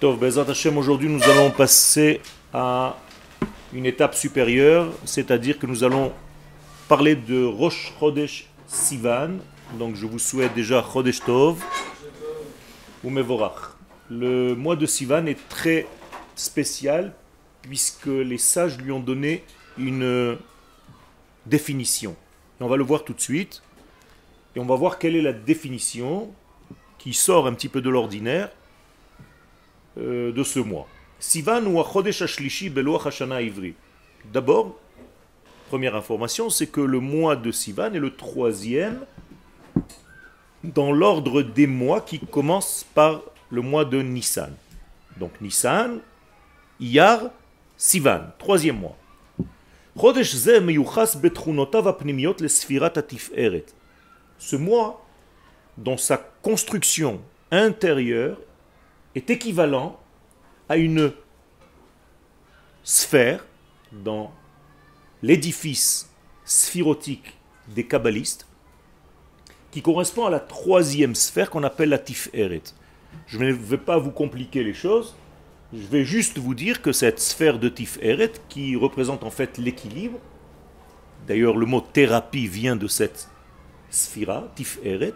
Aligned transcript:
Tov, 0.00 0.16
Bezat 0.20 0.46
aujourd'hui 0.76 1.08
nous 1.08 1.24
allons 1.24 1.50
passer 1.50 2.20
à 2.54 2.96
une 3.72 3.84
étape 3.84 4.14
supérieure, 4.14 4.92
c'est-à-dire 5.04 5.58
que 5.58 5.66
nous 5.66 5.82
allons 5.82 6.12
parler 6.86 7.16
de 7.16 7.44
Rosh 7.44 7.92
Chodesh 7.98 8.46
Sivan. 8.68 9.38
Donc 9.76 9.96
je 9.96 10.06
vous 10.06 10.20
souhaite 10.20 10.54
déjà 10.54 10.84
Chodesh 10.84 11.18
Tov 11.20 11.64
ou 13.02 13.10
Mevorach. 13.10 13.76
Le 14.08 14.54
mois 14.54 14.76
de 14.76 14.86
Sivan 14.86 15.26
est 15.26 15.48
très 15.48 15.88
spécial 16.36 17.12
puisque 17.62 18.06
les 18.06 18.38
sages 18.38 18.78
lui 18.78 18.92
ont 18.92 19.00
donné 19.00 19.42
une 19.78 20.38
définition. 21.44 22.14
Et 22.60 22.62
on 22.62 22.68
va 22.68 22.76
le 22.76 22.84
voir 22.84 23.02
tout 23.02 23.14
de 23.14 23.20
suite. 23.20 23.64
Et 24.54 24.60
on 24.60 24.64
va 24.64 24.76
voir 24.76 25.00
quelle 25.00 25.16
est 25.16 25.22
la 25.22 25.32
définition 25.32 26.30
qui 26.98 27.14
sort 27.14 27.48
un 27.48 27.52
petit 27.52 27.68
peu 27.68 27.80
de 27.80 27.90
l'ordinaire 27.90 28.50
euh, 29.98 30.32
de 30.32 30.42
ce 30.42 30.60
mois. 30.60 30.86
Sivan 31.18 31.64
ou 31.66 31.82
Chodesh 31.82 32.22
Ashlishi 32.22 32.70
Beloach 32.70 33.06
Hashana 33.06 33.42
Ivri. 33.42 33.74
D'abord, 34.32 34.78
première 35.68 35.96
information, 35.96 36.50
c'est 36.50 36.68
que 36.68 36.80
le 36.80 37.00
mois 37.00 37.36
de 37.36 37.50
Sivan 37.50 37.92
est 37.92 37.98
le 37.98 38.14
troisième 38.14 39.00
dans 40.62 40.92
l'ordre 40.92 41.42
des 41.42 41.66
mois 41.66 42.00
qui 42.00 42.20
commence 42.20 42.86
par 42.94 43.22
le 43.50 43.62
mois 43.62 43.84
de 43.84 44.00
Nissan. 44.02 44.52
Donc 45.18 45.32
Nissan, 45.40 46.00
Iyar, 46.80 47.30
Sivan, 47.76 48.20
troisième 48.38 48.78
mois. 48.78 48.96
Ce 54.38 54.56
mois, 54.56 55.06
dans 55.76 55.96
sa 55.96 56.16
construction 56.42 57.20
intérieure, 57.50 58.38
est 59.18 59.30
équivalent 59.30 59.98
à 60.68 60.76
une 60.76 61.12
sphère 62.84 63.44
dans 63.92 64.32
l'édifice 65.22 66.10
sphirotique 66.44 67.36
des 67.68 67.84
kabbalistes 67.84 68.46
qui 69.70 69.82
correspond 69.82 70.24
à 70.24 70.30
la 70.30 70.40
troisième 70.40 71.14
sphère 71.14 71.50
qu'on 71.50 71.64
appelle 71.64 71.90
la 71.90 71.98
Tiferet. 71.98 72.62
Je 73.26 73.38
ne 73.38 73.52
vais 73.52 73.76
pas 73.76 73.98
vous 73.98 74.12
compliquer 74.12 74.62
les 74.62 74.72
choses, 74.72 75.14
je 75.72 75.86
vais 75.86 76.04
juste 76.04 76.38
vous 76.38 76.54
dire 76.54 76.80
que 76.80 76.92
cette 76.92 77.18
sphère 77.18 77.58
de 77.58 77.68
Tiferet, 77.68 78.32
qui 78.48 78.76
représente 78.76 79.24
en 79.24 79.30
fait 79.30 79.58
l'équilibre, 79.58 80.18
d'ailleurs 81.26 81.56
le 81.56 81.66
mot 81.66 81.80
thérapie 81.80 82.46
vient 82.46 82.76
de 82.76 82.86
cette 82.86 83.28
sphira, 83.90 84.48
Tiferet, 84.54 85.14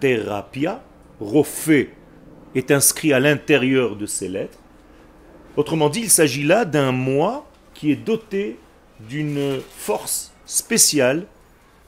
thérapia, 0.00 0.82
refait 1.20 1.90
est 2.54 2.70
inscrit 2.70 3.12
à 3.12 3.20
l'intérieur 3.20 3.96
de 3.96 4.06
ces 4.06 4.28
lettres. 4.28 4.58
Autrement 5.56 5.88
dit, 5.88 6.00
il 6.00 6.10
s'agit 6.10 6.44
là 6.44 6.64
d'un 6.64 6.92
moi 6.92 7.46
qui 7.74 7.90
est 7.90 7.96
doté 7.96 8.58
d'une 9.08 9.60
force 9.76 10.32
spéciale 10.46 11.26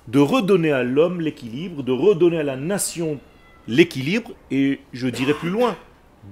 de 0.09 0.19
redonner 0.19 0.73
à 0.73 0.83
l'homme 0.83 1.21
l'équilibre, 1.21 1.83
de 1.83 1.93
redonner 1.93 2.39
à 2.39 2.45
la 2.45 2.57
nation 2.57 3.19
l'équilibre, 3.67 4.33
et 4.51 4.81
je 4.93 5.09
dirais 5.09 5.35
plus 5.35 5.51
loin, 5.51 5.77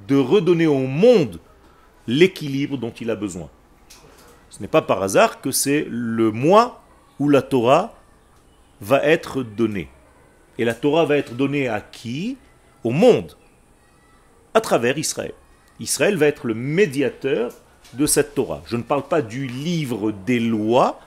de 0.06 0.16
redonner 0.16 0.66
au 0.66 0.86
monde 0.86 1.40
l'équilibre 2.06 2.78
dont 2.78 2.92
il 3.00 3.10
a 3.10 3.16
besoin. 3.16 3.48
Ce 4.50 4.60
n'est 4.60 4.68
pas 4.68 4.82
par 4.82 5.02
hasard 5.02 5.40
que 5.40 5.50
c'est 5.50 5.86
le 5.90 6.30
moi 6.30 6.82
où 7.18 7.28
la 7.28 7.42
Torah 7.42 7.94
va 8.80 9.02
être 9.04 9.42
donnée. 9.42 9.88
Et 10.58 10.64
la 10.64 10.74
Torah 10.74 11.04
va 11.04 11.16
être 11.16 11.34
donnée 11.34 11.66
à 11.68 11.80
qui? 11.80 12.36
Au 12.84 12.90
monde 12.90 13.34
à 14.54 14.60
travers 14.60 14.96
Israël. 14.96 15.34
Israël 15.80 16.16
va 16.16 16.26
être 16.26 16.46
le 16.46 16.54
médiateur 16.54 17.52
de 17.92 18.06
cette 18.06 18.34
Torah. 18.34 18.62
Je 18.66 18.76
ne 18.76 18.82
parle 18.82 19.02
pas 19.02 19.22
du 19.22 19.46
livre 19.46 20.12
des 20.12 20.40
lois, 20.40 21.00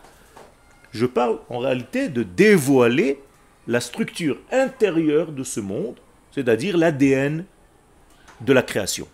je 0.92 1.06
parle 1.06 1.40
en 1.50 1.60
réalité 1.60 2.10
de 2.10 2.24
dévoiler 2.24 3.20
la 3.68 3.82
structure 3.82 4.38
intérieure 4.52 5.32
de 5.32 5.44
ce 5.44 5.60
monde, 5.60 5.96
c'est-à-dire 6.32 6.78
l'ADN 6.78 7.46
de 8.42 8.54
la 8.54 8.62
création. 8.62 9.08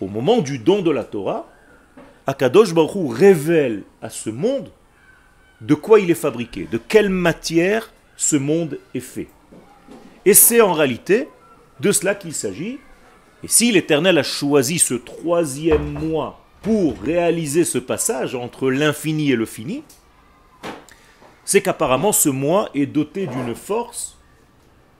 Au 0.00 0.06
moment 0.06 0.40
du 0.40 0.58
don 0.58 0.82
de 0.82 0.90
la 0.90 1.04
Torah, 1.04 1.48
Akadosh 2.26 2.72
Baruch 2.72 3.16
révèle 3.16 3.82
à 4.00 4.10
ce 4.10 4.30
monde 4.30 4.70
de 5.60 5.74
quoi 5.74 5.98
il 5.98 6.10
est 6.10 6.14
fabriqué, 6.14 6.68
de 6.70 6.78
quelle 6.78 7.10
matière 7.10 7.90
ce 8.16 8.36
monde 8.36 8.78
est 8.94 9.00
fait. 9.00 9.28
Et 10.24 10.34
c'est 10.34 10.60
en 10.60 10.72
réalité 10.72 11.28
de 11.80 11.90
cela 11.92 12.14
qu'il 12.14 12.34
s'agit 12.34 12.78
et 13.44 13.48
si 13.48 13.70
l'Éternel 13.70 14.18
a 14.18 14.22
choisi 14.22 14.78
ce 14.78 14.94
troisième 14.94 15.92
mois 15.92 16.40
pour 16.62 17.00
réaliser 17.00 17.64
ce 17.64 17.78
passage 17.78 18.34
entre 18.34 18.70
l'infini 18.70 19.30
et 19.30 19.36
le 19.36 19.46
fini, 19.46 19.84
c'est 21.44 21.62
qu'apparemment 21.62 22.12
ce 22.12 22.28
mois 22.28 22.68
est 22.74 22.86
doté 22.86 23.26
d'une 23.26 23.54
force, 23.54 24.18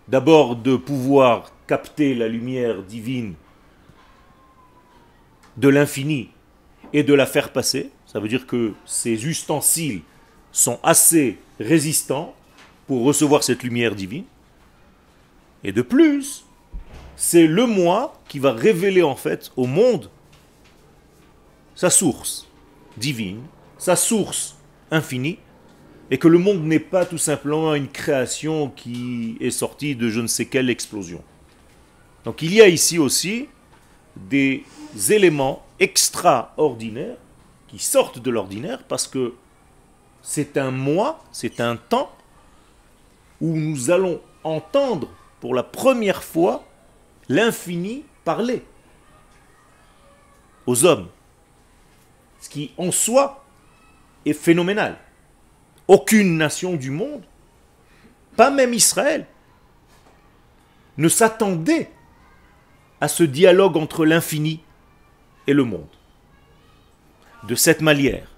d'abord 0.06 0.56
de 0.56 0.76
pouvoir 0.76 1.52
capter 1.66 2.14
la 2.14 2.28
lumière 2.28 2.82
divine 2.82 3.34
de 5.56 5.68
l'infini 5.68 6.30
et 6.92 7.02
de 7.02 7.12
la 7.12 7.26
faire 7.26 7.52
passer. 7.52 7.90
Ça 8.06 8.20
veut 8.20 8.28
dire 8.28 8.46
que 8.46 8.72
ces 8.86 9.26
ustensiles 9.26 10.00
sont 10.52 10.78
assez 10.82 11.38
résistants 11.60 12.34
pour 12.86 13.04
recevoir 13.04 13.42
cette 13.42 13.64
lumière 13.64 13.94
divine. 13.94 14.24
Et 15.64 15.72
de 15.72 15.82
plus, 15.82 16.46
c'est 17.18 17.48
le 17.48 17.66
moi 17.66 18.14
qui 18.28 18.38
va 18.38 18.52
révéler 18.52 19.02
en 19.02 19.16
fait 19.16 19.50
au 19.56 19.66
monde 19.66 20.08
sa 21.74 21.90
source 21.90 22.46
divine, 22.96 23.42
sa 23.76 23.96
source 23.96 24.56
infinie, 24.92 25.38
et 26.10 26.18
que 26.18 26.28
le 26.28 26.38
monde 26.38 26.64
n'est 26.64 26.78
pas 26.78 27.04
tout 27.04 27.18
simplement 27.18 27.74
une 27.74 27.88
création 27.88 28.70
qui 28.70 29.36
est 29.40 29.50
sortie 29.50 29.96
de 29.96 30.08
je 30.08 30.20
ne 30.20 30.28
sais 30.28 30.46
quelle 30.46 30.70
explosion. 30.70 31.22
Donc 32.24 32.40
il 32.40 32.54
y 32.54 32.62
a 32.62 32.68
ici 32.68 32.98
aussi 32.98 33.48
des 34.16 34.64
éléments 35.10 35.66
extraordinaires 35.80 37.16
qui 37.66 37.80
sortent 37.80 38.20
de 38.20 38.30
l'ordinaire 38.30 38.84
parce 38.84 39.08
que 39.08 39.34
c'est 40.22 40.56
un 40.56 40.70
moi, 40.70 41.20
c'est 41.32 41.60
un 41.60 41.76
temps 41.76 42.12
où 43.40 43.56
nous 43.56 43.90
allons 43.90 44.20
entendre 44.44 45.08
pour 45.40 45.54
la 45.54 45.64
première 45.64 46.22
fois 46.22 46.67
l'infini 47.28 48.04
parlait 48.24 48.64
aux 50.66 50.84
hommes. 50.84 51.08
Ce 52.40 52.48
qui 52.48 52.72
en 52.76 52.90
soi 52.90 53.44
est 54.24 54.32
phénoménal. 54.32 54.98
Aucune 55.86 56.36
nation 56.36 56.74
du 56.74 56.90
monde, 56.90 57.22
pas 58.36 58.50
même 58.50 58.74
Israël, 58.74 59.26
ne 60.96 61.08
s'attendait 61.08 61.90
à 63.00 63.08
ce 63.08 63.22
dialogue 63.22 63.76
entre 63.76 64.04
l'infini 64.04 64.60
et 65.46 65.52
le 65.52 65.64
monde. 65.64 65.86
De 67.44 67.54
cette 67.54 67.80
manière. 67.80 68.28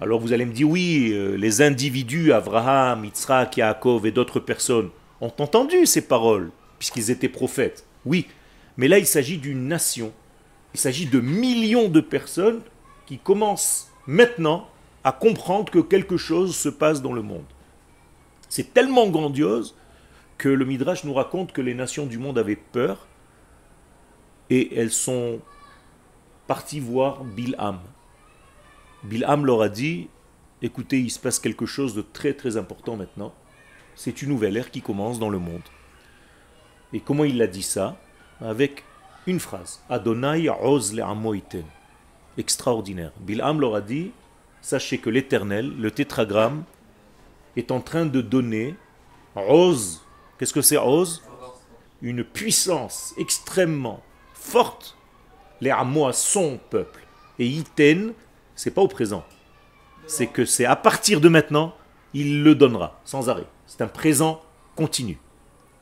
Alors 0.00 0.20
vous 0.20 0.32
allez 0.32 0.44
me 0.44 0.52
dire, 0.52 0.68
oui, 0.68 1.10
euh, 1.12 1.36
les 1.36 1.62
individus, 1.62 2.32
Abraham, 2.32 3.04
Yitzhak, 3.04 3.56
Yaakov 3.56 4.06
et 4.06 4.12
d'autres 4.12 4.40
personnes, 4.40 4.90
ont 5.20 5.32
entendu 5.38 5.86
ces 5.86 6.06
paroles 6.06 6.50
puisqu'ils 6.84 7.10
étaient 7.10 7.30
prophètes. 7.30 7.86
Oui, 8.04 8.26
mais 8.76 8.88
là 8.88 8.98
il 8.98 9.06
s'agit 9.06 9.38
d'une 9.38 9.68
nation. 9.68 10.12
Il 10.74 10.80
s'agit 10.80 11.06
de 11.06 11.18
millions 11.18 11.88
de 11.88 12.02
personnes 12.02 12.60
qui 13.06 13.16
commencent 13.16 13.90
maintenant 14.06 14.68
à 15.02 15.10
comprendre 15.12 15.72
que 15.72 15.78
quelque 15.78 16.18
chose 16.18 16.54
se 16.54 16.68
passe 16.68 17.00
dans 17.00 17.14
le 17.14 17.22
monde. 17.22 17.46
C'est 18.50 18.74
tellement 18.74 19.08
grandiose 19.08 19.74
que 20.36 20.50
le 20.50 20.66
Midrash 20.66 21.04
nous 21.04 21.14
raconte 21.14 21.52
que 21.52 21.62
les 21.62 21.72
nations 21.72 22.04
du 22.04 22.18
monde 22.18 22.38
avaient 22.38 22.54
peur 22.54 23.06
et 24.50 24.78
elles 24.78 24.92
sont 24.92 25.40
parties 26.46 26.80
voir 26.80 27.24
Bilham. 27.24 27.80
Bilham 29.04 29.46
leur 29.46 29.62
a 29.62 29.70
dit, 29.70 30.08
écoutez, 30.60 31.00
il 31.00 31.10
se 31.10 31.18
passe 31.18 31.38
quelque 31.38 31.64
chose 31.64 31.94
de 31.94 32.02
très 32.02 32.34
très 32.34 32.58
important 32.58 32.96
maintenant. 32.96 33.32
C'est 33.94 34.20
une 34.20 34.28
nouvelle 34.28 34.58
ère 34.58 34.70
qui 34.70 34.82
commence 34.82 35.18
dans 35.18 35.30
le 35.30 35.38
monde. 35.38 35.62
Et 36.94 37.00
comment 37.00 37.24
il 37.24 37.42
a 37.42 37.48
dit 37.48 37.64
ça 37.64 37.96
Avec 38.40 38.84
une 39.26 39.40
phrase. 39.40 39.82
Adonai 39.90 40.48
oz 40.48 40.94
le 40.94 41.02
Extraordinaire. 42.38 43.10
Bilham 43.20 43.60
leur 43.60 43.74
a 43.74 43.80
dit, 43.80 44.12
sachez 44.62 44.98
que 44.98 45.10
l'éternel, 45.10 45.72
le 45.76 45.90
tétragramme, 45.90 46.62
est 47.56 47.72
en 47.72 47.80
train 47.80 48.06
de 48.06 48.20
donner 48.20 48.76
oz. 49.34 50.02
Qu'est-ce 50.38 50.52
que 50.52 50.62
c'est 50.62 50.78
oz 50.78 51.22
Une 52.00 52.22
puissance 52.22 53.12
extrêmement 53.18 54.00
forte. 54.32 54.96
Les 55.60 55.70
à 55.70 55.84
son 56.12 56.60
peuple. 56.70 57.00
Et 57.40 57.46
iten, 57.46 58.12
c'est 58.54 58.70
pas 58.70 58.82
au 58.82 58.88
présent. 58.88 59.24
C'est 60.06 60.28
que 60.28 60.44
c'est 60.44 60.64
à 60.64 60.76
partir 60.76 61.20
de 61.20 61.28
maintenant, 61.28 61.74
il 62.12 62.44
le 62.44 62.54
donnera, 62.54 63.00
sans 63.04 63.28
arrêt. 63.28 63.46
C'est 63.66 63.82
un 63.82 63.88
présent 63.88 64.40
continu. 64.76 65.18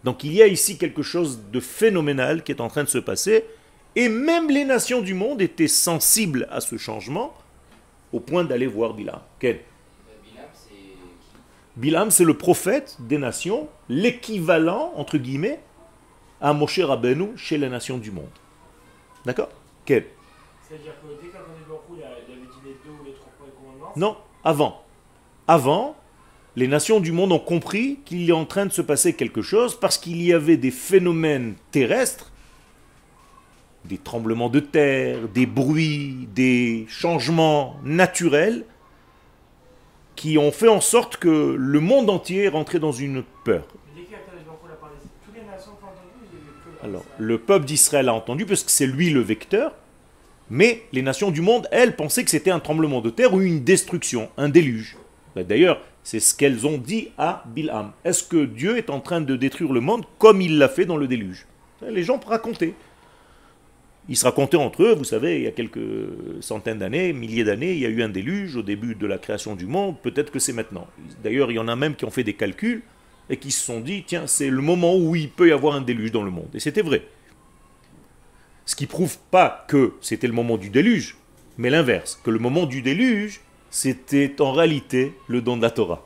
Donc 0.04 0.24
il 0.24 0.32
y 0.32 0.42
a 0.42 0.46
ici 0.46 0.78
quelque 0.78 1.02
chose 1.02 1.40
de 1.52 1.60
phénoménal 1.60 2.42
qui 2.42 2.52
est 2.52 2.60
en 2.60 2.68
train 2.68 2.84
de 2.84 2.88
se 2.88 2.98
passer 2.98 3.44
Et 3.94 4.08
même 4.08 4.50
les 4.50 4.64
nations 4.64 5.00
du 5.00 5.14
monde 5.14 5.42
étaient 5.42 5.68
sensibles 5.68 6.48
à 6.50 6.60
ce 6.60 6.76
changement 6.76 7.34
au 8.12 8.20
point 8.20 8.44
d'aller 8.44 8.66
voir 8.66 8.94
Bilam. 8.94 9.20
Quel 9.38 9.60
Bilam, 11.74 12.10
c'est 12.10 12.24
le 12.24 12.36
prophète 12.36 12.98
des 13.00 13.16
nations, 13.16 13.66
l'équivalent, 13.88 14.92
entre 14.94 15.16
guillemets, 15.16 15.58
à 16.38 16.52
Moshe 16.52 16.80
Rabbeinu 16.80 17.36
chez 17.36 17.56
les 17.56 17.70
nations 17.70 17.96
du 17.96 18.10
monde. 18.10 18.28
D'accord? 19.24 19.48
Quel 19.86 20.04
C'est-à-dire 20.68 20.92
que 21.00 21.06
dès 21.22 21.30
il 21.30 22.02
avait 22.02 22.20
dit 22.26 22.58
les 22.64 22.76
deux 22.84 22.90
ou 22.90 23.04
les 23.04 23.14
trois 23.14 23.32
commandements? 23.56 23.92
Non, 23.96 24.16
avant. 24.44 24.82
Avant, 25.48 25.96
les 26.56 26.68
nations 26.68 27.00
du 27.00 27.12
monde 27.12 27.32
ont 27.32 27.38
compris 27.38 27.98
qu'il 28.04 28.28
est 28.28 28.32
en 28.32 28.44
train 28.44 28.66
de 28.66 28.72
se 28.72 28.82
passer 28.82 29.14
quelque 29.14 29.42
chose 29.42 29.78
parce 29.78 29.96
qu'il 29.96 30.22
y 30.22 30.32
avait 30.32 30.56
des 30.56 30.70
phénomènes 30.70 31.54
terrestres, 31.70 32.30
des 33.84 33.98
tremblements 33.98 34.50
de 34.50 34.60
terre, 34.60 35.28
des 35.28 35.46
bruits, 35.46 36.28
des 36.34 36.84
changements 36.88 37.76
naturels 37.84 38.64
qui 40.14 40.36
ont 40.36 40.52
fait 40.52 40.68
en 40.68 40.80
sorte 40.80 41.16
que 41.16 41.56
le 41.58 41.80
monde 41.80 42.10
entier 42.10 42.44
est 42.44 42.48
rentré 42.48 42.78
dans 42.78 42.92
une 42.92 43.24
peur. 43.44 43.66
Alors, 46.84 47.04
le 47.16 47.38
peuple 47.38 47.64
d'Israël 47.64 48.08
a 48.08 48.14
entendu 48.14 48.44
parce 48.44 48.64
que 48.64 48.70
c'est 48.70 48.86
lui 48.86 49.10
le 49.10 49.20
vecteur, 49.20 49.72
mais 50.50 50.82
les 50.92 51.00
nations 51.00 51.30
du 51.30 51.40
monde, 51.40 51.68
elles, 51.70 51.96
pensaient 51.96 52.24
que 52.24 52.30
c'était 52.30 52.50
un 52.50 52.60
tremblement 52.60 53.00
de 53.00 53.08
terre 53.08 53.32
ou 53.32 53.40
une 53.40 53.62
destruction, 53.62 54.28
un 54.36 54.48
déluge. 54.48 54.96
Ben, 55.34 55.46
d'ailleurs, 55.46 55.80
c'est 56.02 56.20
ce 56.20 56.34
qu'elles 56.34 56.66
ont 56.66 56.78
dit 56.78 57.08
à 57.18 57.44
Bilham. 57.46 57.92
Est-ce 58.04 58.24
que 58.24 58.44
Dieu 58.44 58.76
est 58.76 58.90
en 58.90 59.00
train 59.00 59.20
de 59.20 59.36
détruire 59.36 59.72
le 59.72 59.80
monde 59.80 60.04
comme 60.18 60.40
il 60.40 60.58
l'a 60.58 60.68
fait 60.68 60.84
dans 60.84 60.96
le 60.96 61.06
déluge? 61.06 61.46
Les 61.88 62.02
gens 62.02 62.18
racontaient. 62.18 62.74
Ils 64.08 64.16
se 64.16 64.24
racontaient 64.24 64.56
entre 64.56 64.82
eux, 64.82 64.94
vous 64.94 65.04
savez, 65.04 65.36
il 65.36 65.42
y 65.44 65.46
a 65.46 65.52
quelques 65.52 65.78
centaines 66.40 66.78
d'années, 66.78 67.12
milliers 67.12 67.44
d'années, 67.44 67.72
il 67.72 67.78
y 67.78 67.86
a 67.86 67.88
eu 67.88 68.02
un 68.02 68.08
déluge 68.08 68.56
au 68.56 68.62
début 68.62 68.96
de 68.96 69.06
la 69.06 69.16
création 69.16 69.54
du 69.54 69.66
monde, 69.66 69.94
peut-être 70.02 70.32
que 70.32 70.40
c'est 70.40 70.52
maintenant. 70.52 70.88
D'ailleurs, 71.22 71.52
il 71.52 71.54
y 71.54 71.58
en 71.60 71.68
a 71.68 71.76
même 71.76 71.94
qui 71.94 72.04
ont 72.04 72.10
fait 72.10 72.24
des 72.24 72.34
calculs 72.34 72.82
et 73.30 73.36
qui 73.36 73.52
se 73.52 73.64
sont 73.64 73.78
dit, 73.78 74.02
tiens, 74.04 74.26
c'est 74.26 74.50
le 74.50 74.60
moment 74.60 74.96
où 74.96 75.14
il 75.14 75.30
peut 75.30 75.48
y 75.48 75.52
avoir 75.52 75.76
un 75.76 75.82
déluge 75.82 76.10
dans 76.10 76.24
le 76.24 76.32
monde. 76.32 76.48
Et 76.52 76.58
c'était 76.58 76.82
vrai. 76.82 77.06
Ce 78.66 78.74
qui 78.74 78.86
prouve 78.86 79.18
pas 79.30 79.64
que 79.68 79.92
c'était 80.00 80.26
le 80.26 80.32
moment 80.32 80.56
du 80.56 80.68
déluge, 80.68 81.16
mais 81.56 81.70
l'inverse, 81.70 82.20
que 82.24 82.30
le 82.30 82.40
moment 82.40 82.66
du 82.66 82.82
déluge, 82.82 83.40
c'était 83.72 84.40
en 84.40 84.52
réalité 84.52 85.14
le 85.26 85.40
don 85.40 85.56
de 85.56 85.62
la 85.62 85.70
Torah. 85.70 86.04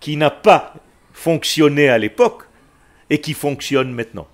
Qui 0.00 0.16
n'a 0.16 0.30
pas 0.30 0.74
fonctionné 1.12 1.90
à 1.90 1.98
l'époque 1.98 2.44
et 3.10 3.20
qui 3.20 3.34
fonctionne 3.34 3.92
maintenant. 3.92 4.26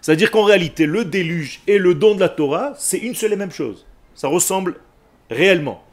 C'est-à-dire 0.00 0.30
qu'en 0.30 0.44
réalité, 0.44 0.86
le 0.86 1.04
déluge 1.04 1.60
et 1.66 1.76
le 1.76 1.94
don 1.94 2.14
de 2.14 2.20
la 2.20 2.30
Torah, 2.30 2.72
c'est 2.78 2.96
une 2.96 3.14
seule 3.14 3.34
et 3.34 3.36
même 3.36 3.50
chose. 3.50 3.86
Ça 4.14 4.28
ressemble 4.28 4.80
réellement. 5.28 5.84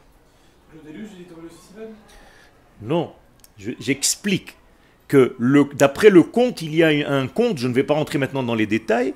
Le 0.72 0.90
déluge, 0.90 1.10
il 1.18 2.86
Non, 2.88 3.12
j'explique 3.58 4.56
que 5.08 5.36
d'après 5.74 6.08
le 6.08 6.22
conte, 6.22 6.62
il 6.62 6.74
y 6.74 6.82
a 6.82 6.88
un 6.88 7.28
conte, 7.28 7.58
je 7.58 7.68
ne 7.68 7.74
vais 7.74 7.84
pas 7.84 7.94
rentrer 7.94 8.16
maintenant 8.18 8.42
dans 8.42 8.54
les 8.54 8.66
détails, 8.66 9.12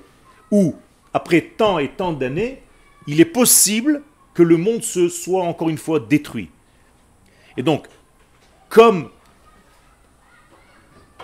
où, 0.51 0.77
après 1.15 1.41
tant 1.41 1.79
et 1.79 1.89
tant 1.89 2.13
d'années, 2.13 2.61
il 3.07 3.19
est 3.21 3.25
possible 3.25 4.03
le 4.43 4.57
monde 4.57 4.83
se 4.83 5.09
soit 5.09 5.43
encore 5.43 5.69
une 5.69 5.79
fois 5.79 6.01
détruit. 6.01 6.51
Et 7.57 7.63
donc, 7.63 7.87
comme 8.69 9.11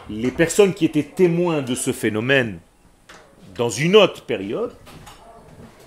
les 0.09 0.31
personnes 0.31 0.75
qui 0.75 0.85
étaient 0.85 1.03
témoins 1.03 1.63
de 1.63 1.75
ce 1.75 1.93
phénomène 1.93 2.59
dans 3.57 3.71
une 3.71 3.97
autre 3.97 4.25
période, 4.25 4.77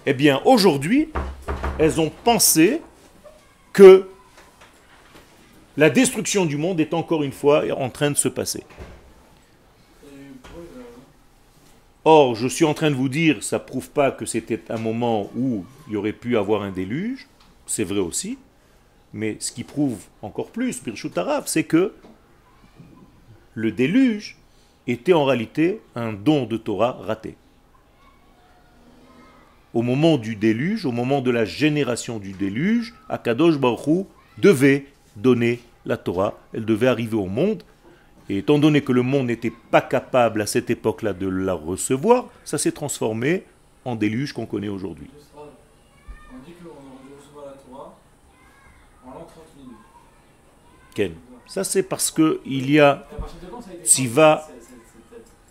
eh 0.05 0.13
bien 0.13 0.41
aujourd'hui, 0.45 1.09
elles 1.77 1.99
ont 2.01 2.11
pensé 2.23 2.81
que 3.73 4.07
la 5.77 5.89
destruction 5.89 6.45
du 6.45 6.57
monde 6.57 6.79
est 6.79 6.93
encore 6.93 7.23
une 7.23 7.31
fois 7.31 7.63
en 7.77 7.89
train 7.89 8.11
de 8.11 8.17
se 8.17 8.27
passer. 8.27 8.63
Or, 12.11 12.33
je 12.33 12.47
suis 12.47 12.65
en 12.65 12.73
train 12.73 12.89
de 12.89 12.95
vous 12.95 13.07
dire, 13.07 13.43
ça 13.43 13.59
ne 13.59 13.63
prouve 13.63 13.91
pas 13.91 14.09
que 14.09 14.25
c'était 14.25 14.63
un 14.71 14.79
moment 14.79 15.29
où 15.35 15.63
il 15.87 15.93
y 15.93 15.95
aurait 15.95 16.11
pu 16.11 16.37
avoir 16.37 16.63
un 16.63 16.71
déluge, 16.71 17.27
c'est 17.67 17.83
vrai 17.83 17.99
aussi, 17.99 18.39
mais 19.13 19.37
ce 19.39 19.51
qui 19.51 19.63
prouve 19.63 19.99
encore 20.23 20.49
plus, 20.49 20.81
Birchut 20.83 21.11
c'est 21.45 21.65
que 21.65 21.93
le 23.53 23.71
déluge 23.71 24.37
était 24.87 25.13
en 25.13 25.23
réalité 25.23 25.81
un 25.93 26.11
don 26.11 26.47
de 26.47 26.57
Torah 26.57 26.97
raté. 26.99 27.35
Au 29.75 29.83
moment 29.83 30.17
du 30.17 30.35
déluge, 30.35 30.87
au 30.87 30.91
moment 30.91 31.21
de 31.21 31.29
la 31.29 31.45
génération 31.45 32.17
du 32.17 32.31
déluge, 32.31 32.95
Akadosh 33.07 33.59
Baruch 33.59 34.07
devait 34.39 34.87
donner 35.15 35.59
la 35.85 35.95
Torah, 35.95 36.39
elle 36.55 36.65
devait 36.65 36.87
arriver 36.87 37.17
au 37.17 37.27
monde, 37.27 37.61
et 38.29 38.37
étant 38.37 38.59
donné 38.59 38.81
que 38.81 38.91
le 38.91 39.01
monde 39.01 39.27
n'était 39.27 39.51
pas 39.71 39.81
capable 39.81 40.41
à 40.41 40.45
cette 40.45 40.69
époque-là 40.69 41.13
de 41.13 41.27
la 41.27 41.53
recevoir, 41.53 42.27
ça 42.45 42.57
s'est 42.59 42.71
transformé 42.71 43.43
en 43.85 43.95
déluge 43.95 44.33
qu'on 44.33 44.45
connaît 44.45 44.67
aujourd'hui. 44.67 45.09
On 45.35 46.45
dit 46.45 46.53
qu'on 46.53 47.41
la 47.41 47.53
Torah 47.53 47.97
en 49.05 49.11
l'an 49.11 49.27
30 50.95 51.11
Ça 51.47 51.63
c'est 51.63 51.83
parce 51.83 52.11
que 52.11 52.39
il 52.45 52.69
y 52.69 52.79
a 52.79 53.07
Tziva 53.83 54.47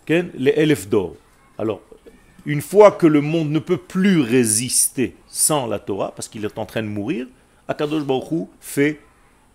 Ken, 0.05 0.31
les 0.33 0.51
élèves 0.51 0.87
d'or. 0.89 1.15
Alors, 1.57 1.81
une 2.45 2.61
fois 2.61 2.91
que 2.91 3.05
le 3.05 3.21
monde 3.21 3.51
ne 3.51 3.59
peut 3.59 3.77
plus 3.77 4.21
résister 4.21 5.15
sans 5.27 5.67
la 5.67 5.77
Torah, 5.77 6.13
parce 6.15 6.27
qu'il 6.27 6.45
est 6.45 6.57
en 6.57 6.65
train 6.65 6.81
de 6.81 6.87
mourir, 6.87 7.27
Akadosh 7.67 8.03
Baruch 8.03 8.47
fait 8.59 9.01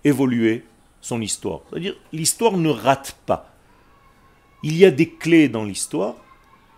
évoluer 0.05 0.63
son 1.05 1.21
histoire. 1.21 1.61
C'est-à-dire, 1.69 1.95
l'histoire 2.15 2.57
ne 2.57 2.71
rate 2.71 3.19
pas. 3.27 3.53
Il 4.63 4.75
y 4.75 4.87
a 4.87 4.91
des 4.91 5.11
clés 5.11 5.51
dans 5.51 5.65
l'histoire, 5.65 6.15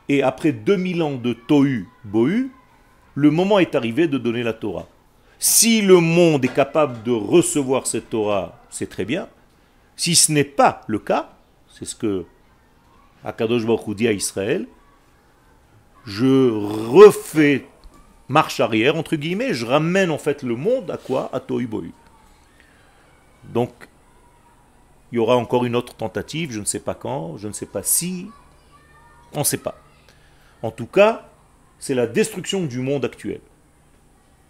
et 0.08 0.24
après 0.24 0.50
2000 0.50 1.02
ans 1.02 1.14
de 1.14 1.32
Tohu 1.32 1.86
Bohu, 2.02 2.50
le 3.14 3.30
moment 3.30 3.60
est 3.60 3.76
arrivé 3.76 4.08
de 4.08 4.18
donner 4.18 4.42
la 4.42 4.52
Torah. 4.52 4.88
Si 5.38 5.80
le 5.80 6.00
monde 6.00 6.44
est 6.44 6.52
capable 6.52 7.04
de 7.04 7.12
recevoir 7.12 7.86
cette 7.86 8.10
Torah, 8.10 8.60
c'est 8.68 8.88
très 8.88 9.04
bien. 9.04 9.28
Si 9.94 10.16
ce 10.16 10.32
n'est 10.32 10.42
pas 10.42 10.82
le 10.88 10.98
cas, 10.98 11.30
c'est 11.68 11.84
ce 11.84 11.94
que 11.94 12.24
Akadosh 13.24 13.64
Baruch 13.64 13.94
dit 13.94 14.08
à 14.08 14.12
Israël, 14.12 14.66
je 16.04 16.50
refais 16.50 17.64
marche 18.28 18.58
arrière, 18.58 18.96
entre 18.96 19.14
guillemets, 19.14 19.54
je 19.54 19.66
ramène 19.66 20.10
en 20.10 20.18
fait 20.18 20.42
le 20.42 20.56
monde 20.56 20.90
à 20.90 20.96
quoi? 20.96 21.30
À 21.32 21.38
Tohu 21.38 21.68
Bohu. 21.68 21.92
Donc, 23.44 23.70
il 25.12 25.16
y 25.16 25.18
aura 25.18 25.36
encore 25.36 25.64
une 25.64 25.76
autre 25.76 25.94
tentative, 25.94 26.52
je 26.52 26.60
ne 26.60 26.64
sais 26.64 26.80
pas 26.80 26.94
quand, 26.94 27.36
je 27.36 27.48
ne 27.48 27.52
sais 27.52 27.66
pas 27.66 27.82
si, 27.82 28.28
on 29.34 29.40
ne 29.40 29.44
sait 29.44 29.58
pas. 29.58 29.78
En 30.62 30.70
tout 30.70 30.86
cas, 30.86 31.28
c'est 31.78 31.94
la 31.94 32.06
destruction 32.06 32.64
du 32.64 32.80
monde 32.80 33.04
actuel. 33.04 33.40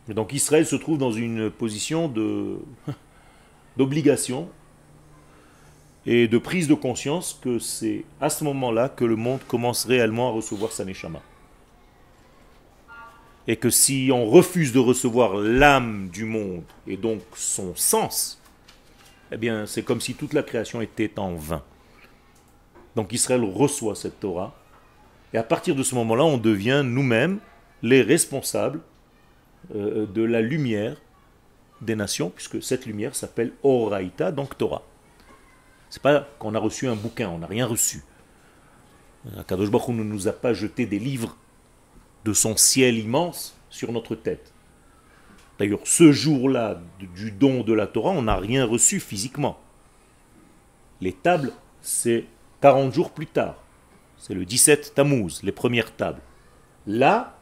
donc 0.09 0.33
Israël 0.33 0.67
se 0.67 0.77
trouve 0.77 0.99
dans 0.99 1.13
une 1.13 1.51
position 1.51 2.09
d'obligation 3.77 4.49
et 6.07 6.29
de 6.29 6.39
prise 6.39 6.69
de 6.69 6.75
conscience 6.75 7.39
que 7.43 7.59
c'est 7.59 8.05
à 8.21 8.31
ce 8.31 8.45
moment-là 8.45 8.89
que 8.89 9.05
le 9.05 9.17
monde 9.17 9.41
commence 9.49 9.85
réellement 9.85 10.29
à 10.29 10.33
recevoir 10.33 10.71
sa 10.71 10.85
neshama. 10.85 11.21
Et 13.49 13.57
que 13.57 13.71
si 13.71 14.11
on 14.13 14.27
refuse 14.27 14.73
de 14.73 14.79
recevoir 14.79 15.37
l'âme 15.37 16.09
du 16.13 16.25
monde 16.25 16.65
et 16.87 16.97
donc 16.97 17.21
son 17.35 17.75
sens, 17.75 18.41
eh 19.33 19.37
bien, 19.37 19.67
c'est 19.67 19.83
comme 19.83 20.01
si 20.01 20.15
toute 20.15 20.33
la 20.33 20.43
création 20.43 20.81
était 20.81 21.19
en 21.19 21.35
vain. 21.35 21.63
Donc 22.95 23.13
Israël 23.13 23.43
reçoit 23.43 23.95
cette 23.95 24.21
Torah, 24.21 24.55
et 25.33 25.39
à 25.39 25.43
partir 25.43 25.75
de 25.75 25.83
ce 25.83 25.95
moment-là, 25.97 26.25
on 26.25 26.39
devient 26.39 26.83
nous-mêmes 26.85 27.39
les 27.83 28.03
responsables 28.03 28.81
euh, 29.75 30.07
de 30.07 30.23
la 30.23 30.41
lumière 30.41 30.97
des 31.81 31.97
nations, 31.97 32.31
puisque 32.31 32.63
cette 32.63 32.87
lumière 32.87 33.15
s'appelle 33.15 33.53
Oraïta, 33.63 34.33
donc 34.33 34.57
Torah. 34.57 34.83
C'est 35.91 36.03
pas 36.03 36.29
qu'on 36.39 36.55
a 36.55 36.59
reçu 36.59 36.89
un 36.89 36.97
bouquin, 36.97 37.29
on 37.29 37.39
n'a 37.39 37.47
rien 37.47 37.67
reçu. 37.67 38.03
Kadosh 39.49 39.71
Baruch 39.71 39.89
ne 39.89 40.05
nous 40.05 40.29
a 40.29 40.33
pas 40.33 40.55
jeté 40.55 40.87
des 40.87 40.99
livres 40.99 41.37
de 42.25 42.33
son 42.33 42.57
ciel 42.57 42.97
immense 42.99 43.57
sur 43.71 43.93
notre 43.93 44.15
tête. 44.15 44.53
D'ailleurs, 45.59 45.81
ce 45.85 46.13
jour-là 46.13 46.81
du 47.15 47.31
don 47.31 47.63
de 47.63 47.73
la 47.73 47.87
Torah, 47.87 48.11
on 48.11 48.23
n'a 48.23 48.37
rien 48.37 48.65
reçu 48.65 49.01
physiquement. 49.01 49.59
Les 51.01 51.13
tables, 51.13 51.53
c'est 51.81 52.25
40 52.61 52.93
jours 52.93 53.11
plus 53.11 53.27
tard. 53.27 53.63
C'est 54.19 54.35
le 54.35 54.45
17 54.45 54.95
Tammuz, 54.95 55.41
les 55.43 55.53
premières 55.53 55.95
tables. 55.95 56.23
Là, 56.87 57.39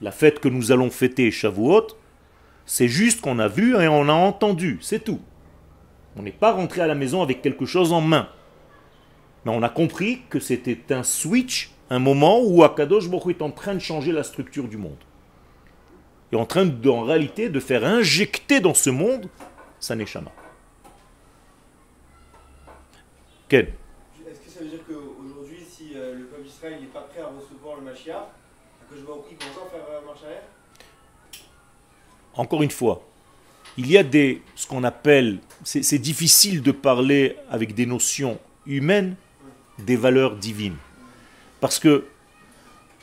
la 0.00 0.10
fête 0.10 0.40
que 0.40 0.48
nous 0.48 0.72
allons 0.72 0.90
fêter, 0.90 1.30
Shavuot, 1.30 1.88
c'est 2.66 2.88
juste 2.88 3.20
qu'on 3.20 3.38
a 3.38 3.48
vu 3.48 3.76
et 3.76 3.88
on 3.88 4.08
a 4.08 4.12
entendu, 4.12 4.78
c'est 4.80 5.02
tout. 5.02 5.20
On 6.16 6.22
n'est 6.22 6.32
pas 6.32 6.52
rentré 6.52 6.80
à 6.80 6.86
la 6.86 6.94
maison 6.94 7.22
avec 7.22 7.42
quelque 7.42 7.66
chose 7.66 7.92
en 7.92 8.00
main. 8.00 8.28
Mais 9.44 9.52
on 9.52 9.62
a 9.62 9.68
compris 9.68 10.22
que 10.28 10.40
c'était 10.40 10.92
un 10.92 11.02
switch 11.02 11.72
un 11.90 11.98
moment 11.98 12.40
où 12.42 12.62
Akadosh 12.62 13.08
Baruch 13.08 13.36
est 13.36 13.42
en 13.42 13.50
train 13.50 13.74
de 13.74 13.78
changer 13.78 14.12
la 14.12 14.22
structure 14.22 14.68
du 14.68 14.76
monde. 14.76 14.98
Est 16.32 16.36
en 16.36 16.44
train, 16.44 16.68
en 16.86 17.02
réalité, 17.02 17.48
de 17.48 17.60
faire 17.60 17.84
injecter 17.84 18.60
dans 18.60 18.74
ce 18.74 18.90
monde 18.90 19.28
sa 19.80 19.94
neshama. 19.94 20.30
Quel 23.48 23.72
Est-ce 24.28 24.40
que 24.40 24.50
ça 24.50 24.60
veut 24.60 24.68
dire 24.68 24.80
qu'aujourd'hui, 24.86 25.64
si 25.68 25.92
euh, 25.94 26.14
le 26.16 26.24
peuple 26.26 26.42
d'Israël 26.42 26.80
n'est 26.80 26.86
pas 26.86 27.00
prêt 27.00 27.20
à 27.20 27.28
recevoir 27.28 27.76
le 27.76 27.82
Mashiach, 27.82 28.26
Akadosh 28.82 29.06
Baruch 29.06 29.38
commence 29.38 29.56
à 29.56 29.70
faire 29.70 29.86
euh, 29.90 30.06
marche 30.06 30.22
arrière? 30.24 30.42
Encore 32.34 32.62
une 32.62 32.70
fois, 32.70 33.02
il 33.78 33.90
y 33.90 33.96
a 33.96 34.02
des, 34.02 34.42
ce 34.54 34.66
qu'on 34.66 34.84
appelle, 34.84 35.38
c'est 35.64 35.98
difficile 35.98 36.62
de 36.62 36.72
parler 36.72 37.36
avec 37.50 37.74
des 37.74 37.86
notions 37.86 38.38
humaines 38.66 39.16
des 39.78 39.96
valeurs 39.96 40.36
divines. 40.36 40.76
Parce 41.60 41.78
que 41.78 42.04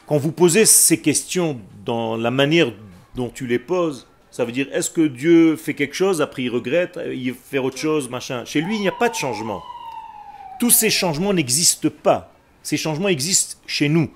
quand 0.05 0.17
vous 0.17 0.31
posez 0.31 0.65
ces 0.65 1.01
questions 1.01 1.59
dans 1.85 2.17
la 2.17 2.31
manière 2.31 2.71
dont 3.15 3.29
tu 3.29 3.47
les 3.47 3.59
poses, 3.59 4.07
ça 4.31 4.43
veut 4.45 4.51
dire 4.51 4.67
est-ce 4.71 4.89
que 4.89 5.07
Dieu 5.07 5.55
fait 5.55 5.73
quelque 5.73 5.95
chose, 5.95 6.21
après 6.21 6.43
il 6.43 6.49
regrette, 6.49 6.99
il 7.13 7.33
fait 7.33 7.57
autre 7.57 7.77
chose, 7.77 8.09
machin. 8.09 8.43
Chez 8.45 8.61
lui, 8.61 8.75
il 8.75 8.81
n'y 8.81 8.87
a 8.87 8.93
pas 8.93 9.09
de 9.09 9.15
changement. 9.15 9.63
Tous 10.59 10.69
ces 10.69 10.89
changements 10.89 11.33
n'existent 11.33 11.89
pas. 12.03 12.33
Ces 12.61 12.77
changements 12.77 13.07
existent 13.07 13.57
chez 13.65 13.89
nous. 13.89 14.11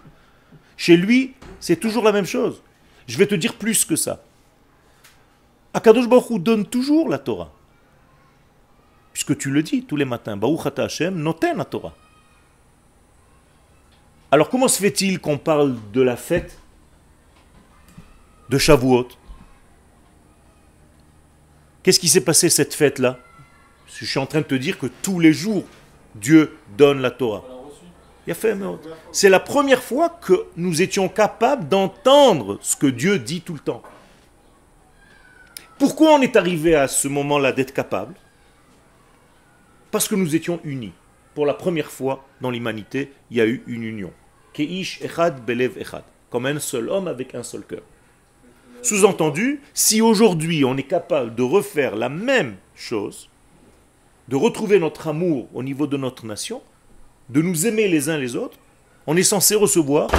Chez 0.76 0.98
lui, 0.98 1.36
c'est 1.60 1.80
toujours 1.80 2.04
la 2.04 2.12
même 2.12 2.26
chose. 2.26 2.62
Je 3.08 3.18
vais 3.18 3.28
te 3.28 3.36
dire 3.36 3.56
plus 3.56 3.86
que 3.86 3.96
ça. 3.96 4.24
Akadosh 5.74 6.08
Baruch 6.08 6.42
donne 6.42 6.66
toujours 6.66 7.10
la 7.10 7.18
Torah. 7.18 7.54
Puisque 9.14 9.38
tu 9.38 9.52
le 9.52 9.64
dis 9.64 9.84
tous 9.84 9.96
les 9.96 10.06
matins, 10.06 10.38
Baruch 10.38 10.78
Hashem, 10.78 11.16
noten 11.16 11.58
la 11.58 11.66
Torah. 11.66 11.96
Alors 14.32 14.50
comment 14.50 14.68
se 14.68 14.80
fait-il 14.80 15.20
qu'on 15.20 15.38
parle 15.38 15.76
de 15.92 16.02
la 16.02 16.16
fête 16.16 16.60
de 18.50 18.58
Shavuot 18.58 19.08
Qu'est-ce 21.84 22.00
qui 22.00 22.10
s'est 22.10 22.22
passé 22.22 22.50
cette 22.50 22.74
fête-là? 22.74 23.20
Je 23.88 24.06
suis 24.06 24.20
en 24.20 24.26
train 24.26 24.42
de 24.42 24.46
te 24.46 24.56
dire 24.56 24.78
que 24.78 24.88
tous 25.02 25.20
les 25.20 25.34
jours, 25.34 25.64
Dieu 26.16 26.58
donne 26.78 27.02
la 27.02 27.12
Torah. 27.12 27.44
C'est 29.12 29.30
la 29.30 29.40
première 29.40 29.82
fois 29.82 30.10
que 30.10 30.46
nous 30.56 30.82
étions 30.82 31.10
capables 31.10 31.68
d'entendre 31.68 32.60
ce 32.62 32.76
que 32.76 32.86
Dieu 32.86 33.18
dit 33.18 33.42
tout 33.42 33.54
le 33.54 33.60
temps. 33.60 33.82
Pourquoi 35.80 36.12
on 36.12 36.22
est 36.22 36.36
arrivé 36.36 36.76
à 36.76 36.88
ce 36.88 37.08
moment-là 37.08 37.54
d'être 37.54 37.74
capable? 37.74 38.14
Parce 39.90 40.08
que 40.08 40.16
nous 40.16 40.36
étions 40.36 40.60
unis. 40.64 40.94
Pour 41.34 41.46
la 41.46 41.54
première 41.54 41.90
fois 41.90 42.26
dans 42.42 42.52
l'humanité, 42.52 43.14
il 43.32 43.38
y 43.38 43.42
a 43.42 43.48
eu 43.48 43.64
une 43.66 43.84
union. 43.84 44.12
Keish 44.54 45.02
echad 45.02 45.44
belev 45.46 45.78
echad. 45.80 46.04
Comme 46.30 46.46
un 46.46 46.60
seul 46.60 46.90
homme 46.90 47.08
avec 47.08 47.34
un 47.34 47.44
seul 47.44 47.64
cœur. 47.64 47.82
Sous-entendu, 48.82 49.62
si 49.74 50.02
aujourd'hui 50.02 50.64
on 50.64 50.78
est 50.78 50.84
capable 50.84 51.36
de 51.36 51.44
refaire 51.44 51.96
la 51.96 52.10
même 52.10 52.56
chose, 52.76 53.30
de 54.28 54.36
retrouver 54.36 54.80
notre 54.80 55.08
amour 55.08 55.48
au 55.54 55.64
niveau 55.64 55.86
de 55.88 55.98
notre 55.98 56.26
nation, 56.26 56.62
de 57.30 57.42
nous 57.42 57.68
aimer 57.68 57.88
les 57.88 58.10
uns 58.10 58.18
les 58.18 58.36
autres, 58.36 58.58
on 59.06 59.18
est 59.18 59.24
censé 59.24 59.56
recevoir 59.56 60.10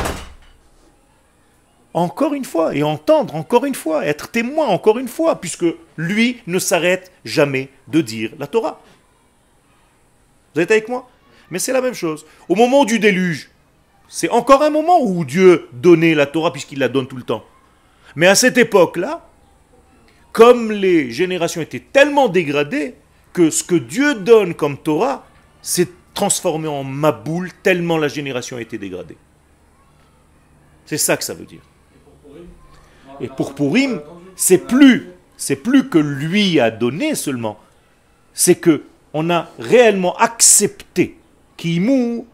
encore 1.94 2.34
une 2.34 2.44
fois 2.44 2.74
et 2.74 2.82
entendre 2.82 3.34
encore 3.34 3.64
une 3.64 3.74
fois, 3.74 4.06
être 4.06 4.30
témoin 4.30 4.66
encore 4.68 4.98
une 4.98 5.08
fois, 5.08 5.40
puisque 5.40 5.66
lui 5.96 6.40
ne 6.46 6.58
s'arrête 6.58 7.10
jamais 7.24 7.68
de 7.88 8.00
dire 8.00 8.32
la 8.38 8.46
Torah. 8.46 8.80
Vous 10.54 10.60
êtes 10.60 10.70
avec 10.70 10.88
moi? 10.88 11.08
Mais 11.50 11.58
c'est 11.58 11.72
la 11.72 11.80
même 11.80 11.94
chose. 11.94 12.26
Au 12.48 12.54
moment 12.54 12.84
du 12.84 12.98
déluge, 12.98 13.50
c'est 14.08 14.30
encore 14.30 14.62
un 14.62 14.70
moment 14.70 15.00
où 15.00 15.24
Dieu 15.24 15.68
donnait 15.72 16.14
la 16.14 16.26
Torah 16.26 16.52
puisqu'il 16.52 16.78
la 16.78 16.88
donne 16.88 17.08
tout 17.08 17.16
le 17.16 17.22
temps. 17.22 17.44
Mais 18.16 18.26
à 18.26 18.34
cette 18.34 18.58
époque-là, 18.58 19.26
comme 20.32 20.70
les 20.72 21.10
générations 21.10 21.60
étaient 21.60 21.84
tellement 21.92 22.28
dégradées, 22.28 22.94
que 23.32 23.50
ce 23.50 23.62
que 23.62 23.74
Dieu 23.74 24.16
donne 24.16 24.54
comme 24.54 24.76
Torah 24.76 25.24
s'est 25.62 25.88
transformé 26.14 26.68
en 26.68 26.84
maboule 26.84 27.50
tellement 27.62 27.96
la 27.96 28.08
génération 28.08 28.56
a 28.56 28.60
été 28.60 28.78
dégradée. 28.78 29.16
C'est 30.86 30.98
ça 30.98 31.16
que 31.16 31.24
ça 31.24 31.34
veut 31.34 31.44
dire. 31.44 31.60
Et 33.20 33.28
pour 33.28 33.54
Purim, 33.54 34.00
c'est 34.34 34.58
plus, 34.58 35.10
c'est 35.36 35.56
plus 35.56 35.88
que 35.88 35.98
lui 35.98 36.58
a 36.58 36.70
donné 36.70 37.14
seulement, 37.14 37.58
c'est 38.34 38.56
que 38.56 38.84
on 39.12 39.28
a 39.30 39.48
réellement 39.58 40.16
accepté 40.16 41.18
kimu 41.56 42.24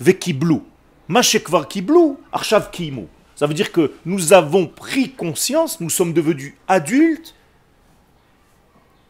vekiblou. 0.00 0.64
Mashekvar 1.08 1.68
kiblou, 1.68 2.18
arshav 2.32 2.70
kimu. 2.70 3.06
Ça 3.42 3.48
veut 3.48 3.54
dire 3.54 3.72
que 3.72 3.90
nous 4.04 4.32
avons 4.32 4.68
pris 4.68 5.10
conscience, 5.10 5.80
nous 5.80 5.90
sommes 5.90 6.12
devenus 6.12 6.54
adultes. 6.68 7.34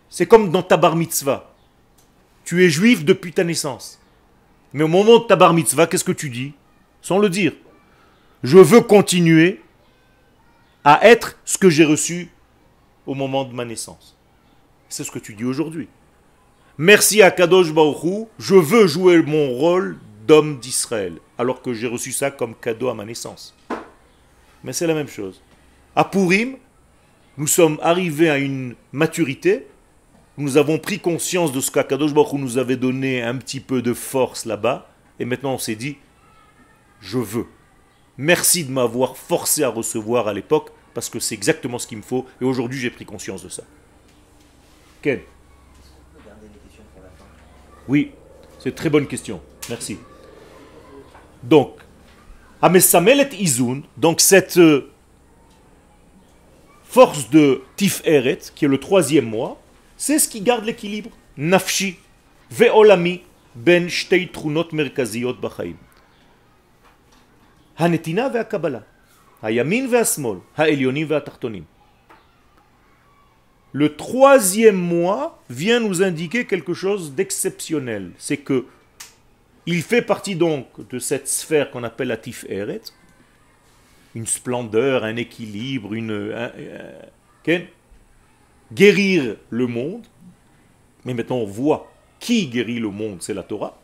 C'est 0.08 0.24
comme 0.24 0.50
dans 0.50 0.62
ta 0.62 0.78
bar 0.78 0.96
mitzvah. 0.96 1.52
Tu 2.42 2.64
es 2.64 2.70
juif 2.70 3.04
depuis 3.04 3.34
ta 3.34 3.44
naissance. 3.44 4.00
Mais 4.72 4.84
au 4.84 4.88
moment 4.88 5.18
de 5.18 5.24
ta 5.24 5.36
bar 5.36 5.52
mitzvah, 5.52 5.86
qu'est-ce 5.86 6.02
que 6.02 6.12
tu 6.12 6.30
dis? 6.30 6.54
Sans 7.02 7.18
le 7.18 7.28
dire. 7.28 7.52
Je 8.42 8.56
veux 8.56 8.80
continuer 8.80 9.60
à 10.82 11.06
être 11.06 11.38
ce 11.44 11.58
que 11.58 11.68
j'ai 11.68 11.84
reçu 11.84 12.30
au 13.04 13.14
moment 13.14 13.44
de 13.44 13.52
ma 13.52 13.66
naissance. 13.66 14.16
C'est 14.88 15.04
ce 15.04 15.10
que 15.10 15.18
tu 15.18 15.34
dis 15.34 15.44
aujourd'hui. 15.44 15.88
Merci 16.78 17.20
à 17.20 17.30
Kadosh 17.30 17.70
Baruchou, 17.70 18.30
je 18.38 18.54
veux 18.54 18.86
jouer 18.86 19.22
mon 19.22 19.50
rôle 19.50 19.98
d'homme 20.26 20.58
d'Israël, 20.58 21.18
alors 21.36 21.60
que 21.60 21.74
j'ai 21.74 21.86
reçu 21.86 22.12
ça 22.12 22.30
comme 22.30 22.54
cadeau 22.54 22.88
à 22.88 22.94
ma 22.94 23.04
naissance. 23.04 23.54
Mais 24.64 24.72
c'est 24.72 24.86
la 24.86 24.94
même 24.94 25.08
chose. 25.08 25.42
À 25.94 26.04
Purim, 26.04 26.56
nous 27.36 27.46
sommes 27.46 27.78
arrivés 27.82 28.30
à 28.30 28.38
une 28.38 28.74
maturité, 28.92 29.66
nous 30.38 30.56
avons 30.56 30.78
pris 30.78 30.98
conscience 30.98 31.52
de 31.52 31.60
ce 31.60 31.70
qu'Akadosh 31.70 32.14
Baruch 32.14 32.40
nous 32.40 32.58
avait 32.58 32.76
donné 32.76 33.22
un 33.22 33.36
petit 33.36 33.60
peu 33.60 33.82
de 33.82 33.92
force 33.92 34.46
là-bas, 34.46 34.88
et 35.18 35.24
maintenant 35.24 35.54
on 35.54 35.58
s'est 35.58 35.74
dit, 35.74 35.98
je 37.00 37.18
veux. 37.18 37.46
Merci 38.16 38.64
de 38.64 38.70
m'avoir 38.70 39.16
forcé 39.16 39.62
à 39.62 39.68
recevoir 39.68 40.28
à 40.28 40.34
l'époque, 40.34 40.70
parce 40.94 41.08
que 41.10 41.18
c'est 41.18 41.34
exactement 41.34 41.78
ce 41.78 41.86
qu'il 41.86 41.98
me 41.98 42.02
faut, 42.02 42.26
et 42.40 42.44
aujourd'hui 42.44 42.78
j'ai 42.78 42.90
pris 42.90 43.04
conscience 43.04 43.42
de 43.42 43.48
ça. 43.48 43.64
Ken 45.02 45.20
Oui, 47.88 48.12
c'est 48.58 48.70
une 48.70 48.74
très 48.74 48.90
bonne 48.90 49.06
question. 49.06 49.40
Merci. 49.68 49.98
Donc, 51.42 51.80
Amesamelet 52.62 53.30
Izun, 53.40 53.82
donc 53.96 54.20
cette 54.20 54.56
euh, 54.56 54.92
force 56.84 57.28
de 57.28 57.62
Tiferet, 57.74 58.38
qui 58.54 58.66
est 58.66 58.68
le 58.68 58.78
troisième 58.78 59.28
mois, 59.28 59.60
c'est 59.96 60.20
ce 60.20 60.28
qui 60.28 60.40
garde 60.40 60.64
l'équilibre. 60.64 61.10
Nafshi, 61.36 61.96
Ve'olami, 62.52 63.22
Ben 63.56 63.88
Shtei 63.88 64.28
Trunot 64.28 64.68
Merkaziot 64.72 65.34
Bachaim. 65.34 65.74
Hanetina 67.76 68.28
ve'akabala. 68.28 68.84
Hayamin 69.42 69.88
ve'asmol. 69.88 70.40
Ha'elyonim 70.56 71.06
ve'atartonim. 71.06 71.64
Le 73.72 73.96
troisième 73.96 74.76
mois 74.76 75.42
vient 75.50 75.80
nous 75.80 76.02
indiquer 76.02 76.44
quelque 76.44 76.74
chose 76.74 77.14
d'exceptionnel. 77.14 78.12
C'est 78.18 78.36
que 78.36 78.66
il 79.66 79.82
fait 79.82 80.02
partie 80.02 80.34
donc 80.34 80.66
de 80.88 80.98
cette 80.98 81.28
sphère 81.28 81.70
qu'on 81.70 81.84
appelle 81.84 82.08
la 82.08 82.16
Tiferet, 82.16 82.82
une 84.14 84.26
splendeur, 84.26 85.04
un 85.04 85.16
équilibre, 85.16 85.94
une. 85.94 86.34
guérir 88.72 89.36
le 89.50 89.66
monde. 89.66 90.06
Mais 91.04 91.14
maintenant 91.14 91.36
on 91.36 91.46
voit 91.46 91.92
qui 92.20 92.46
guérit 92.46 92.78
le 92.78 92.90
monde, 92.90 93.18
c'est 93.20 93.34
la 93.34 93.42
Torah. 93.42 93.78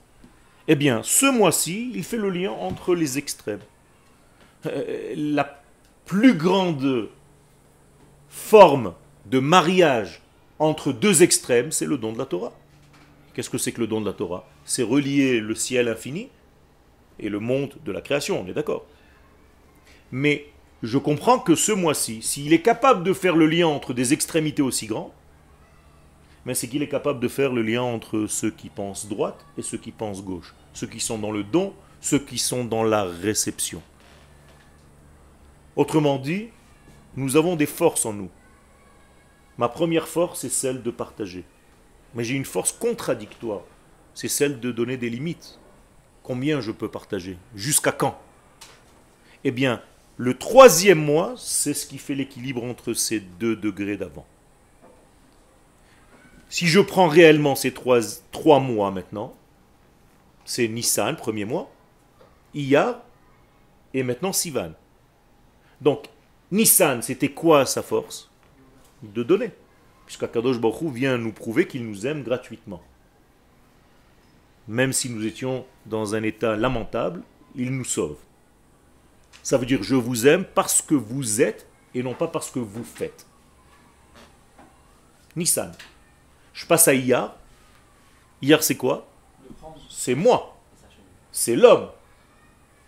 Eh 0.69 0.77
bien, 0.77 1.01
ce 1.03 1.27
mois-ci, 1.27 1.91
il 1.95 2.05
fait 2.05 2.19
le 2.19 2.31
lien 2.31 2.53
entre 2.53 2.95
les 2.95 3.19
extrêmes. 3.19 3.61
Euh, 4.67 5.15
la 5.17 5.63
plus 6.05 6.35
grande 6.35 7.09
forme 8.29 8.95
de 9.27 9.39
mariage 9.39 10.23
entre 10.59 10.93
deux 10.93 11.23
extrêmes, 11.23 11.73
c'est 11.73 11.87
le 11.87 11.99
don 11.99 12.13
de 12.13 12.19
la 12.19 12.27
Torah. 12.27 12.53
Qu'est-ce 13.35 13.51
que 13.51 13.59
c'est 13.59 13.73
que 13.73 13.81
le 13.81 13.87
don 13.87 14.01
de 14.01 14.07
la 14.07 14.13
Torah? 14.13 14.49
C'est 14.65 14.83
relier 14.83 15.41
le 15.41 15.55
ciel 15.55 15.89
infini 15.89 16.29
et 17.19 17.29
le 17.29 17.41
monde 17.41 17.75
de 17.85 17.93
la 17.93 18.01
création, 18.01 18.41
on 18.41 18.47
est 18.47 18.53
d'accord. 18.53 18.87
Mais 20.11 20.47
je 20.83 20.99
comprends 20.99 21.39
que 21.39 21.55
ce 21.55 21.73
mois-ci, 21.73 22.23
s'il 22.23 22.53
est 22.53 22.63
capable 22.63 23.03
de 23.03 23.13
faire 23.13 23.37
le 23.37 23.47
lien 23.47 23.67
entre 23.67 23.93
des 23.93 24.13
extrémités 24.13 24.63
aussi 24.63 24.87
grandes, 24.87 25.13
mais 26.47 26.55
c'est 26.55 26.69
qu'il 26.69 26.83
est 26.83 26.89
capable 26.89 27.21
de 27.21 27.29
faire 27.29 27.53
le 27.53 27.63
lien 27.63 27.83
entre 27.83 28.27
ceux 28.27 28.51
qui 28.51 28.69
pensent 28.69 29.09
droite 29.09 29.45
et 29.57 29.63
ceux 29.63 29.79
qui 29.79 29.91
pensent 29.91 30.25
gauche, 30.25 30.55
ceux 30.73 30.87
qui 30.87 31.01
sont 31.01 31.19
dans 31.19 31.33
le 31.33 31.43
don, 31.43 31.75
ceux 32.01 32.19
qui 32.19 32.39
sont 32.39 32.65
dans 32.65 32.85
la 32.85 33.05
réception. 33.05 33.83
Autrement 35.77 36.19
dit, 36.19 36.49
nous 37.17 37.37
avons 37.37 37.57
des 37.57 37.67
forces 37.67 38.07
en 38.07 38.13
nous. 38.13 38.31
Ma 39.59 39.69
première 39.69 40.09
force 40.09 40.45
est 40.45 40.49
celle 40.49 40.83
de 40.83 40.91
partager. 40.91 41.45
Mais 42.19 42.25
j'ai 42.25 42.35
une 42.35 42.45
force 42.45 42.73
contradictoire. 42.73 43.61
C'est 44.13 44.27
celle 44.27 44.59
de 44.59 44.73
donner 44.73 44.97
des 44.97 45.09
limites. 45.09 45.61
Combien 46.25 46.61
je 46.61 46.73
peux 46.73 46.89
partager? 46.89 47.39
Jusqu'à 47.55 47.93
quand? 47.93 48.21
Eh 49.45 49.53
bien, 49.53 49.81
le 50.17 50.37
troisième 50.37 50.99
mois, 50.99 51.35
c'est 51.37 51.75
ce 51.75 51.87
qui 51.87 51.97
fait 51.97 52.17
l'équilibre 52.17 52.65
entre 52.65 52.93
ces 52.93 53.21
deux 53.21 53.55
degrés 53.55 53.97
d'avant. 53.97 54.27
Si 56.49 56.67
je 56.67 56.81
prends 56.81 57.07
réellement 57.07 57.55
ces 57.55 57.73
trois, 57.73 58.59
mois 58.59 58.91
maintenant, 58.91 59.33
c'est 60.45 60.67
Nissan, 60.67 61.15
premier 61.15 61.45
mois, 61.45 61.71
Iyar, 62.53 63.01
et 63.95 64.03
maintenant 64.03 64.33
Sivan. 64.33 64.73
Donc, 65.81 66.07
Nissan, 66.51 67.01
c'était 67.01 67.31
quoi 67.31 67.65
sa 67.65 67.83
force? 67.83 68.29
De 69.05 69.23
donner. 69.23 69.53
Puisqu'Akadosh 70.09 70.59
Baruch 70.59 70.91
vient 70.91 71.19
nous 71.19 71.33
prouver 71.33 71.67
qu'il 71.67 71.87
nous 71.87 72.07
aime 72.07 72.23
gratuitement. 72.23 72.83
Même 74.67 74.95
si 74.95 75.11
nous 75.11 75.27
étions 75.27 75.67
dans 75.85 76.15
un 76.15 76.23
état 76.23 76.57
lamentable, 76.57 77.21
il 77.55 77.77
nous 77.77 77.85
sauve. 77.85 78.17
Ça 79.43 79.59
veut 79.59 79.67
dire 79.67 79.83
je 79.83 79.95
vous 79.95 80.27
aime 80.27 80.47
parce 80.47 80.81
que 80.81 80.95
vous 80.95 81.43
êtes 81.43 81.67
et 81.95 82.03
non 82.03 82.15
pas 82.15 82.27
parce 82.27 82.51
que 82.51 82.59
vous 82.59 82.85
faites. 82.85 83.27
Nissan. 85.37 85.73
Je 86.55 86.65
passe 86.65 86.89
à 86.89 86.95
Iyar. 86.95 87.37
Iyar, 88.41 88.63
c'est 88.63 88.79
quoi? 88.79 89.07
C'est 89.91 90.15
moi. 90.15 90.59
C'est 91.33 91.55
l'homme. 91.55 91.91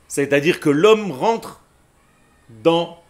C'est-à-dire 0.08 0.58
que 0.58 0.70
l'homme 0.70 1.12
rentre 1.12 1.60
dans 2.48 3.02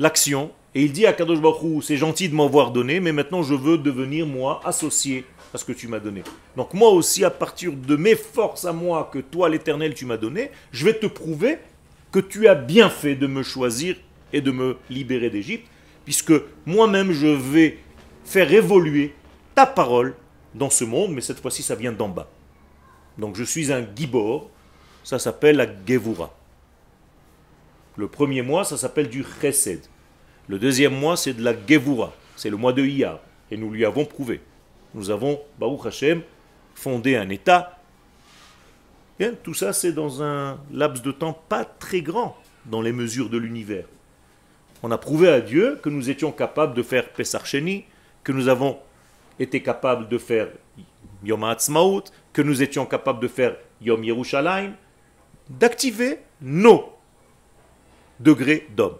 l'action 0.00 0.50
et 0.74 0.82
il 0.82 0.92
dit 0.92 1.06
à 1.06 1.12
Kadosh 1.12 1.40
Baruch 1.40 1.82
c'est 1.82 1.96
gentil 1.96 2.28
de 2.28 2.34
m'avoir 2.34 2.70
donné, 2.70 3.00
mais 3.00 3.12
maintenant 3.12 3.42
je 3.42 3.54
veux 3.54 3.78
devenir 3.78 4.26
moi 4.26 4.60
associé 4.64 5.24
à 5.52 5.58
ce 5.58 5.64
que 5.64 5.72
tu 5.72 5.88
m'as 5.88 5.98
donné. 5.98 6.22
Donc 6.56 6.74
moi 6.74 6.90
aussi, 6.90 7.24
à 7.24 7.30
partir 7.30 7.72
de 7.72 7.96
mes 7.96 8.14
forces 8.14 8.64
à 8.64 8.72
moi 8.72 9.10
que 9.12 9.18
toi 9.18 9.48
l'Éternel 9.48 9.94
tu 9.94 10.06
m'as 10.06 10.16
donné, 10.16 10.50
je 10.70 10.84
vais 10.84 10.94
te 10.94 11.06
prouver 11.06 11.58
que 12.12 12.20
tu 12.20 12.48
as 12.48 12.54
bien 12.54 12.88
fait 12.88 13.14
de 13.16 13.26
me 13.26 13.42
choisir 13.42 13.96
et 14.32 14.40
de 14.40 14.50
me 14.50 14.76
libérer 14.88 15.30
d'Égypte, 15.30 15.66
puisque 16.04 16.32
moi-même 16.66 17.12
je 17.12 17.26
vais 17.26 17.78
faire 18.24 18.52
évoluer 18.52 19.14
ta 19.54 19.66
parole 19.66 20.14
dans 20.54 20.70
ce 20.70 20.84
monde, 20.84 21.12
mais 21.12 21.20
cette 21.20 21.40
fois-ci 21.40 21.62
ça 21.62 21.74
vient 21.74 21.92
d'en 21.92 22.08
bas. 22.08 22.28
Donc 23.18 23.36
je 23.36 23.44
suis 23.44 23.72
un 23.72 23.84
gibor, 23.96 24.50
ça 25.02 25.18
s'appelle 25.18 25.56
la 25.56 25.66
gevura. 25.86 26.32
Le 27.96 28.08
premier 28.08 28.42
mois, 28.42 28.64
ça 28.64 28.76
s'appelle 28.76 29.08
du 29.08 29.24
chesed. 29.40 29.80
Le 30.50 30.58
deuxième 30.58 30.98
mois, 30.98 31.16
c'est 31.16 31.32
de 31.32 31.44
la 31.44 31.54
gevura, 31.54 32.12
c'est 32.34 32.50
le 32.50 32.56
mois 32.56 32.72
de 32.72 32.84
Iyar, 32.84 33.20
et 33.52 33.56
nous 33.56 33.70
lui 33.70 33.84
avons 33.84 34.04
prouvé. 34.04 34.40
Nous 34.94 35.08
avons, 35.08 35.38
Baruch 35.60 35.86
Hashem, 35.86 36.22
fondé 36.74 37.14
un 37.14 37.28
État. 37.28 37.78
Tout 39.44 39.54
ça, 39.54 39.72
c'est 39.72 39.92
dans 39.92 40.24
un 40.24 40.58
laps 40.72 41.04
de 41.04 41.12
temps 41.12 41.40
pas 41.48 41.64
très 41.64 42.02
grand 42.02 42.36
dans 42.66 42.82
les 42.82 42.90
mesures 42.90 43.30
de 43.30 43.38
l'univers. 43.38 43.84
On 44.82 44.90
a 44.90 44.98
prouvé 44.98 45.28
à 45.28 45.40
Dieu 45.40 45.78
que 45.80 45.88
nous 45.88 46.10
étions 46.10 46.32
capables 46.32 46.74
de 46.74 46.82
faire 46.82 47.10
Pesach 47.10 47.46
Sheni, 47.46 47.84
que 48.24 48.32
nous 48.32 48.48
avons 48.48 48.76
était 49.38 49.62
capable 49.62 50.08
de 50.08 50.18
faire 50.18 50.48
Yom 51.22 51.44
Ha'atzmaut, 51.44 52.02
que 52.32 52.42
nous 52.42 52.60
étions 52.60 52.86
capables 52.86 53.20
de 53.20 53.28
faire 53.28 53.54
Yom 53.80 54.02
Yerushalayim, 54.02 54.72
d'activer 55.48 56.18
nos 56.40 56.92
degrés 58.18 58.66
d'homme. 58.74 58.96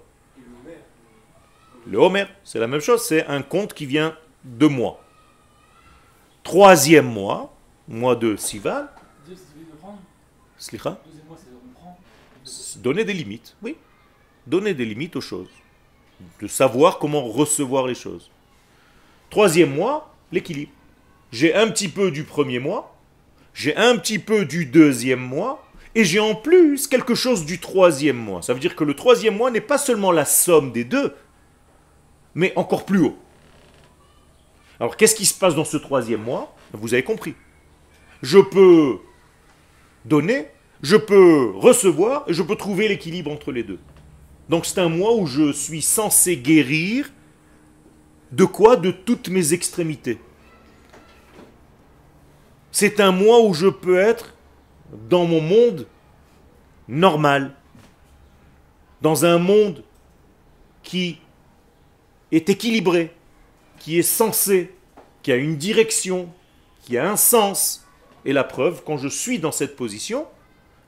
Le 1.87 1.99
Homer, 1.99 2.25
c'est 2.44 2.58
la 2.58 2.66
même 2.66 2.80
chose, 2.80 3.02
c'est 3.04 3.26
un 3.26 3.42
compte 3.42 3.75
qui 3.75 3.87
vient 3.87 4.16
de 4.44 4.66
moi. 4.66 5.02
Troisième 6.42 7.06
mois, 7.06 7.54
mois 7.88 8.16
de 8.16 8.37
Sivan. 8.37 8.87
Donner 12.76 13.04
des 13.04 13.12
limites, 13.12 13.56
oui. 13.62 13.76
Donner 14.46 14.75
des 14.75 14.84
limites 14.84 15.16
aux 15.16 15.20
choses. 15.20 15.49
De 16.40 16.46
savoir 16.46 16.99
comment 16.99 17.25
recevoir 17.25 17.87
les 17.87 17.94
choses. 17.94 18.31
Troisième 19.31 19.74
mois, 19.74 20.14
l'équilibre. 20.33 20.72
J'ai 21.33 21.55
un 21.55 21.68
petit 21.68 21.88
peu 21.88 22.11
du 22.11 22.24
premier 22.24 22.59
mois, 22.59 22.96
j'ai 23.55 23.76
un 23.76 23.96
petit 23.96 24.18
peu 24.18 24.44
du 24.44 24.66
deuxième 24.66 25.20
mois, 25.20 25.64
et 25.94 26.05
j'ai 26.05 26.20
en 26.20 26.35
plus 26.35 26.87
quelque 26.87 27.14
chose 27.14 27.44
du 27.44 27.59
troisième 27.61 28.16
mois. 28.16 28.42
Ça 28.42 28.52
veut 28.52 28.61
dire 28.61 28.76
que 28.76 28.85
le 28.85 28.94
troisième 28.94 29.37
mois 29.37 29.50
n'est 29.50 29.61
pas 29.61 29.78
seulement 29.78 30.12
la 30.12 30.24
somme 30.24 30.72
des 30.72 30.85
deux, 30.85 31.14
mais 32.35 32.53
encore 32.57 32.85
plus 32.85 33.01
haut. 33.01 33.16
Alors 34.79 34.97
qu'est-ce 34.97 35.14
qui 35.14 35.27
se 35.27 35.38
passe 35.38 35.55
dans 35.55 35.64
ce 35.64 35.77
troisième 35.77 36.23
mois? 36.23 36.55
Vous 36.73 36.95
avez 36.95 37.03
compris. 37.03 37.35
Je 38.23 38.38
peux 38.38 38.99
donner, 40.05 40.47
je 40.83 40.97
peux 40.97 41.51
recevoir, 41.57 42.25
et 42.27 42.33
je 42.33 42.43
peux 42.43 42.57
trouver 42.57 42.88
l'équilibre 42.88 43.31
entre 43.31 43.53
les 43.53 43.62
deux. 43.62 43.79
Donc 44.49 44.66
c'est 44.66 44.81
un 44.81 44.88
mois 44.88 45.14
où 45.14 45.27
je 45.27 45.53
suis 45.53 45.83
censé 45.83 46.37
guérir 46.37 47.11
de 48.33 48.45
quoi? 48.45 48.77
De 48.77 48.90
toutes 48.90 49.29
mes 49.29 49.53
extrémités. 49.53 50.19
C'est 52.73 53.01
un 53.01 53.11
mois 53.11 53.43
où 53.45 53.53
je 53.53 53.66
peux 53.66 53.99
être 53.99 54.35
dans 55.09 55.25
mon 55.25 55.40
monde 55.40 55.87
normal, 56.88 57.55
dans 59.03 59.25
un 59.25 59.38
monde 59.38 59.83
qui 60.83 61.19
est 62.33 62.49
équilibré, 62.49 63.14
qui 63.79 63.99
est 63.99 64.03
sensé, 64.03 64.75
qui 65.23 65.33
a 65.33 65.37
une 65.37 65.57
direction, 65.57 66.33
qui 66.83 66.99
a 66.99 67.11
un 67.11 67.16
sens. 67.16 67.87
Et 68.25 68.33
la 68.33 68.45
preuve, 68.45 68.83
quand 68.85 68.97
je 68.97 69.09
suis 69.09 69.38
dans 69.38 69.53
cette 69.53 69.77
position, 69.77 70.27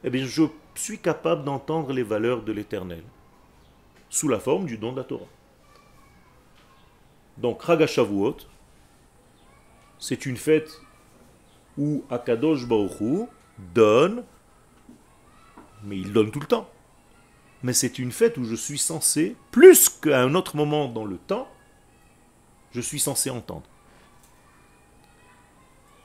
eh 0.05 0.11
bien, 0.11 0.25
je 0.25 0.45
suis 0.75 0.99
capable 0.99 1.45
d'entendre 1.45 1.93
les 1.93 2.03
valeurs 2.03 2.43
de 2.43 2.53
l'éternel, 2.53 3.03
sous 4.11 4.29
la 4.29 4.39
forme 4.39 4.67
du 4.67 4.79
don 4.79 4.93
de 4.93 4.99
la 4.99 5.05
Torah. 5.05 5.27
Donc, 7.39 7.65
Chagashavuot, 7.65 8.37
c'est 9.99 10.27
une 10.27 10.37
fête 10.37 10.81
où 11.79 12.05
Akadosh 12.11 12.67
Baruch 12.67 13.29
donne, 13.75 14.25
mais 15.85 15.97
il 15.97 16.13
donne 16.13 16.31
tout 16.31 16.41
le 16.41 16.47
temps. 16.47 16.69
Mais 17.63 17.73
c'est 17.73 17.99
une 17.99 18.13
fête 18.13 18.39
où 18.39 18.45
je 18.45 18.57
suis 18.57 18.79
censé, 18.79 19.37
plus 19.51 19.89
qu'à 19.89 20.23
un 20.23 20.35
autre 20.35 20.57
moment 20.57 20.89
dans 20.89 21.05
le 21.05 21.17
temps, 21.17 21.49
je 22.73 22.81
suis 22.81 23.01
censé 23.01 23.31
entendre. 23.31 23.67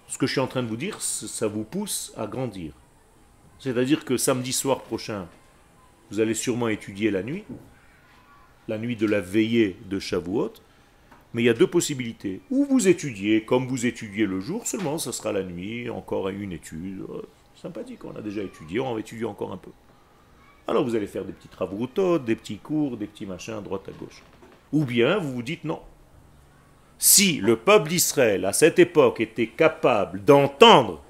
Ce 0.07 0.17
que 0.17 0.27
je 0.27 0.33
suis 0.33 0.41
en 0.41 0.47
train 0.47 0.63
de 0.63 0.67
vous 0.67 0.77
dire, 0.77 1.01
ça 1.01 1.47
vous 1.47 1.63
pousse 1.63 2.13
à 2.15 2.27
grandir. 2.27 2.73
C'est-à-dire 3.59 4.05
que 4.05 4.17
samedi 4.17 4.53
soir 4.53 4.81
prochain, 4.83 5.27
vous 6.11 6.19
allez 6.19 6.33
sûrement 6.33 6.67
étudier 6.67 7.11
la 7.11 7.23
nuit, 7.23 7.43
la 8.67 8.77
nuit 8.77 8.95
de 8.95 9.07
la 9.07 9.19
veillée 9.19 9.77
de 9.89 9.99
Shavuot, 9.99 10.53
mais 11.33 11.41
il 11.41 11.45
y 11.45 11.49
a 11.49 11.53
deux 11.53 11.67
possibilités. 11.67 12.41
Ou 12.49 12.65
vous 12.65 12.87
étudiez 12.87 13.43
comme 13.43 13.67
vous 13.67 13.85
étudiez 13.85 14.25
le 14.25 14.39
jour, 14.39 14.65
seulement 14.67 14.97
ce 14.97 15.11
sera 15.11 15.31
la 15.31 15.43
nuit, 15.43 15.89
encore 15.89 16.29
une 16.29 16.53
étude. 16.53 17.01
Euh, 17.09 17.21
sympathique, 17.55 18.05
on 18.05 18.15
a 18.15 18.21
déjà 18.21 18.43
étudié, 18.43 18.79
on 18.79 18.93
va 18.93 18.99
étudier 18.99 19.25
encore 19.25 19.51
un 19.51 19.57
peu. 19.57 19.71
Alors 20.67 20.83
vous 20.83 20.95
allez 20.95 21.07
faire 21.07 21.25
des 21.25 21.33
petits 21.33 21.47
travaux, 21.47 21.87
des 22.19 22.35
petits 22.35 22.57
cours, 22.57 22.97
des 22.97 23.07
petits 23.07 23.25
machins 23.25 23.55
à 23.55 23.61
droite 23.61 23.87
à 23.87 23.91
gauche. 23.91 24.23
Ou 24.73 24.83
bien 24.83 25.17
vous 25.17 25.33
vous 25.33 25.43
dites 25.43 25.63
non. 25.63 25.81
Si 26.99 27.37
le 27.37 27.55
peuple 27.55 27.89
d'Israël 27.89 28.45
à 28.45 28.53
cette 28.53 28.79
époque 28.79 29.21
était 29.21 29.47
capable 29.47 30.23
d'entendre 30.23 31.01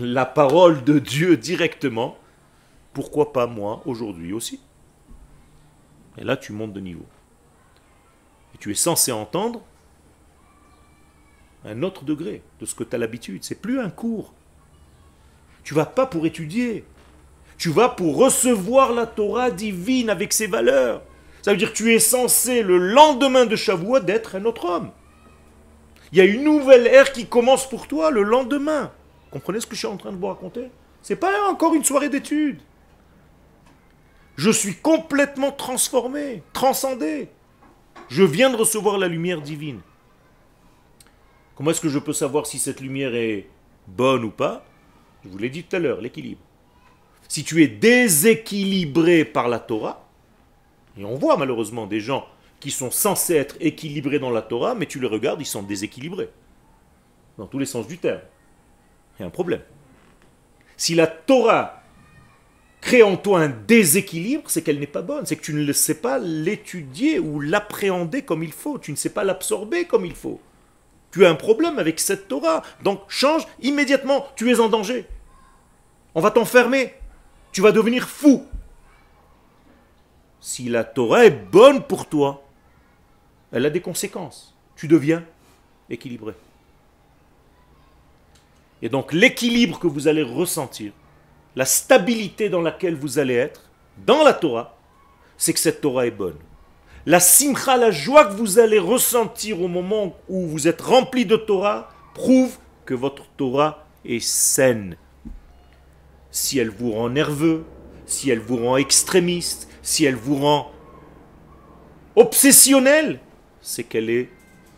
la 0.00 0.24
parole 0.24 0.82
de 0.84 0.98
Dieu 0.98 1.36
directement, 1.36 2.16
pourquoi 2.92 3.32
pas 3.32 3.46
moi 3.46 3.82
aujourd'hui 3.84 4.32
aussi? 4.32 4.60
Et 6.18 6.24
là 6.24 6.36
tu 6.36 6.52
montes 6.52 6.72
de 6.72 6.80
niveau 6.80 7.06
tu 8.62 8.70
es 8.70 8.74
censé 8.74 9.10
entendre 9.10 9.60
un 11.64 11.82
autre 11.82 12.04
degré 12.04 12.44
de 12.60 12.64
ce 12.64 12.76
que 12.76 12.84
tu 12.84 12.94
as 12.94 12.98
l'habitude. 12.98 13.42
C'est 13.42 13.60
plus 13.60 13.80
un 13.80 13.90
cours. 13.90 14.34
Tu 15.64 15.74
vas 15.74 15.84
pas 15.84 16.06
pour 16.06 16.26
étudier. 16.26 16.84
Tu 17.62 17.70
vas 17.70 17.88
pour 17.88 18.16
recevoir 18.16 18.92
la 18.92 19.06
Torah 19.06 19.52
divine 19.52 20.10
avec 20.10 20.32
ses 20.32 20.48
valeurs. 20.48 21.00
Ça 21.42 21.52
veut 21.52 21.56
dire 21.56 21.70
que 21.72 21.76
tu 21.76 21.94
es 21.94 22.00
censé 22.00 22.60
le 22.60 22.76
lendemain 22.76 23.46
de 23.46 23.54
Shavuot 23.54 24.00
d'être 24.00 24.34
un 24.34 24.46
autre 24.46 24.64
homme. 24.64 24.90
Il 26.10 26.18
y 26.18 26.20
a 26.20 26.24
une 26.24 26.42
nouvelle 26.42 26.88
ère 26.88 27.12
qui 27.12 27.26
commence 27.26 27.68
pour 27.68 27.86
toi 27.86 28.10
le 28.10 28.24
lendemain. 28.24 28.90
Comprenez 29.30 29.60
ce 29.60 29.68
que 29.68 29.76
je 29.76 29.78
suis 29.78 29.86
en 29.86 29.96
train 29.96 30.10
de 30.10 30.16
vous 30.16 30.26
raconter? 30.26 30.72
C'est 31.02 31.14
pas 31.14 31.48
encore 31.48 31.72
une 31.74 31.84
soirée 31.84 32.08
d'études. 32.08 32.58
Je 34.34 34.50
suis 34.50 34.74
complètement 34.74 35.52
transformé, 35.52 36.42
transcendé. 36.52 37.28
Je 38.08 38.24
viens 38.24 38.50
de 38.50 38.56
recevoir 38.56 38.98
la 38.98 39.06
lumière 39.06 39.40
divine. 39.40 39.82
Comment 41.54 41.70
est-ce 41.70 41.80
que 41.80 41.88
je 41.88 42.00
peux 42.00 42.12
savoir 42.12 42.44
si 42.48 42.58
cette 42.58 42.80
lumière 42.80 43.14
est 43.14 43.46
bonne 43.86 44.24
ou 44.24 44.30
pas? 44.30 44.64
Je 45.24 45.28
vous 45.28 45.38
l'ai 45.38 45.48
dit 45.48 45.62
tout 45.62 45.76
à 45.76 45.78
l'heure, 45.78 46.00
l'équilibre. 46.00 46.40
Si 47.32 47.44
tu 47.44 47.62
es 47.62 47.66
déséquilibré 47.66 49.24
par 49.24 49.48
la 49.48 49.58
Torah, 49.58 50.06
et 50.98 51.04
on 51.06 51.14
voit 51.14 51.38
malheureusement 51.38 51.86
des 51.86 51.98
gens 51.98 52.26
qui 52.60 52.70
sont 52.70 52.90
censés 52.90 53.36
être 53.36 53.56
équilibrés 53.58 54.18
dans 54.18 54.28
la 54.28 54.42
Torah, 54.42 54.74
mais 54.74 54.84
tu 54.84 55.00
les 55.00 55.06
regardes, 55.06 55.40
ils 55.40 55.46
sont 55.46 55.62
déséquilibrés. 55.62 56.28
Dans 57.38 57.46
tous 57.46 57.58
les 57.58 57.64
sens 57.64 57.86
du 57.86 57.96
terme. 57.96 58.20
Il 59.16 59.22
y 59.22 59.24
a 59.24 59.28
un 59.28 59.30
problème. 59.30 59.62
Si 60.76 60.94
la 60.94 61.06
Torah 61.06 61.82
crée 62.82 63.02
en 63.02 63.16
toi 63.16 63.40
un 63.40 63.48
déséquilibre, 63.48 64.50
c'est 64.50 64.60
qu'elle 64.60 64.78
n'est 64.78 64.86
pas 64.86 65.00
bonne, 65.00 65.24
c'est 65.24 65.36
que 65.36 65.42
tu 65.42 65.54
ne 65.54 65.72
sais 65.72 66.02
pas 66.02 66.18
l'étudier 66.18 67.18
ou 67.18 67.40
l'appréhender 67.40 68.20
comme 68.20 68.42
il 68.42 68.52
faut, 68.52 68.78
tu 68.78 68.90
ne 68.90 68.96
sais 68.96 69.08
pas 69.08 69.24
l'absorber 69.24 69.86
comme 69.86 70.04
il 70.04 70.14
faut. 70.14 70.38
Tu 71.10 71.24
as 71.24 71.30
un 71.30 71.34
problème 71.34 71.78
avec 71.78 71.98
cette 71.98 72.28
Torah, 72.28 72.60
donc 72.82 73.00
change 73.08 73.46
immédiatement, 73.62 74.26
tu 74.36 74.50
es 74.50 74.60
en 74.60 74.68
danger. 74.68 75.06
On 76.14 76.20
va 76.20 76.30
t'enfermer, 76.30 76.92
tu 77.52 77.60
vas 77.60 77.72
devenir 77.72 78.08
fou. 78.08 78.46
Si 80.40 80.68
la 80.68 80.82
Torah 80.82 81.26
est 81.26 81.30
bonne 81.30 81.82
pour 81.84 82.06
toi, 82.08 82.42
elle 83.52 83.66
a 83.66 83.70
des 83.70 83.80
conséquences. 83.80 84.56
Tu 84.74 84.88
deviens 84.88 85.22
équilibré. 85.88 86.32
Et 88.80 88.88
donc 88.88 89.12
l'équilibre 89.12 89.78
que 89.78 89.86
vous 89.86 90.08
allez 90.08 90.22
ressentir, 90.22 90.92
la 91.54 91.66
stabilité 91.66 92.48
dans 92.48 92.62
laquelle 92.62 92.96
vous 92.96 93.18
allez 93.18 93.34
être, 93.34 93.70
dans 93.98 94.24
la 94.24 94.32
Torah, 94.32 94.76
c'est 95.36 95.52
que 95.52 95.60
cette 95.60 95.80
Torah 95.80 96.06
est 96.06 96.10
bonne. 96.10 96.38
La 97.04 97.20
simcha, 97.20 97.76
la 97.76 97.90
joie 97.90 98.24
que 98.24 98.32
vous 98.32 98.58
allez 98.58 98.78
ressentir 98.78 99.60
au 99.60 99.68
moment 99.68 100.16
où 100.28 100.46
vous 100.46 100.66
êtes 100.66 100.80
rempli 100.80 101.26
de 101.26 101.36
Torah, 101.36 101.90
prouve 102.14 102.56
que 102.84 102.94
votre 102.94 103.26
Torah 103.36 103.86
est 104.04 104.20
saine. 104.20 104.96
Si 106.32 106.58
elle 106.58 106.70
vous 106.70 106.92
rend 106.92 107.10
nerveux, 107.10 107.64
si 108.06 108.30
elle 108.30 108.40
vous 108.40 108.56
rend 108.56 108.78
extrémiste, 108.78 109.68
si 109.82 110.06
elle 110.06 110.16
vous 110.16 110.36
rend 110.36 110.72
obsessionnel, 112.16 113.20
c'est 113.60 113.84
qu'elle 113.84 114.08
est 114.10 114.30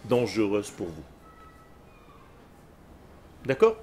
dangereuse 0.09 0.71
pour 0.71 0.89
vous. 0.89 1.05
D'accord? 3.45 3.77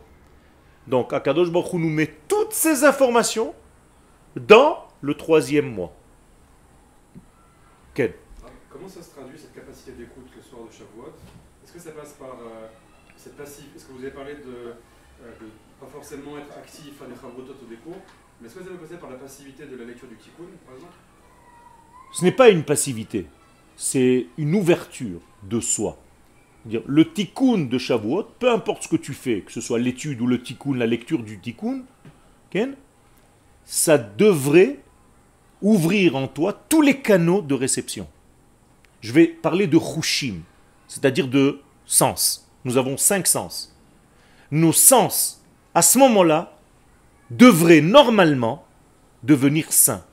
Donc, 0.86 1.14
Akadosh 1.14 1.50
Baruch 1.50 1.74
nous 1.74 1.90
met 1.90 2.14
toutes 2.28 2.54
ces 2.54 2.84
informations 2.84 3.56
dans 4.36 4.88
le 5.00 5.14
troisième 5.16 5.74
mois. 5.74 5.94
Quel 7.94 8.14
Comment 8.70 8.88
ça 8.88 9.02
se 9.02 9.12
traduit 9.12 9.38
cette 9.38 9.54
capacité 9.54 9.92
d'écoute 9.94 10.28
le 10.36 10.42
soir 10.42 10.62
de 10.68 10.72
Shavuot? 10.72 11.14
Est-ce 11.64 11.72
que 11.74 11.80
ça 11.80 11.92
passe 11.92 12.14
par 12.14 12.30
euh, 12.30 12.68
cette 13.16 13.38
passive 13.38 13.68
Est-ce 13.76 13.86
que 13.86 13.94
vous 13.94 14.02
avez 14.02 14.12
parlé 14.12 14.36
de, 14.36 14.74
euh, 15.24 15.32
forcément 16.02 16.38
être 16.38 16.58
actif 16.58 16.94
mais 18.42 18.48
est-ce 18.48 18.56
que 18.56 18.96
par 18.96 19.10
la 19.12 19.18
passivité 19.18 19.66
de 19.68 19.76
la 19.76 19.86
lecture 19.86 20.08
du 20.08 20.16
Tikkun, 20.16 20.46
par 20.66 20.74
exemple? 20.74 20.94
Ce 22.12 22.24
n'est 22.24 22.32
pas 22.32 22.50
une 22.50 22.64
passivité, 22.64 23.28
c'est 23.78 24.26
une 24.38 24.56
ouverture 24.56 25.22
de 25.44 25.60
soi. 25.60 25.98
Le 26.66 27.12
tikkun 27.12 27.66
de 27.66 27.78
Shavuot, 27.78 28.24
peu 28.40 28.52
importe 28.52 28.84
ce 28.84 28.88
que 28.88 28.96
tu 28.96 29.14
fais, 29.14 29.42
que 29.42 29.52
ce 29.52 29.62
soit 29.62 29.80
l'étude 29.80 30.22
ou 30.22 30.28
le 30.28 30.42
tikkun, 30.42 30.76
la 30.76 30.88
lecture 30.88 31.24
du 31.24 31.40
tikkun, 31.40 31.84
Ken, 32.50 32.76
ça 33.64 33.98
devrait 33.98 34.80
ouvrir 35.62 36.16
en 36.16 36.28
toi 36.28 36.54
tous 36.68 36.82
les 36.82 37.00
canaux 37.00 37.42
de 37.42 37.54
réception. 37.54 38.08
Je 39.02 39.14
vais 39.14 39.28
parler 39.28 39.68
de 39.68 39.80
chushim, 39.80 40.42
c'est-à-dire 40.88 41.28
de 41.28 41.62
sens. 41.86 42.50
Nous 42.66 42.78
avons 42.78 42.98
cinq 42.98 43.26
sens. 43.28 43.76
Nos 44.52 44.74
sens, 44.74 45.41
à 45.74 45.82
ce 45.82 45.98
moment-là, 45.98 46.58
devraient 47.30 47.82
normalement 47.82 48.66
devenir 49.24 49.72
sains. 49.72 50.04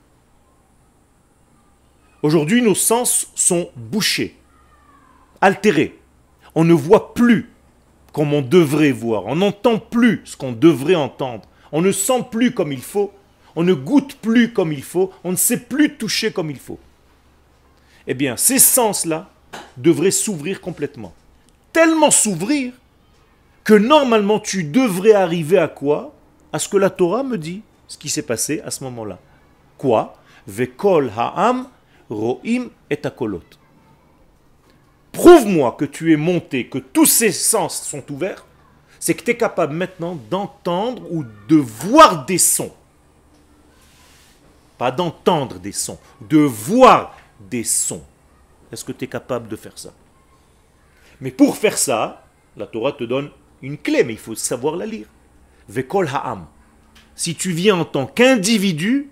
Aujourd'hui, 2.21 2.61
nos 2.61 2.75
sens 2.75 3.31
sont 3.35 3.69
bouchés, 3.75 4.37
altérés. 5.41 5.99
On 6.55 6.63
ne 6.63 6.73
voit 6.73 7.13
plus 7.13 7.49
comme 8.13 8.33
on 8.33 8.41
devrait 8.41 8.91
voir. 8.91 9.25
On 9.27 9.37
n'entend 9.37 9.79
plus 9.79 10.21
ce 10.25 10.35
qu'on 10.35 10.51
devrait 10.51 10.95
entendre. 10.95 11.45
On 11.71 11.81
ne 11.81 11.91
sent 11.91 12.25
plus 12.31 12.53
comme 12.53 12.71
il 12.71 12.81
faut. 12.81 13.13
On 13.55 13.63
ne 13.63 13.73
goûte 13.73 14.15
plus 14.15 14.51
comme 14.51 14.73
il 14.73 14.83
faut. 14.83 15.11
On 15.23 15.31
ne 15.31 15.37
sait 15.37 15.59
plus 15.59 15.95
toucher 15.95 16.31
comme 16.31 16.49
il 16.49 16.59
faut. 16.59 16.79
Eh 18.07 18.13
bien, 18.13 18.37
ces 18.37 18.59
sens-là 18.59 19.29
devraient 19.77 20.11
s'ouvrir 20.11 20.61
complètement. 20.61 21.13
Tellement 21.71 22.11
s'ouvrir 22.11 22.73
normalement 23.75 24.39
tu 24.39 24.63
devrais 24.63 25.13
arriver 25.13 25.57
à 25.57 25.67
quoi? 25.67 26.13
À 26.51 26.59
ce 26.59 26.67
que 26.67 26.77
la 26.77 26.89
Torah 26.89 27.23
me 27.23 27.37
dit, 27.37 27.61
ce 27.87 27.97
qui 27.97 28.09
s'est 28.09 28.23
passé 28.23 28.61
à 28.61 28.71
ce 28.71 28.83
moment-là. 28.85 29.19
Quoi? 29.77 30.15
Vekol 30.47 31.11
ha'am 31.15 31.67
ro'im 32.09 32.69
et 32.89 32.99
akolot. 33.03 33.43
Prouve-moi 35.11 35.75
que 35.77 35.85
tu 35.85 36.13
es 36.13 36.17
monté, 36.17 36.67
que 36.67 36.77
tous 36.77 37.05
ces 37.05 37.31
sens 37.31 37.81
sont 37.81 38.03
ouverts, 38.11 38.45
c'est 38.99 39.13
que 39.13 39.23
tu 39.23 39.31
es 39.31 39.37
capable 39.37 39.73
maintenant 39.73 40.17
d'entendre 40.29 41.03
ou 41.11 41.23
de 41.47 41.55
voir 41.55 42.25
des 42.25 42.37
sons. 42.37 42.71
Pas 44.77 44.91
d'entendre 44.91 45.59
des 45.59 45.71
sons, 45.71 45.99
de 46.21 46.37
voir 46.37 47.17
des 47.39 47.63
sons. 47.63 48.03
Est-ce 48.71 48.85
que 48.85 48.91
tu 48.91 49.05
es 49.05 49.07
capable 49.07 49.47
de 49.47 49.55
faire 49.55 49.77
ça? 49.77 49.91
Mais 51.19 51.31
pour 51.31 51.57
faire 51.57 51.77
ça, 51.77 52.25
la 52.55 52.65
Torah 52.65 52.93
te 52.93 53.03
donne 53.03 53.29
une 53.61 53.77
clé, 53.77 54.03
mais 54.03 54.13
il 54.13 54.19
faut 54.19 54.35
savoir 54.35 54.75
la 54.75 54.85
lire. 54.85 55.07
Vekol 55.67 56.07
ha'am. 56.07 56.47
Si 57.15 57.35
tu 57.35 57.51
viens 57.51 57.77
en 57.79 57.85
tant 57.85 58.05
qu'individu, 58.05 59.09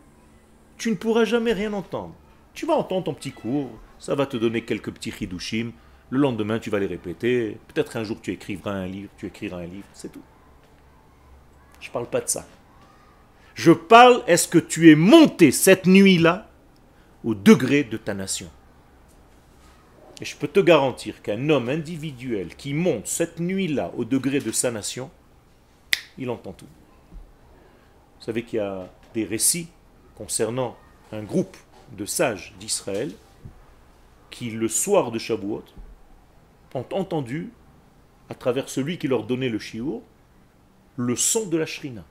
tu 0.77 0.89
ne 0.91 0.95
pourras 0.95 1.25
jamais 1.25 1.53
rien 1.53 1.73
entendre. 1.73 2.15
Tu 2.53 2.65
vas 2.65 2.75
entendre 2.75 3.05
ton 3.05 3.13
petit 3.13 3.31
cours, 3.31 3.69
ça 3.99 4.15
va 4.15 4.25
te 4.25 4.37
donner 4.37 4.63
quelques 4.63 4.91
petits 4.91 5.13
hidushim, 5.19 5.71
le 6.09 6.19
lendemain 6.19 6.59
tu 6.59 6.69
vas 6.69 6.79
les 6.79 6.87
répéter, 6.87 7.57
peut-être 7.67 7.97
un 7.97 8.03
jour 8.03 8.17
tu 8.21 8.31
écriras 8.31 8.71
un 8.71 8.87
livre, 8.87 9.09
tu 9.17 9.25
écriras 9.25 9.57
un 9.57 9.65
livre, 9.65 9.87
c'est 9.93 10.11
tout. 10.11 10.23
Je 11.79 11.89
ne 11.89 11.93
parle 11.93 12.09
pas 12.09 12.21
de 12.21 12.29
ça. 12.29 12.45
Je 13.53 13.71
parle, 13.71 14.23
est-ce 14.27 14.47
que 14.47 14.57
tu 14.57 14.91
es 14.91 14.95
monté 14.95 15.51
cette 15.51 15.85
nuit-là 15.85 16.49
au 17.23 17.35
degré 17.35 17.83
de 17.83 17.97
ta 17.97 18.13
nation? 18.13 18.49
Et 20.19 20.25
je 20.25 20.35
peux 20.35 20.47
te 20.47 20.59
garantir 20.59 21.21
qu'un 21.21 21.49
homme 21.49 21.69
individuel 21.69 22.55
qui 22.55 22.73
monte 22.73 23.07
cette 23.07 23.39
nuit-là 23.39 23.91
au 23.95 24.03
degré 24.03 24.39
de 24.39 24.51
sa 24.51 24.71
nation, 24.71 25.11
il 26.17 26.29
entend 26.29 26.53
tout. 26.53 26.67
Vous 28.19 28.25
savez 28.25 28.43
qu'il 28.43 28.57
y 28.57 28.61
a 28.61 28.89
des 29.13 29.25
récits 29.25 29.67
concernant 30.15 30.75
un 31.11 31.21
groupe 31.21 31.55
de 31.91 32.05
sages 32.05 32.55
d'Israël 32.59 33.11
qui, 34.31 34.49
le 34.49 34.67
soir 34.67 35.11
de 35.11 35.19
Shavuot, 35.19 35.63
ont 36.73 36.85
entendu, 36.91 37.51
à 38.29 38.35
travers 38.35 38.69
celui 38.69 38.97
qui 38.97 39.07
leur 39.07 39.23
donnait 39.23 39.49
le 39.49 39.59
shiur, 39.59 40.01
le 40.95 41.15
son 41.15 41.45
de 41.45 41.57
la 41.57 41.65
shrina. 41.65 42.03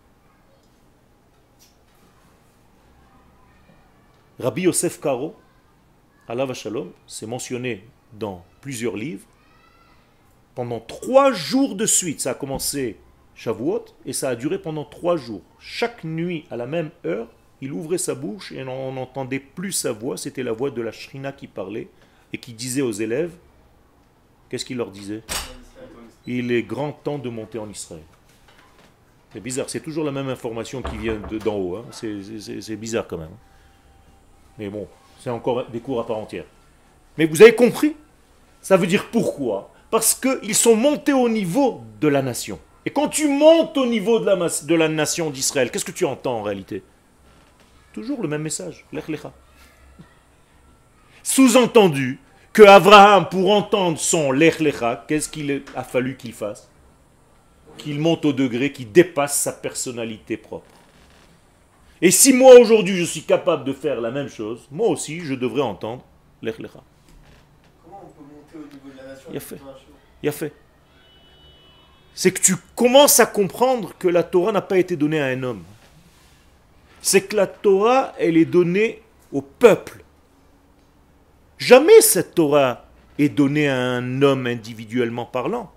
Rabbi 4.38 4.62
Yosef 4.62 5.00
Karo, 5.00 5.36
Allah 6.28 6.52
Shalom, 6.54 6.92
c'est 7.06 7.26
mentionné 7.26 7.84
dans 8.18 8.44
plusieurs 8.60 8.96
livres. 8.96 9.26
Pendant 10.54 10.80
trois 10.80 11.32
jours 11.32 11.74
de 11.74 11.86
suite, 11.86 12.20
ça 12.20 12.30
a 12.30 12.34
commencé 12.34 12.96
Shavuot 13.34 13.84
et 14.06 14.12
ça 14.12 14.30
a 14.30 14.36
duré 14.36 14.58
pendant 14.58 14.84
trois 14.84 15.16
jours. 15.16 15.42
Chaque 15.58 16.04
nuit, 16.04 16.46
à 16.50 16.56
la 16.56 16.66
même 16.66 16.90
heure, 17.04 17.28
il 17.60 17.72
ouvrait 17.72 17.98
sa 17.98 18.14
bouche 18.14 18.52
et 18.52 18.62
on 18.64 18.92
n'entendait 18.92 19.38
plus 19.38 19.72
sa 19.72 19.92
voix, 19.92 20.16
c'était 20.16 20.42
la 20.42 20.52
voix 20.52 20.70
de 20.70 20.80
la 20.80 20.92
shrina 20.92 21.32
qui 21.32 21.46
parlait 21.46 21.88
et 22.32 22.38
qui 22.38 22.52
disait 22.52 22.82
aux 22.82 22.92
élèves, 22.92 23.32
qu'est-ce 24.48 24.64
qu'il 24.64 24.78
leur 24.78 24.90
disait? 24.90 25.22
Il 26.26 26.50
est 26.52 26.62
grand 26.62 26.92
temps 26.92 27.18
de 27.18 27.28
monter 27.28 27.58
en 27.58 27.68
Israël. 27.68 28.02
C'est 29.32 29.40
bizarre, 29.40 29.68
c'est 29.68 29.80
toujours 29.80 30.04
la 30.04 30.12
même 30.12 30.28
information 30.28 30.80
qui 30.82 30.96
vient 30.96 31.16
de- 31.30 31.38
d'en 31.38 31.56
haut, 31.56 31.76
hein. 31.76 31.84
C'est 31.90 32.76
bizarre 32.76 33.06
quand 33.06 33.18
même. 33.18 33.36
Mais 34.58 34.68
bon, 34.70 34.88
c'est 35.20 35.30
encore 35.30 35.66
des 35.66 35.80
cours 35.80 36.00
à 36.00 36.06
part 36.06 36.16
entière. 36.16 36.44
Mais 37.18 37.26
vous 37.26 37.42
avez 37.42 37.54
compris? 37.54 37.94
Ça 38.66 38.76
veut 38.76 38.88
dire 38.88 39.10
pourquoi? 39.12 39.70
Parce 39.92 40.12
qu'ils 40.12 40.56
sont 40.56 40.74
montés 40.74 41.12
au 41.12 41.28
niveau 41.28 41.84
de 42.00 42.08
la 42.08 42.20
nation. 42.20 42.58
Et 42.84 42.90
quand 42.90 43.06
tu 43.06 43.28
montes 43.28 43.78
au 43.78 43.86
niveau 43.86 44.18
de 44.18 44.26
la, 44.26 44.34
de 44.34 44.74
la 44.74 44.88
nation 44.88 45.30
d'Israël, 45.30 45.70
qu'est-ce 45.70 45.84
que 45.84 45.92
tu 45.92 46.04
entends 46.04 46.38
en 46.38 46.42
réalité? 46.42 46.82
Toujours 47.92 48.20
le 48.20 48.26
même 48.26 48.42
message. 48.42 48.84
Lech 48.92 49.06
lecha. 49.06 49.32
Sous-entendu 51.22 52.18
que 52.52 52.64
Abraham, 52.64 53.28
pour 53.28 53.52
entendre 53.52 54.00
son 54.00 54.32
Lech 54.32 54.58
lecha, 54.58 55.04
qu'est-ce 55.06 55.28
qu'il 55.28 55.62
a 55.76 55.84
fallu 55.84 56.16
qu'il 56.16 56.32
fasse? 56.32 56.68
Qu'il 57.78 58.00
monte 58.00 58.24
au 58.24 58.32
degré 58.32 58.72
qui 58.72 58.84
dépasse 58.84 59.38
sa 59.38 59.52
personnalité 59.52 60.36
propre. 60.36 60.66
Et 62.02 62.10
si 62.10 62.32
moi 62.32 62.58
aujourd'hui 62.58 62.96
je 62.96 63.04
suis 63.04 63.22
capable 63.22 63.62
de 63.62 63.72
faire 63.72 64.00
la 64.00 64.10
même 64.10 64.28
chose, 64.28 64.66
moi 64.72 64.88
aussi 64.88 65.20
je 65.20 65.34
devrais 65.34 65.62
entendre 65.62 66.04
Lech 66.42 66.58
lecha. 66.58 66.82
Comment 67.84 68.02
on 68.04 68.08
peut 68.08 68.24
monter 68.24 68.56
au 68.56 68.74
niveau 68.74 68.90
de 68.92 68.96
la 68.98 69.14
nation 69.14 69.15
Il 69.30 70.28
a. 70.28 70.32
C'est 72.14 72.32
que 72.32 72.40
tu 72.40 72.54
commences 72.74 73.20
à 73.20 73.26
comprendre 73.26 73.92
que 73.98 74.08
la 74.08 74.22
Torah 74.22 74.52
n'a 74.52 74.62
pas 74.62 74.78
été 74.78 74.96
donnée 74.96 75.20
à 75.20 75.26
un 75.26 75.42
homme. 75.42 75.62
C'est 77.02 77.22
que 77.22 77.36
la 77.36 77.46
Torah, 77.46 78.14
elle 78.18 78.36
est 78.36 78.46
donnée 78.46 79.02
au 79.32 79.42
peuple. 79.42 80.02
Jamais 81.58 82.00
cette 82.00 82.34
Torah 82.34 82.86
est 83.18 83.28
donnée 83.28 83.68
à 83.68 83.78
un 83.78 84.22
homme 84.22 84.46
individuellement 84.46 85.26
parlant. 85.26 85.72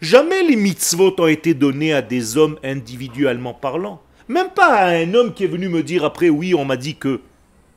Jamais 0.00 0.42
les 0.42 0.56
mitzvot 0.56 1.14
ont 1.18 1.26
été 1.26 1.54
donnés 1.54 1.92
à 1.92 2.02
des 2.02 2.36
hommes 2.36 2.58
individuellement 2.62 3.54
parlant. 3.54 4.00
Même 4.28 4.50
pas 4.50 4.74
à 4.74 4.88
un 4.88 5.14
homme 5.14 5.34
qui 5.34 5.44
est 5.44 5.48
venu 5.48 5.68
me 5.68 5.82
dire 5.82 6.04
après, 6.04 6.28
oui, 6.28 6.54
on 6.54 6.64
m'a 6.64 6.76
dit 6.76 6.96
que. 6.96 7.20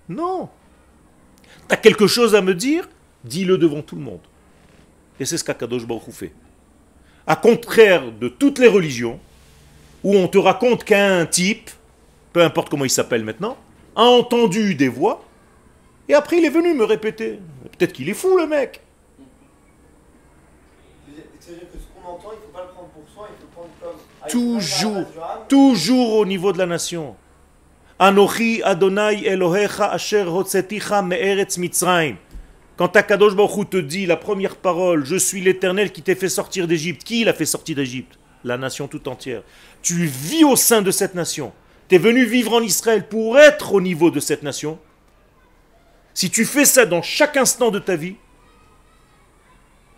Non. 0.09 0.49
Tu 1.67 1.73
as 1.73 1.77
quelque 1.77 2.07
chose 2.07 2.35
à 2.35 2.41
me 2.41 2.53
dire? 2.53 2.87
Dis-le 3.23 3.57
devant 3.57 3.81
tout 3.81 3.95
le 3.95 4.01
monde. 4.01 4.21
Et 5.21 5.25
c'est 5.25 5.37
ce 5.37 5.43
qu'Akadosh 5.43 5.85
Baruch 5.85 6.09
fait. 6.09 6.31
À 7.27 7.35
contraire 7.35 8.11
de 8.11 8.27
toutes 8.27 8.57
les 8.57 8.67
religions, 8.67 9.19
où 10.03 10.15
on 10.15 10.27
te 10.27 10.39
raconte 10.39 10.83
qu'un 10.83 11.27
type, 11.27 11.69
peu 12.33 12.41
importe 12.41 12.69
comment 12.69 12.85
il 12.85 12.89
s'appelle 12.89 13.23
maintenant, 13.23 13.55
a 13.95 14.01
entendu 14.01 14.73
des 14.73 14.87
voix, 14.87 15.23
et 16.09 16.15
après 16.15 16.39
il 16.39 16.45
est 16.45 16.49
venu 16.49 16.73
me 16.73 16.85
répéter. 16.85 17.39
Peut-être 17.77 17.93
qu'il 17.93 18.09
est 18.09 18.15
fou 18.15 18.35
le 18.35 18.47
mec. 18.47 18.81
C'est-à-dire 21.39 21.65
que 21.71 21.77
ce 21.77 21.85
qu'on 21.93 22.13
entend, 22.13 22.29
il 22.33 22.37
ne 22.37 22.41
faut 22.41 22.57
pas 22.57 22.63
le 22.63 22.73
prendre 22.73 22.89
pour 22.89 23.03
soi, 23.13 23.29
il 23.29 23.35
faut 23.37 23.45
le 23.45 23.53
prendre 23.53 23.69
comme. 23.79 23.99
avec 24.21 24.31
Toujours, 24.31 25.05
toujours 25.47 26.15
au 26.15 26.25
niveau 26.25 26.51
de 26.51 26.57
la 26.57 26.65
nation. 26.65 27.15
Anochi 27.99 28.63
Adonai 28.63 29.23
Elohecha 29.27 29.91
Asher 29.91 30.23
Hotzeticha 30.23 31.03
Me'eretz 31.03 31.59
Mitzrayim. 31.59 32.17
Quand 32.77 32.95
Akadosh 32.95 33.35
Baruch 33.35 33.69
te 33.69 33.77
dit 33.77 34.05
la 34.05 34.17
première 34.17 34.55
parole, 34.55 35.05
je 35.05 35.15
suis 35.15 35.41
l'Éternel 35.41 35.91
qui 35.91 36.01
t'ai 36.01 36.15
fait 36.15 36.29
sortir 36.29 36.67
d'Égypte. 36.67 37.03
Qui 37.03 37.23
l'a 37.23 37.33
fait 37.33 37.45
sortir 37.45 37.75
d'Égypte? 37.75 38.17
La 38.43 38.57
nation 38.57 38.87
tout 38.87 39.07
entière. 39.07 39.43
Tu 39.81 40.05
vis 40.05 40.43
au 40.43 40.55
sein 40.55 40.81
de 40.81 40.89
cette 40.89 41.13
nation. 41.13 41.53
Tu 41.89 41.95
es 41.95 41.97
venu 41.99 42.25
vivre 42.25 42.53
en 42.53 42.61
Israël 42.61 43.07
pour 43.07 43.37
être 43.37 43.73
au 43.73 43.81
niveau 43.81 44.09
de 44.09 44.19
cette 44.19 44.41
nation. 44.41 44.79
Si 46.13 46.29
tu 46.29 46.45
fais 46.45 46.65
ça 46.65 46.85
dans 46.85 47.01
chaque 47.01 47.37
instant 47.37 47.69
de 47.69 47.79
ta 47.79 47.95
vie, 47.95 48.15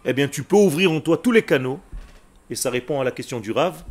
eh 0.05 0.13
bien 0.13 0.27
tu 0.27 0.43
peux 0.43 0.57
ouvrir 0.57 0.91
en 0.91 0.99
toi 0.99 1.17
tous 1.17 1.31
les 1.31 1.43
canaux. 1.43 1.79
Et 2.49 2.55
ça 2.55 2.69
répond 2.69 2.99
à 2.99 3.03
la 3.03 3.12
question 3.12 3.39
du 3.39 3.51
Rav. 3.51 3.83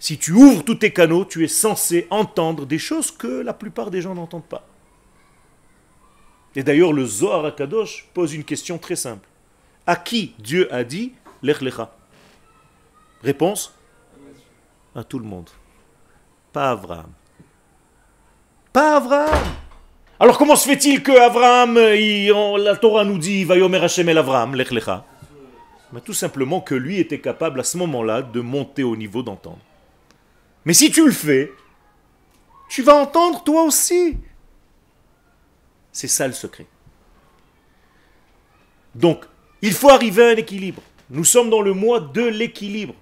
Si 0.00 0.18
tu 0.18 0.32
ouvres 0.32 0.64
tous 0.64 0.74
tes 0.74 0.92
canaux, 0.92 1.24
tu 1.24 1.44
es 1.44 1.48
censé 1.48 2.08
entendre 2.10 2.66
des 2.66 2.78
choses 2.78 3.12
que 3.12 3.28
la 3.28 3.54
plupart 3.54 3.92
des 3.92 4.02
gens 4.02 4.16
n'entendent 4.16 4.42
pas. 4.44 4.66
Et 6.54 6.62
d'ailleurs, 6.62 6.92
le 6.92 7.04
Zohar 7.04 7.44
Akadosh 7.44 8.06
pose 8.12 8.34
une 8.34 8.44
question 8.44 8.78
très 8.78 8.96
simple. 8.96 9.26
À 9.86 9.96
qui 9.96 10.34
Dieu 10.38 10.72
a 10.72 10.84
dit 10.84 11.12
Lech 11.42 11.60
Lecha? 11.60 11.94
Réponse? 13.22 13.74
À 14.94 15.02
tout 15.02 15.18
le 15.18 15.24
monde. 15.24 15.48
Pas 16.52 16.70
Abraham. 16.72 17.10
Pas 18.72 18.96
Abraham. 18.96 19.44
Alors 20.20 20.38
comment 20.38 20.56
se 20.56 20.68
fait-il 20.68 21.02
que 21.02 21.12
Abraham, 21.12 21.74
la 22.62 22.76
Torah 22.76 23.04
nous 23.04 23.18
dit 23.18 23.44
Vayomer 23.44 23.82
Hashem 23.82 24.08
el 24.08 24.18
Abraham, 24.18 24.54
Lech 24.54 24.70
Lecha? 24.70 25.04
Mais 25.92 26.00
Tout 26.00 26.14
simplement 26.14 26.60
que 26.60 26.74
lui 26.74 26.98
était 26.98 27.20
capable 27.20 27.60
à 27.60 27.64
ce 27.64 27.76
moment-là 27.78 28.22
de 28.22 28.40
monter 28.40 28.82
au 28.82 28.96
niveau 28.96 29.22
d'entendre. 29.22 29.58
Mais 30.64 30.74
si 30.74 30.90
tu 30.90 31.04
le 31.04 31.12
fais, 31.12 31.52
tu 32.68 32.82
vas 32.82 32.94
entendre 32.94 33.42
toi 33.42 33.64
aussi. 33.64 34.16
C'est 35.92 36.08
ça 36.08 36.26
le 36.26 36.32
secret. 36.32 36.66
Donc, 38.94 39.24
il 39.60 39.72
faut 39.72 39.90
arriver 39.90 40.24
à 40.24 40.30
un 40.30 40.36
équilibre. 40.36 40.82
Nous 41.10 41.24
sommes 41.24 41.50
dans 41.50 41.62
le 41.62 41.74
mois 41.74 42.00
de 42.00 42.22
l'équilibre. 42.22 42.94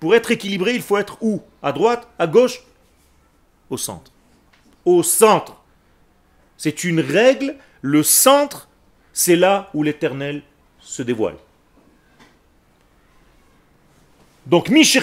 Pour 0.00 0.14
être 0.14 0.30
équilibré, 0.30 0.74
il 0.74 0.82
faut 0.82 0.96
être 0.96 1.18
où? 1.20 1.42
À 1.62 1.72
droite 1.72 2.08
À 2.18 2.26
gauche 2.26 2.62
Au 3.68 3.76
centre. 3.76 4.10
Au 4.84 5.02
centre. 5.02 5.62
C'est 6.56 6.84
une 6.84 7.00
règle. 7.00 7.56
Le 7.82 8.02
centre, 8.02 8.68
c'est 9.12 9.36
là 9.36 9.68
où 9.74 9.82
l'éternel 9.82 10.42
se 10.80 11.02
dévoile. 11.02 11.36
Donc, 14.46 14.68
si 14.68 15.00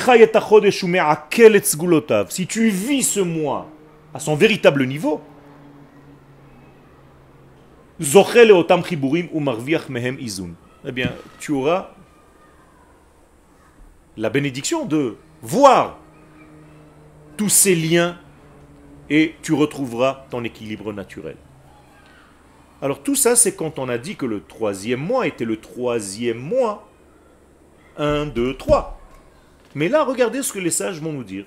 tu 2.47 2.69
vis 2.69 3.03
ce 3.03 3.19
mois 3.19 3.69
à 4.13 4.19
son 4.19 4.35
véritable 4.35 4.85
niveau, 4.85 5.21
Eh 10.85 10.91
bien, 10.91 11.11
tu 11.39 11.51
auras 11.51 11.91
la 14.17 14.29
bénédiction 14.29 14.85
de 14.85 15.15
voir 15.41 15.97
tous 17.37 17.49
ces 17.49 17.75
liens 17.75 18.17
et 19.09 19.35
tu 19.41 19.53
retrouveras 19.53 20.25
ton 20.29 20.43
équilibre 20.43 20.93
naturel. 20.93 21.37
Alors 22.81 23.01
tout 23.01 23.15
ça, 23.15 23.35
c'est 23.35 23.55
quand 23.55 23.79
on 23.79 23.89
a 23.89 23.97
dit 23.97 24.15
que 24.15 24.25
le 24.25 24.43
troisième 24.43 24.99
mois 24.99 25.25
était 25.25 25.45
le 25.45 25.57
troisième 25.57 26.37
mois. 26.37 26.87
Un, 27.97 28.27
deux, 28.27 28.55
trois. 28.55 28.99
Mais 29.73 29.89
là, 29.89 30.03
regardez 30.03 30.43
ce 30.43 30.53
que 30.53 30.59
les 30.59 30.69
sages 30.69 31.01
vont 31.01 31.13
nous 31.13 31.23
dire. 31.23 31.45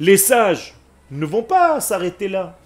Les 0.00 0.16
sages 0.16 0.77
ne 1.10 1.26
vont 1.26 1.42
pas 1.42 1.80
s'arrêter 1.80 2.28
là. 2.28 2.58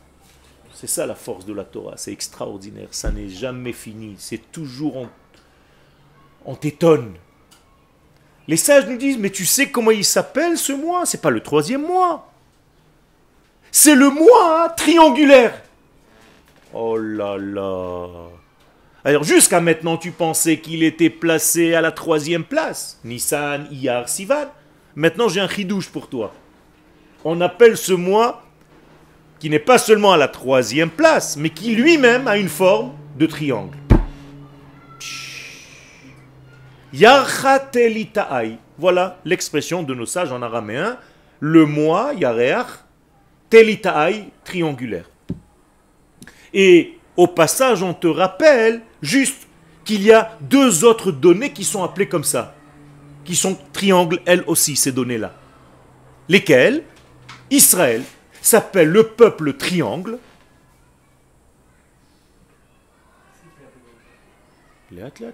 C'est 0.74 0.87
ça 0.87 1.07
la 1.07 1.14
force 1.14 1.44
de 1.44 1.52
la 1.52 1.64
Torah, 1.64 1.96
c'est 1.96 2.12
extraordinaire, 2.12 2.88
ça 2.90 3.11
n'est 3.11 3.28
jamais 3.28 3.72
fini, 3.72 4.16
c'est 4.18 4.50
toujours 4.50 4.96
on, 4.96 5.09
on 6.44 6.55
t'étonne. 6.55 7.14
Les 8.48 8.57
sages 8.57 8.87
nous 8.87 8.96
disent, 8.96 9.18
mais 9.18 9.31
tu 9.31 9.46
sais 9.46 9.70
comment 9.70 9.90
il 9.90 10.05
s'appelle 10.05 10.59
ce 10.59 10.72
mois 10.72 11.07
C'est 11.07 11.20
pas 11.20 11.31
le 11.31 11.40
troisième 11.40 11.87
mois. 11.87 12.33
C'est 13.70 13.94
le 13.94 14.11
mois 14.11 14.64
hein, 14.64 14.68
triangulaire. 14.70 15.62
Oh 16.74 16.96
là 16.96 17.37
là. 17.38 18.09
Alors 19.05 19.24
jusqu'à 19.24 19.61
maintenant, 19.61 19.96
tu 19.96 20.11
pensais 20.11 20.59
qu'il 20.59 20.83
était 20.83 21.11
placé 21.11 21.74
à 21.74 21.81
la 21.81 21.92
troisième 21.92 22.44
place. 22.44 22.98
Nissan, 23.05 23.68
Iyar, 23.70 24.09
Sivan. 24.09 24.46
Maintenant, 24.96 25.28
j'ai 25.28 25.40
un 25.40 25.48
chidouche 25.48 25.88
pour 25.88 26.09
toi 26.09 26.33
on 27.24 27.40
appelle 27.40 27.76
ce 27.76 27.92
mois 27.92 28.42
qui 29.38 29.50
n'est 29.50 29.58
pas 29.58 29.78
seulement 29.78 30.12
à 30.12 30.16
la 30.16 30.28
troisième 30.28 30.90
place, 30.90 31.37
mais 31.37 31.50
qui 31.50 31.74
lui-même 31.74 32.28
a 32.28 32.37
une 32.37 32.48
forme 32.48 32.92
de 33.18 33.26
triangle. 33.26 33.76
Voilà 38.78 39.18
l'expression 39.24 39.82
de 39.82 39.94
nos 39.94 40.06
sages 40.06 40.32
en 40.32 40.42
araméen. 40.42 40.98
Le 41.40 41.66
mois, 41.66 42.12
Yareach, 42.14 42.66
Telitaai, 43.50 44.26
triangulaire. 44.44 45.11
Et 46.54 46.98
au 47.16 47.26
passage, 47.26 47.82
on 47.82 47.94
te 47.94 48.06
rappelle 48.06 48.82
juste 49.00 49.46
qu'il 49.85 50.02
y 50.02 50.12
a 50.12 50.37
deux 50.40 50.85
autres 50.85 51.11
données 51.11 51.52
qui 51.52 51.64
sont 51.64 51.82
appelées 51.82 52.08
comme 52.08 52.24
ça, 52.24 52.54
qui 53.24 53.35
sont 53.35 53.58
triangles 53.72 54.20
elles 54.24 54.44
aussi, 54.46 54.76
ces 54.76 54.92
données-là. 54.92 55.35
Lesquelles? 56.28 56.85
Israël 57.52 58.02
s'appelle 58.40 58.88
le 58.88 59.08
peuple 59.08 59.54
triangle. 59.54 60.18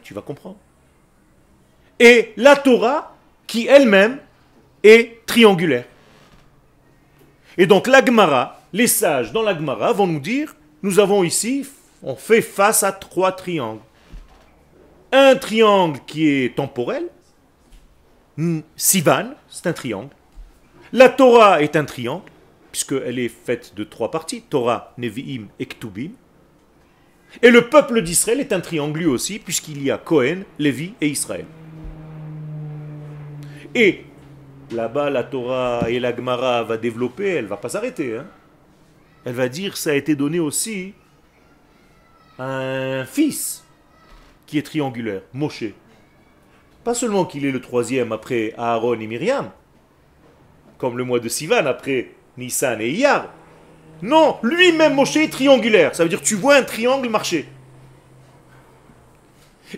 Tu 0.03 0.15
vas 0.15 0.23
comprendre. 0.23 0.57
Et 1.99 2.33
la 2.37 2.57
Torah, 2.57 3.17
qui 3.47 3.67
elle-même 3.67 4.19
est 4.83 5.25
triangulaire. 5.27 5.85
Et 7.57 7.67
donc 7.67 7.87
l'Agmara, 7.87 8.61
les 8.73 8.87
sages 8.87 9.33
dans 9.33 9.43
l'Agmara 9.43 9.93
vont 9.93 10.07
nous 10.07 10.21
dire, 10.21 10.55
nous 10.83 11.01
avons 11.01 11.25
ici, 11.25 11.67
on 12.03 12.15
fait 12.15 12.43
face 12.43 12.83
à 12.83 12.93
trois 12.93 13.33
triangles. 13.33 13.81
Un 15.11 15.35
triangle 15.37 16.01
qui 16.07 16.29
est 16.29 16.55
temporel, 16.55 17.09
Sivan, 18.77 19.31
c'est 19.49 19.67
un 19.67 19.73
triangle. 19.73 20.11
La 20.93 21.09
Torah 21.11 21.63
est 21.63 21.77
un 21.77 21.85
triangle, 21.85 22.31
puisqu'elle 22.73 23.19
est 23.19 23.29
faite 23.29 23.75
de 23.77 23.85
trois 23.85 24.11
parties, 24.11 24.43
Torah, 24.43 24.95
Nevi'im 24.97 25.49
et 25.59 25.67
Ktubim. 25.67 26.13
Et 27.43 27.51
le 27.51 27.69
peuple 27.69 28.01
d'Israël 28.01 28.41
est 28.41 28.55
un 28.55 28.61
triangle 28.61 29.01
lui 29.01 29.07
aussi, 29.07 29.39
puisqu'il 29.39 29.83
y 29.83 29.91
a 29.91 29.99
Cohen, 29.99 30.45
Lévi 30.59 30.95
et 31.01 31.09
Israël. 31.09 31.45
Et 33.75 34.05
là-bas, 34.71 35.11
la 35.11 35.25
Torah 35.25 35.91
et 35.91 36.01
la 36.01 36.17
Gemara 36.17 36.63
va 36.63 36.79
développer, 36.79 37.29
elle 37.35 37.47
va 37.47 37.59
pas 37.59 37.69
s'arrêter. 37.69 38.17
hein. 38.17 38.27
Elle 39.27 39.35
va 39.35 39.49
dire 39.51 39.77
ça 39.77 39.91
a 39.91 39.95
été 39.95 40.17
donné 40.17 40.41
aussi 40.41 40.95
à 42.39 42.47
un 42.47 43.05
fils 43.05 43.63
qui 44.47 44.57
est 44.57 44.63
triangulaire, 44.63 45.21
Moshe. 45.35 45.65
Pas 46.83 46.95
seulement 46.95 47.27
qu'il 47.27 47.45
est 47.45 47.51
le 47.51 47.61
troisième 47.61 48.13
après 48.13 48.55
Aaron 48.57 48.99
et 48.99 49.07
Myriam, 49.07 49.51
comme 50.79 50.97
le 50.97 51.05
mois 51.05 51.21
de 51.21 51.29
Sivan 51.29 51.67
après 51.67 52.13
Nissan 52.39 52.81
et 52.81 52.91
Iyar. 52.91 53.29
Non, 54.01 54.37
lui-même 54.43 54.95
Moshe 54.95 55.17
est 55.17 55.29
triangulaire. 55.29 55.95
Ça 55.95 56.05
veut 56.05 56.09
dire 56.09 56.23
tu 56.23 56.37
vois 56.37 56.55
un 56.55 56.63
triangle 56.63 57.09
marcher. 57.09 57.49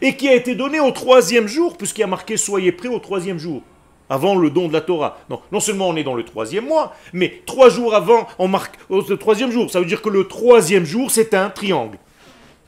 Et 0.00 0.14
qui 0.14 0.28
a 0.28 0.34
été 0.34 0.54
donné 0.54 0.78
au 0.78 0.92
troisième 0.92 1.48
jour, 1.48 1.76
puisqu'il 1.76 2.04
a 2.04 2.06
marqué 2.06 2.36
soyez 2.36 2.70
prêts 2.70 2.88
au 2.88 3.00
troisième 3.00 3.38
jour, 3.38 3.62
avant 4.08 4.36
le 4.36 4.50
don 4.50 4.68
de 4.68 4.72
la 4.72 4.82
Torah. 4.82 5.18
Non, 5.28 5.40
non 5.50 5.58
seulement 5.58 5.88
on 5.88 5.96
est 5.96 6.04
dans 6.04 6.14
le 6.14 6.24
troisième 6.24 6.66
mois, 6.66 6.94
mais 7.12 7.42
trois 7.44 7.70
jours 7.70 7.94
avant, 7.94 8.28
on 8.38 8.46
marque 8.46 8.78
le 8.88 9.16
troisième 9.16 9.50
jour. 9.50 9.70
Ça 9.70 9.80
veut 9.80 9.86
dire 9.86 10.02
que 10.02 10.10
le 10.10 10.28
troisième 10.28 10.84
jour, 10.84 11.10
c'est 11.10 11.34
un 11.34 11.50
triangle. 11.50 11.98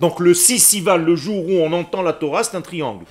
Donc 0.01 0.19
le 0.19 0.35
6 0.35 0.59
Sivan, 0.59 0.97
le 0.97 1.15
jour 1.15 1.47
où 1.47 1.53
on 1.53 1.73
entend 1.73 2.03
la 2.03 2.13
Torah, 2.13 2.43
c'est 2.43 2.57
un 2.57 2.63
triangle. 2.63 3.05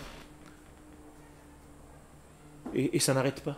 Et 2.73 2.99
ça 2.99 3.13
n'arrête 3.13 3.41
pas. 3.41 3.57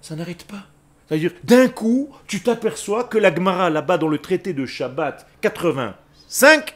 Ça 0.00 0.16
n'arrête 0.16 0.44
pas. 0.44 0.66
C'est-à-dire, 1.08 1.32
d'un 1.44 1.68
coup, 1.68 2.10
tu 2.26 2.42
t'aperçois 2.42 3.04
que 3.04 3.18
la 3.18 3.34
Gemara, 3.34 3.70
là-bas 3.70 3.98
dans 3.98 4.08
le 4.08 4.18
traité 4.18 4.52
de 4.52 4.66
Shabbat 4.66 5.26
85, 5.40 6.74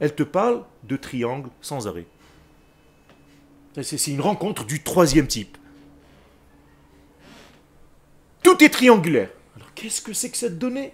elle 0.00 0.14
te 0.14 0.22
parle 0.22 0.64
de 0.84 0.96
triangle 0.96 1.50
sans 1.60 1.88
arrêt. 1.88 2.06
C'est 3.82 4.06
une 4.06 4.20
rencontre 4.20 4.64
du 4.64 4.82
troisième 4.82 5.26
type. 5.26 5.58
Tout 8.42 8.62
est 8.62 8.68
triangulaire. 8.68 9.30
Alors 9.56 9.72
qu'est-ce 9.74 10.00
que 10.00 10.12
c'est 10.12 10.30
que 10.30 10.36
cette 10.36 10.58
donnée? 10.58 10.92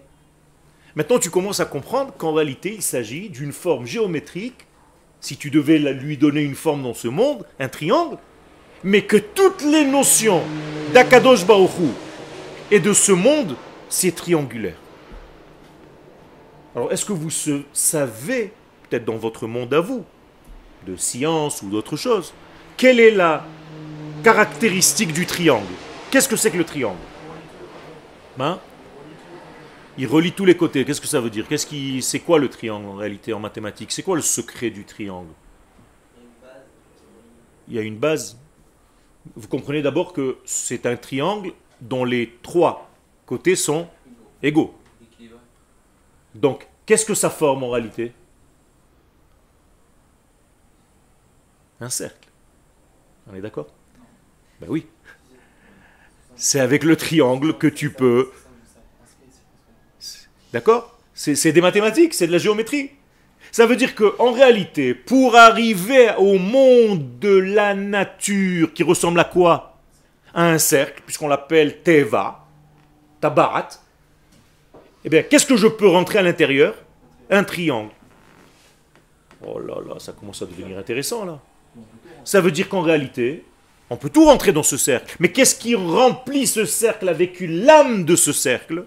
Maintenant, 0.94 1.18
tu 1.18 1.30
commences 1.30 1.60
à 1.60 1.66
comprendre 1.66 2.14
qu'en 2.16 2.32
réalité, 2.32 2.74
il 2.74 2.82
s'agit 2.82 3.28
d'une 3.28 3.52
forme 3.52 3.86
géométrique, 3.86 4.66
si 5.20 5.36
tu 5.36 5.50
devais 5.50 5.78
lui 5.78 6.16
donner 6.16 6.42
une 6.42 6.54
forme 6.54 6.82
dans 6.82 6.94
ce 6.94 7.08
monde, 7.08 7.46
un 7.58 7.68
triangle, 7.68 8.16
mais 8.82 9.02
que 9.02 9.16
toutes 9.16 9.62
les 9.62 9.84
notions 9.84 10.42
d'Akadosh 10.92 11.46
Baruch 11.46 11.70
Hu 11.78 11.88
et 12.70 12.80
de 12.80 12.92
ce 12.92 13.12
monde, 13.12 13.56
c'est 13.88 14.14
triangulaire. 14.14 14.76
Alors, 16.74 16.92
est-ce 16.92 17.04
que 17.04 17.12
vous 17.12 17.30
savez, 17.72 18.52
peut-être 18.88 19.04
dans 19.04 19.16
votre 19.16 19.46
monde 19.46 19.74
à 19.74 19.80
vous, 19.80 20.04
de 20.86 20.96
science 20.96 21.62
ou 21.62 21.68
d'autre 21.68 21.96
chose, 21.96 22.32
quelle 22.76 23.00
est 23.00 23.10
la 23.10 23.44
caractéristique 24.22 25.12
du 25.12 25.26
triangle? 25.26 25.66
Qu'est-ce 26.10 26.28
que 26.28 26.36
c'est 26.36 26.50
que 26.50 26.56
le 26.56 26.64
triangle? 26.64 26.98
Hein? 28.38 28.58
Il 29.98 30.06
relie 30.06 30.32
tous 30.32 30.46
les 30.46 30.56
côtés. 30.56 30.84
Qu'est-ce 30.84 31.00
que 31.00 31.06
ça 31.06 31.20
veut 31.20 31.28
dire? 31.28 31.46
Qu'est-ce 31.46 31.66
qui, 31.66 32.00
c'est 32.00 32.20
quoi 32.20 32.38
le 32.38 32.48
triangle 32.48 32.86
en 32.86 32.94
réalité 32.94 33.34
en 33.34 33.40
mathématiques? 33.40 33.92
C'est 33.92 34.02
quoi 34.02 34.16
le 34.16 34.22
secret 34.22 34.70
du 34.70 34.84
triangle? 34.84 35.28
Il 37.68 37.74
y 37.74 37.78
a 37.78 37.82
une 37.82 37.98
base. 37.98 38.39
Vous 39.36 39.48
comprenez 39.48 39.82
d'abord 39.82 40.12
que 40.12 40.38
c'est 40.44 40.86
un 40.86 40.96
triangle 40.96 41.52
dont 41.80 42.04
les 42.04 42.38
trois 42.42 42.90
côtés 43.26 43.56
sont 43.56 43.88
égaux. 44.42 44.74
Donc, 46.34 46.66
qu'est-ce 46.86 47.04
que 47.04 47.14
ça 47.14 47.30
forme 47.30 47.64
en 47.64 47.70
réalité? 47.70 48.12
Un 51.80 51.88
cercle. 51.88 52.28
On 53.30 53.34
est 53.34 53.40
d'accord? 53.40 53.68
Ben 54.60 54.68
oui. 54.68 54.86
C'est 56.36 56.60
avec 56.60 56.84
le 56.84 56.96
triangle 56.96 57.56
que 57.56 57.66
tu 57.66 57.92
peux. 57.92 58.30
D'accord? 60.52 60.98
C'est 61.14 61.34
c'est 61.34 61.52
des 61.52 61.60
mathématiques, 61.60 62.14
c'est 62.14 62.26
de 62.26 62.32
la 62.32 62.38
géométrie. 62.38 62.90
Ça 63.52 63.66
veut 63.66 63.76
dire 63.76 63.94
que 63.94 64.14
en 64.18 64.32
réalité, 64.32 64.94
pour 64.94 65.36
arriver 65.36 66.10
au 66.18 66.38
monde 66.38 67.18
de 67.18 67.36
la 67.36 67.74
nature 67.74 68.72
qui 68.72 68.82
ressemble 68.82 69.20
à 69.20 69.24
quoi? 69.24 69.78
À 70.32 70.46
un 70.46 70.58
cercle, 70.58 71.02
puisqu'on 71.04 71.28
l'appelle 71.28 71.82
Teva, 71.82 72.46
Tabarat, 73.20 73.68
eh 75.04 75.08
bien, 75.08 75.22
qu'est-ce 75.22 75.46
que 75.46 75.56
je 75.56 75.66
peux 75.66 75.88
rentrer 75.88 76.18
à 76.18 76.22
l'intérieur? 76.22 76.74
Un 77.30 77.42
triangle. 77.42 77.90
Oh 79.44 79.58
là 79.58 79.76
là, 79.86 79.98
ça 79.98 80.12
commence 80.12 80.42
à 80.42 80.46
devenir 80.46 80.78
intéressant 80.78 81.24
là. 81.24 81.38
Ça 82.24 82.40
veut 82.40 82.50
dire 82.50 82.68
qu'en 82.68 82.82
réalité, 82.82 83.44
on 83.88 83.96
peut 83.96 84.10
tout 84.10 84.24
rentrer 84.24 84.52
dans 84.52 84.62
ce 84.62 84.76
cercle. 84.76 85.16
Mais 85.18 85.32
qu'est-ce 85.32 85.54
qui 85.54 85.74
remplit 85.74 86.46
ce 86.46 86.64
cercle 86.64 87.08
avec 87.08 87.40
une 87.40 87.64
lame 87.64 88.04
de 88.04 88.14
ce 88.14 88.32
cercle? 88.32 88.84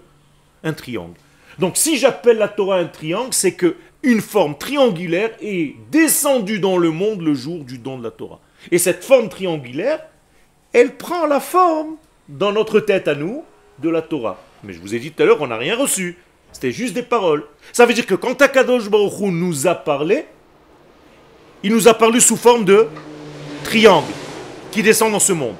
Un 0.62 0.72
triangle. 0.72 1.18
Donc 1.58 1.76
si 1.76 1.98
j'appelle 1.98 2.38
la 2.38 2.48
Torah 2.48 2.78
un 2.78 2.86
triangle, 2.86 3.32
c'est 3.34 3.54
que 3.54 3.76
une 4.04 4.20
forme 4.20 4.56
triangulaire 4.56 5.30
est 5.40 5.74
descendue 5.90 6.60
dans 6.60 6.76
le 6.76 6.90
monde 6.90 7.22
le 7.22 7.34
jour 7.34 7.64
du 7.64 7.78
don 7.78 7.98
de 7.98 8.04
la 8.04 8.10
Torah. 8.10 8.40
Et 8.70 8.78
cette 8.78 9.02
forme 9.02 9.28
triangulaire, 9.28 10.00
elle 10.72 10.96
prend 10.96 11.26
la 11.26 11.40
forme 11.40 11.96
dans 12.28 12.52
notre 12.52 12.80
tête 12.80 13.08
à 13.08 13.14
nous 13.14 13.44
de 13.78 13.88
la 13.88 14.02
Torah. 14.02 14.38
Mais 14.62 14.74
je 14.74 14.80
vous 14.80 14.94
ai 14.94 14.98
dit 14.98 15.10
tout 15.10 15.22
à 15.22 15.26
l'heure, 15.26 15.40
on 15.40 15.46
n'a 15.46 15.56
rien 15.56 15.76
reçu. 15.76 16.18
C'était 16.52 16.70
juste 16.70 16.94
des 16.94 17.02
paroles. 17.02 17.44
Ça 17.72 17.86
veut 17.86 17.94
dire 17.94 18.06
que 18.06 18.14
quand 18.14 18.40
Akadosh 18.40 18.88
Baruch 18.88 19.20
Hu 19.20 19.30
nous 19.30 19.66
a 19.66 19.74
parlé, 19.74 20.26
il 21.62 21.72
nous 21.72 21.88
a 21.88 21.94
parlé 21.94 22.20
sous 22.20 22.36
forme 22.36 22.64
de 22.64 22.86
triangle 23.64 24.12
qui 24.70 24.82
descend 24.82 25.12
dans 25.12 25.18
ce 25.18 25.32
monde. 25.32 25.56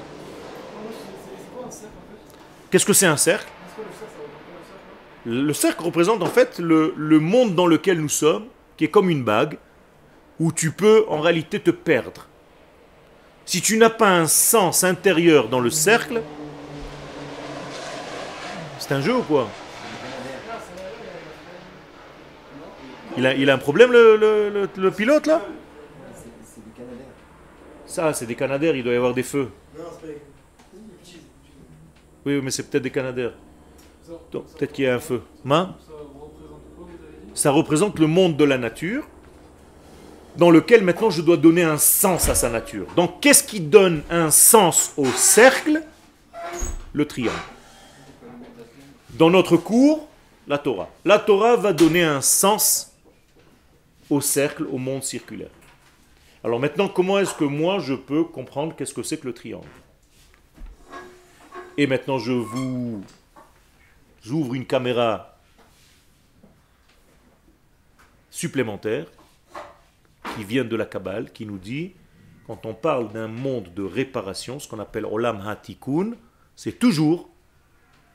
Qu'est-ce 2.71 2.87
que 2.87 2.93
c'est 2.93 3.07
un 3.07 3.17
cercle? 3.17 3.51
Le 5.27 5.53
cercle 5.53 5.83
représente 5.85 6.23
en 6.23 6.27
fait 6.27 6.59
le, 6.59 6.93
le 6.97 7.19
monde 7.19 7.55
dans 7.55 7.67
lequel 7.67 8.01
nous 8.01 8.09
sommes, 8.11 8.47
qui 8.77 8.85
est 8.85 8.89
comme 8.91 9.09
une 9.09 9.25
bague, 9.25 9.57
où 10.39 10.53
tu 10.53 10.71
peux 10.71 11.05
en 11.09 11.21
réalité 11.21 11.61
te 11.61 11.71
perdre. 11.71 12.27
Si 13.47 13.63
tu 13.63 13.79
n'as 13.79 13.91
pas 13.91 14.11
un 14.11 14.27
sens 14.27 14.85
intérieur 14.85 15.49
dans 15.49 15.61
le 15.61 15.71
cercle, 15.71 16.23
c'est 18.79 18.93
un 18.93 19.01
jeu 19.01 19.17
ou 19.17 19.23
quoi? 19.23 19.49
Il 23.17 23.27
a, 23.27 23.35
il 23.35 23.49
a 23.49 23.55
un 23.55 23.59
problème 23.59 23.93
le, 23.93 24.17
le- 24.17 24.51
le- 24.51 24.69
le 24.77 24.91
pilote 24.91 25.27
là? 25.27 25.41
Ça 27.87 28.13
c'est 28.13 28.27
des 28.27 28.35
canadaires, 28.35 28.75
il 28.75 28.83
doit 28.83 28.93
y 28.93 28.97
avoir 28.97 29.15
des 29.15 29.23
feux. 29.23 29.49
Oui, 32.27 32.41
mais 32.43 32.51
c'est 32.51 32.69
peut-être 32.69 32.83
des 32.83 32.91
canadaires. 32.91 33.35
Peut-être 34.31 34.73
qu'il 34.73 34.85
y 34.85 34.88
a 34.88 34.95
un 34.95 35.01
feu. 35.01 35.23
Main 35.45 35.77
Ça 37.35 37.51
représente 37.51 37.99
le 37.99 38.07
monde 38.07 38.37
de 38.37 38.45
la 38.45 38.59
nature, 38.59 39.05
dans 40.37 40.51
lequel 40.51 40.83
maintenant 40.83 41.11
je 41.11 41.23
dois 41.23 41.37
donner 41.37 41.62
un 41.62 41.79
sens 41.79 42.29
à 42.29 42.35
sa 42.35 42.51
nature. 42.51 42.87
Donc 42.97 43.21
qu'est-ce 43.21 43.45
qui 43.45 43.61
donne 43.61 44.03
un 44.11 44.31
sens 44.31 44.93
au 44.97 45.07
cercle? 45.07 45.83
Le 46.93 47.07
triangle. 47.07 47.37
Dans 49.11 49.31
notre 49.31 49.57
cours, 49.57 50.09
la 50.47 50.59
Torah. 50.59 50.88
La 51.05 51.19
Torah 51.19 51.57
va 51.57 51.73
donner 51.73 52.03
un 52.03 52.21
sens 52.21 52.93
au 54.11 54.21
cercle, 54.21 54.67
au 54.71 54.79
monde 54.79 55.03
circulaire. 55.03 55.51
Alors 56.43 56.61
maintenant, 56.61 56.88
comment 56.88 57.19
est-ce 57.19 57.35
que 57.35 57.45
moi 57.45 57.79
je 57.79 57.95
peux 57.95 58.25
comprendre 58.25 58.75
qu'est-ce 58.77 58.93
que 58.93 59.03
c'est 59.03 59.17
que 59.17 59.27
le 59.27 59.33
triangle? 59.33 59.67
Et 61.79 61.87
maintenant, 61.87 62.19
je 62.19 62.33
vous 62.33 63.03
j'ouvre 64.25 64.55
une 64.55 64.67
caméra 64.67 65.37
supplémentaire 68.31 69.07
qui 70.35 70.45
vient 70.45 70.65
de 70.65 70.77
la 70.77 70.87
Kabbale, 70.87 71.31
qui 71.31 71.47
nous 71.47 71.59
dit, 71.59 71.93
quand 72.47 72.67
on 72.67 72.75
parle 72.75 73.13
d'un 73.13 73.29
monde 73.29 73.73
de 73.75 73.83
réparation, 73.83 74.59
ce 74.59 74.67
qu'on 74.67 74.81
appelle 74.81 75.05
Olam 75.05 75.47
HaTikun, 75.47 76.13
c'est 76.57 76.79
toujours 76.79 77.29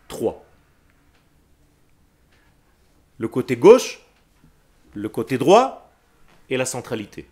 trois. 0.07 0.43
Le 3.17 3.27
côté 3.27 3.55
gauche, 3.55 3.99
le 4.93 5.09
côté 5.09 5.37
droit 5.37 5.91
et 6.49 6.57
la 6.57 6.65
centralité. 6.65 7.29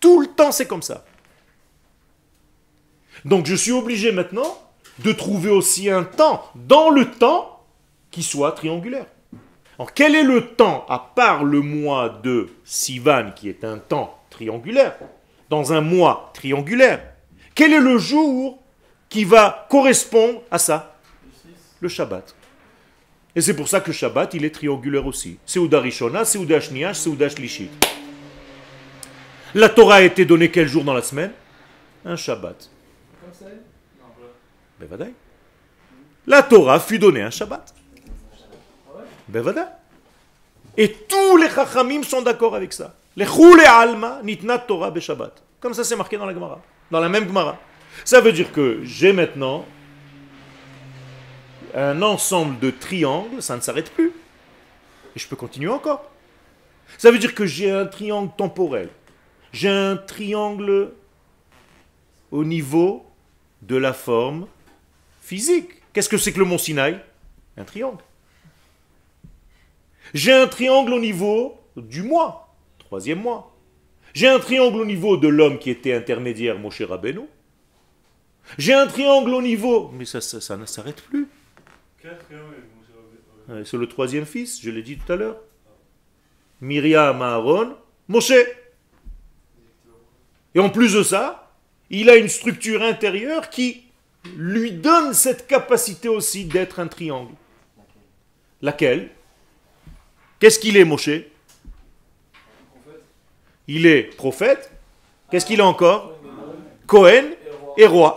Tout 0.00 0.20
le 0.20 0.26
temps, 0.26 0.52
c'est 0.52 0.66
comme 0.66 0.82
ça. 0.82 1.04
Donc 3.24 3.46
je 3.46 3.54
suis 3.54 3.72
obligé 3.72 4.12
maintenant 4.12 4.60
de 5.00 5.12
trouver 5.12 5.50
aussi 5.50 5.88
un 5.88 6.04
temps 6.04 6.50
dans 6.54 6.90
le 6.90 7.10
temps 7.10 7.57
qui 8.10 8.22
soit 8.22 8.52
triangulaire. 8.52 9.06
Alors 9.78 9.94
quel 9.94 10.14
est 10.14 10.24
le 10.24 10.48
temps, 10.48 10.84
à 10.88 11.12
part 11.14 11.44
le 11.44 11.60
mois 11.60 12.08
de 12.08 12.48
Sivan, 12.64 13.30
qui 13.34 13.48
est 13.48 13.64
un 13.64 13.78
temps 13.78 14.18
triangulaire, 14.30 14.96
dans 15.50 15.72
un 15.72 15.80
mois 15.80 16.30
triangulaire 16.34 17.00
Quel 17.54 17.72
est 17.72 17.80
le 17.80 17.96
jour 17.96 18.58
qui 19.08 19.24
va 19.24 19.66
correspondre 19.70 20.42
à 20.50 20.58
ça? 20.58 20.96
Le 21.80 21.88
Shabbat. 21.88 22.34
Et 23.36 23.40
c'est 23.40 23.54
pour 23.54 23.68
ça 23.68 23.80
que 23.80 23.92
Shabbat, 23.92 24.34
il 24.34 24.44
est 24.44 24.50
triangulaire 24.50 25.06
aussi. 25.06 25.38
Seuda 25.46 25.80
Rishona, 25.80 26.24
Seuda 26.24 26.60
Shniach, 26.60 26.96
Seuda 26.96 27.28
Shlishit. 27.28 27.70
La 29.54 29.68
Torah 29.68 29.96
a 29.96 30.02
été 30.02 30.24
donnée 30.24 30.50
quel 30.50 30.66
jour 30.66 30.82
dans 30.82 30.92
la 30.92 31.02
semaine? 31.02 31.30
Un 32.04 32.16
Shabbat. 32.16 32.68
Comme 33.20 33.32
ça 33.32 33.46
Non, 33.46 34.06
voilà. 34.78 34.96
Ben. 34.96 35.12
La 36.26 36.42
Torah 36.42 36.80
fut 36.80 36.98
donnée 36.98 37.22
un 37.22 37.30
Shabbat. 37.30 37.74
Ben. 39.28 39.68
Et 40.76 40.92
tous 40.92 41.36
les 41.36 41.50
Chachamim 41.50 42.02
sont 42.02 42.22
d'accord 42.22 42.54
avec 42.54 42.72
ça. 42.72 42.94
Les 43.16 43.26
Choule 43.26 43.60
Alma 43.60 44.20
nitnat 44.22 44.58
Torah 44.60 44.92
Shabbat. 44.98 45.42
Comme 45.60 45.74
ça 45.74 45.84
c'est 45.84 45.96
marqué 45.96 46.16
dans 46.16 46.26
la 46.26 46.32
Gemara. 46.32 46.60
Dans 46.90 47.00
la 47.00 47.08
même 47.08 47.26
Gemara. 47.26 47.58
Ça 48.04 48.20
veut 48.20 48.32
dire 48.32 48.52
que 48.52 48.80
j'ai 48.84 49.12
maintenant 49.12 49.66
un 51.74 52.00
ensemble 52.02 52.58
de 52.60 52.70
triangles, 52.70 53.42
ça 53.42 53.56
ne 53.56 53.60
s'arrête 53.60 53.90
plus. 53.90 54.12
Et 55.14 55.18
je 55.18 55.28
peux 55.28 55.36
continuer 55.36 55.70
encore. 55.70 56.04
Ça 56.96 57.10
veut 57.10 57.18
dire 57.18 57.34
que 57.34 57.44
j'ai 57.44 57.70
un 57.70 57.86
triangle 57.86 58.30
temporel. 58.36 58.88
J'ai 59.52 59.68
un 59.68 59.96
triangle 59.96 60.92
au 62.30 62.44
niveau 62.44 63.04
de 63.62 63.76
la 63.76 63.92
forme 63.92 64.46
physique. 65.20 65.70
Qu'est-ce 65.92 66.08
que 66.08 66.18
c'est 66.18 66.32
que 66.32 66.38
le 66.38 66.44
mont 66.44 66.58
Sinaï? 66.58 67.00
Un 67.56 67.64
triangle. 67.64 68.02
J'ai 70.14 70.32
un 70.32 70.46
triangle 70.46 70.92
au 70.92 71.00
niveau 71.00 71.58
du 71.76 72.02
mois, 72.02 72.54
troisième 72.78 73.20
mois. 73.20 73.54
J'ai 74.14 74.28
un 74.28 74.38
triangle 74.38 74.80
au 74.80 74.86
niveau 74.86 75.16
de 75.16 75.28
l'homme 75.28 75.58
qui 75.58 75.70
était 75.70 75.92
intermédiaire, 75.92 76.58
Moshe 76.58 76.82
Rabbeinu. 76.82 77.22
J'ai 78.56 78.72
un 78.74 78.86
triangle 78.86 79.34
au 79.34 79.42
niveau. 79.42 79.90
Mais 79.92 80.04
ça, 80.04 80.20
ça, 80.20 80.40
ça 80.40 80.56
ne 80.56 80.64
s'arrête 80.64 81.02
plus. 81.02 81.28
C'est 83.64 83.76
le 83.76 83.86
troisième 83.86 84.24
fils, 84.24 84.60
je 84.62 84.70
l'ai 84.70 84.82
dit 84.82 84.98
tout 84.98 85.12
à 85.12 85.16
l'heure. 85.16 85.36
Myriam, 86.60 87.22
Aaron, 87.22 87.76
Moshe. 88.08 88.32
Et 90.54 90.58
en 90.58 90.70
plus 90.70 90.94
de 90.94 91.02
ça, 91.02 91.52
il 91.90 92.10
a 92.10 92.16
une 92.16 92.28
structure 92.28 92.82
intérieure 92.82 93.50
qui 93.50 93.84
lui 94.36 94.72
donne 94.72 95.14
cette 95.14 95.46
capacité 95.46 96.08
aussi 96.08 96.44
d'être 96.44 96.80
un 96.80 96.88
triangle. 96.88 97.34
Laquelle? 98.62 99.10
Qu'est-ce 100.38 100.58
qu'il 100.58 100.76
est, 100.76 100.84
Moshe? 100.84 101.10
Il 103.66 103.86
est 103.86 104.02
prophète. 104.16 104.70
Qu'est-ce 105.30 105.44
qu'il 105.44 105.58
est 105.58 105.62
encore? 105.62 106.18
Cohen 106.86 107.24
et 107.76 107.86
roi. 107.86 108.16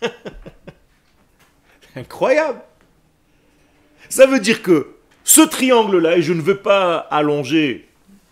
Incroyable. 1.96 2.60
Ça 4.08 4.26
veut 4.26 4.40
dire 4.40 4.62
que 4.62 4.94
ce 5.24 5.40
triangle-là, 5.40 6.16
et 6.16 6.22
je 6.22 6.32
ne 6.32 6.40
veux 6.40 6.58
pas 6.58 6.96
allonger 6.96 7.88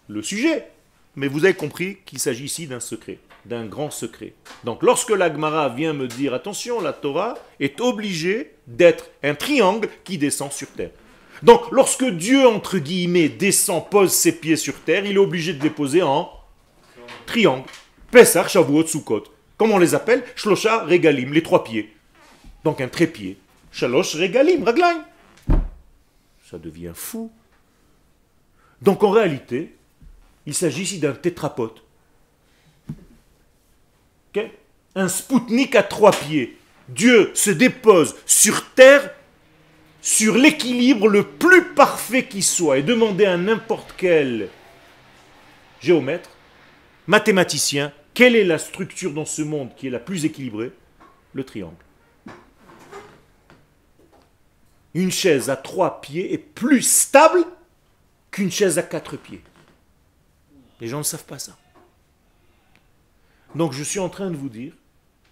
le 0.09 0.23
sujet, 0.23 0.69
mais 1.17 1.29
vous 1.29 1.45
avez 1.45 1.55
compris 1.55 1.99
qu'il 2.07 2.19
s'agit 2.19 2.45
ici 2.45 2.67
d'un 2.67 2.81
secret, 2.81 3.19
d'un 3.45 3.67
grand 3.67 3.91
secret. 3.91 4.33
Donc 4.65 4.83
lorsque 4.83 5.11
l'Agmara 5.11 5.69
vient 5.69 5.93
me 5.93 6.09
dire, 6.09 6.35
attention, 6.35 6.81
la 6.81 6.93
Torah 6.93 7.35
est 7.61 7.81
obligée 7.81 8.55
d'être 8.67 9.11
un 9.23 9.35
triangle 9.35 9.89
qui 10.05 10.19
descend 10.19 10.53
sur 10.53 10.69
terre. 10.69 10.91
Donc 11.43 11.71
lorsque 11.71 12.05
Dieu, 12.05 12.47
entre 12.47 12.79
guillemets, 12.79 13.29
descend, 13.29 13.89
pose 13.89 14.13
ses 14.13 14.33
pieds 14.33 14.57
sur 14.57 14.81
terre, 14.81 15.05
il 15.05 15.13
est 15.13 15.19
obligé 15.19 15.53
de 15.53 15.63
les 15.63 15.71
poser 15.71 16.03
en 16.03 16.31
triangle. 17.27 17.65
Pesach, 18.11 18.49
Shavuot, 18.49 18.87
Sukkot. 18.87 19.25
Comment 19.57 19.75
on 19.75 19.79
les 19.79 19.95
appelle? 19.95 20.25
Shlosha, 20.37 20.85
Regalim, 20.85 21.33
les 21.33 21.43
trois 21.43 21.65
pieds. 21.65 21.95
Donc 22.65 22.81
un 22.81 22.89
trépied. 22.89 23.39
Shalosh, 23.71 24.17
Regalim, 24.17 24.65
Raglaim. 24.65 25.05
Ça 26.51 26.59
devient 26.59 26.93
fou. 26.95 27.31
Donc 28.81 29.03
en 29.03 29.11
réalité, 29.11 29.75
il 30.47 30.55
s'agit 30.55 30.83
ici 30.83 30.99
d'un 30.99 31.13
tétrapote. 31.13 31.83
Un 34.95 35.09
spoutnik 35.09 35.77
à 35.77 35.83
trois 35.83 36.11
pieds. 36.11 36.59
Dieu 36.89 37.31
se 37.35 37.51
dépose 37.51 38.17
sur 38.27 38.65
terre 38.71 39.15
sur 40.01 40.37
l'équilibre 40.37 41.09
le 41.09 41.25
plus 41.25 41.75
parfait 41.75 42.27
qui 42.27 42.43
soit 42.43 42.79
et 42.79 42.83
demandez 42.83 43.25
à 43.25 43.37
n'importe 43.37 43.95
quel 43.97 44.49
géomètre, 45.81 46.31
mathématicien, 47.07 47.93
quelle 48.15 48.37
est 48.37 48.45
la 48.45 48.59
structure 48.59 49.13
dans 49.13 49.25
ce 49.25 49.43
monde 49.43 49.71
qui 49.77 49.87
est 49.87 49.91
la 49.91 49.99
plus 49.99 50.25
équilibrée? 50.25 50.73
Le 51.35 51.45
triangle. 51.45 51.77
Une 54.95 55.13
chaise 55.13 55.51
à 55.51 55.57
trois 55.57 56.01
pieds 56.01 56.33
est 56.33 56.39
plus 56.39 56.83
stable 56.83 57.45
qu'une 58.31 58.51
chaise 58.51 58.79
à 58.79 58.83
quatre 58.83 59.17
pieds. 59.17 59.43
Les 60.81 60.89
gens 60.89 60.99
ne 60.99 61.03
savent 61.03 61.25
pas 61.25 61.39
ça. 61.39 61.57
Donc 63.55 63.73
je 63.73 63.83
suis 63.83 63.99
en 63.99 64.09
train 64.09 64.31
de 64.31 64.37
vous 64.37 64.49
dire 64.49 64.73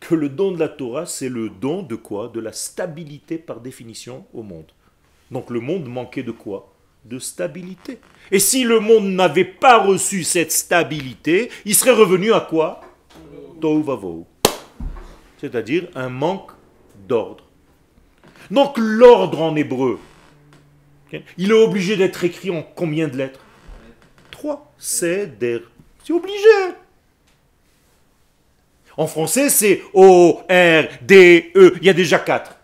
que 0.06 0.14
le 0.14 0.28
don 0.28 0.52
de 0.52 0.60
la 0.60 0.68
Torah, 0.68 1.04
c'est 1.04 1.28
le 1.28 1.50
don 1.50 1.82
de 1.82 1.96
quoi? 1.96 2.28
De 2.28 2.38
la 2.38 2.52
stabilité 2.52 3.38
par 3.38 3.58
définition 3.60 4.24
au 4.32 4.44
monde. 4.44 4.70
Donc 5.32 5.50
le 5.50 5.58
monde 5.58 5.88
manquait 5.88 6.22
de 6.22 6.30
quoi? 6.30 6.72
De 7.04 7.18
stabilité. 7.18 7.98
Et 8.30 8.38
si 8.38 8.62
le 8.62 8.78
monde 8.78 9.06
n'avait 9.06 9.44
pas 9.44 9.78
reçu 9.78 10.22
cette 10.22 10.52
stabilité, 10.52 11.50
il 11.64 11.74
serait 11.74 11.90
revenu 11.90 12.32
à 12.32 12.40
quoi? 12.40 12.82
Tohu. 13.60 13.82
C'est-à-dire 15.38 15.88
un 15.96 16.08
manque 16.08 16.52
d'ordre. 17.08 17.44
Donc 18.50 18.78
l'ordre 18.78 19.42
en 19.42 19.56
hébreu, 19.56 19.98
il 21.36 21.50
est 21.50 21.64
obligé 21.64 21.96
d'être 21.96 22.22
écrit 22.22 22.50
en 22.50 22.62
combien 22.62 23.08
de 23.08 23.16
lettres? 23.16 23.40
Trois. 24.30 24.72
C'est. 24.78 25.36
C'est 26.04 26.12
obligé. 26.12 26.48
En 28.96 29.06
français, 29.06 29.50
c'est 29.50 29.82
O, 29.92 30.40
R, 30.48 30.84
D, 31.02 31.52
E. 31.54 31.76
Il 31.76 31.84
y 31.84 31.90
a 31.90 31.92
déjà 31.92 32.18
quatre. 32.18 32.56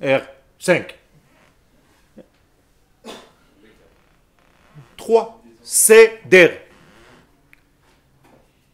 R, 0.00 0.22
5. 0.58 0.98
3. 4.96 5.42
C'est 5.62 6.20
der. 6.26 6.60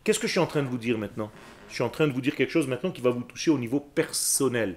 Qu'est-ce 0.05 0.19
que 0.19 0.27
je 0.27 0.33
suis 0.33 0.41
en 0.41 0.47
train 0.47 0.63
de 0.63 0.69
vous 0.69 0.79
dire 0.79 0.99
maintenant? 0.99 1.31
Je 1.69 1.75
suis 1.75 1.83
en 1.83 1.89
train 1.89 2.07
de 2.07 2.13
vous 2.13 2.21
dire 2.21 2.35
quelque 2.35 2.51
chose 2.51 2.67
maintenant 2.67 2.91
qui 2.91 3.01
va 3.01 3.11
vous 3.11 3.23
toucher 3.23 3.51
au 3.51 3.59
niveau 3.59 3.81
personnel. 3.81 4.77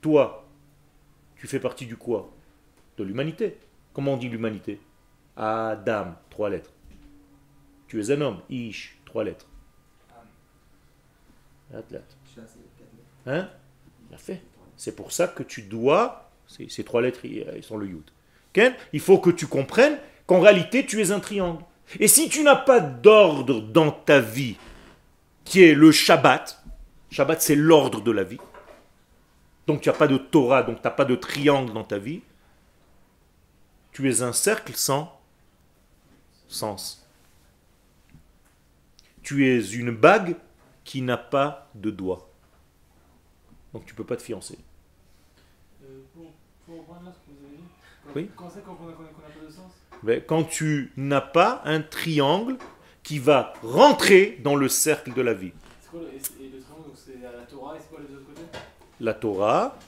Toi, 0.00 0.46
tu 1.36 1.46
fais 1.46 1.60
partie 1.60 1.86
du 1.86 1.96
quoi? 1.96 2.30
De 2.98 3.04
l'humanité. 3.04 3.56
Comment 3.92 4.14
on 4.14 4.16
dit 4.18 4.28
l'humanité? 4.28 4.80
Adam, 5.36 6.14
trois 6.30 6.50
lettres. 6.50 6.70
Tu 7.88 8.00
es 8.00 8.10
un 8.10 8.20
homme, 8.20 8.40
Ish, 8.50 8.98
trois 9.04 9.24
lettres. 9.24 9.46
Hein? 13.26 13.48
Parfait. 14.10 14.42
C'est 14.76 14.94
pour 14.94 15.12
ça 15.12 15.28
que 15.28 15.42
tu 15.42 15.62
dois, 15.62 16.30
ces, 16.46 16.84
trois 16.84 17.02
lettres, 17.02 17.24
ils 17.24 17.46
ils 17.56 17.62
sont 17.62 17.76
le 17.76 17.86
yud. 17.86 18.10
Il 18.92 19.00
faut 19.00 19.18
que 19.18 19.30
tu 19.30 19.46
comprennes 19.46 19.98
qu'en 20.26 20.40
réalité, 20.40 20.86
tu 20.86 21.00
es 21.00 21.10
un 21.10 21.20
triangle. 21.20 21.62
Et 22.00 22.08
si 22.08 22.28
tu 22.28 22.42
n'as 22.42 22.56
pas 22.56 22.80
d'ordre 22.80 23.60
dans 23.60 23.90
ta 23.90 24.20
vie, 24.20 24.56
qui 25.44 25.62
est 25.62 25.74
le 25.74 25.92
Shabbat, 25.92 26.62
Shabbat 27.10 27.42
c'est 27.42 27.56
l'ordre 27.56 28.00
de 28.00 28.10
la 28.10 28.24
vie, 28.24 28.38
donc 29.66 29.82
tu 29.82 29.88
n'as 29.88 29.94
pas 29.94 30.06
de 30.06 30.16
Torah, 30.16 30.62
donc 30.62 30.76
tu 30.76 30.82
n'as 30.84 30.90
pas 30.90 31.04
de 31.04 31.14
triangle 31.14 31.72
dans 31.72 31.84
ta 31.84 31.98
vie, 31.98 32.22
tu 33.92 34.10
es 34.10 34.22
un 34.22 34.32
cercle 34.32 34.74
sans 34.74 35.20
sens. 36.48 37.03
Tu 39.24 39.48
es 39.48 39.58
une 39.72 39.90
bague 39.90 40.36
qui 40.84 41.02
n'a 41.02 41.16
pas 41.16 41.68
de 41.74 41.90
doigt. 41.90 42.28
Donc 43.72 43.84
tu 43.86 43.92
ne 43.92 43.96
peux 43.96 44.04
pas 44.04 44.16
te 44.16 44.22
fiancer. 44.22 44.58
Euh, 45.82 46.02
pour, 46.14 46.30
pour 46.66 46.78
reprendre 46.78 47.06
là 47.06 47.12
ce 47.12 47.18
que 47.18 47.36
vous 47.36 47.44
avez 47.46 47.56
dit, 47.56 47.62
quand, 48.04 48.12
Oui. 48.14 48.30
quand 48.36 48.50
c'est 48.54 48.62
qu'on 48.64 48.74
qu'on 48.74 48.88
a, 48.88 48.92
qu'on 48.92 49.02
a- 49.02 49.06
qu'on 49.08 49.22
a 49.26 49.40
pas 49.40 49.46
de 49.46 49.50
sens 49.50 49.72
Mais 50.02 50.22
quand 50.22 50.44
tu 50.44 50.92
n'as 50.96 51.20
pas 51.20 51.62
un 51.64 51.80
triangle 51.80 52.56
qui 53.02 53.18
va 53.18 53.52
rentrer 53.62 54.38
dans 54.44 54.54
le 54.56 54.68
cercle 54.68 55.12
de 55.12 55.22
la 55.22 55.34
vie. 55.34 55.52
C'est 55.82 55.90
quoi 55.90 56.00
le, 56.00 56.06
et, 56.08 56.44
et 56.44 56.48
le 56.50 56.60
triangle, 56.62 56.84
donc 56.86 56.94
c'est 56.96 57.18
la 57.20 57.42
Torah 57.46 57.76
et 57.76 57.80
c'est 57.80 57.88
quoi 57.88 58.00
les 58.06 58.14
autres 58.14 58.26
côtés? 58.26 58.42
La 59.00 59.14
Torah, 59.14 59.78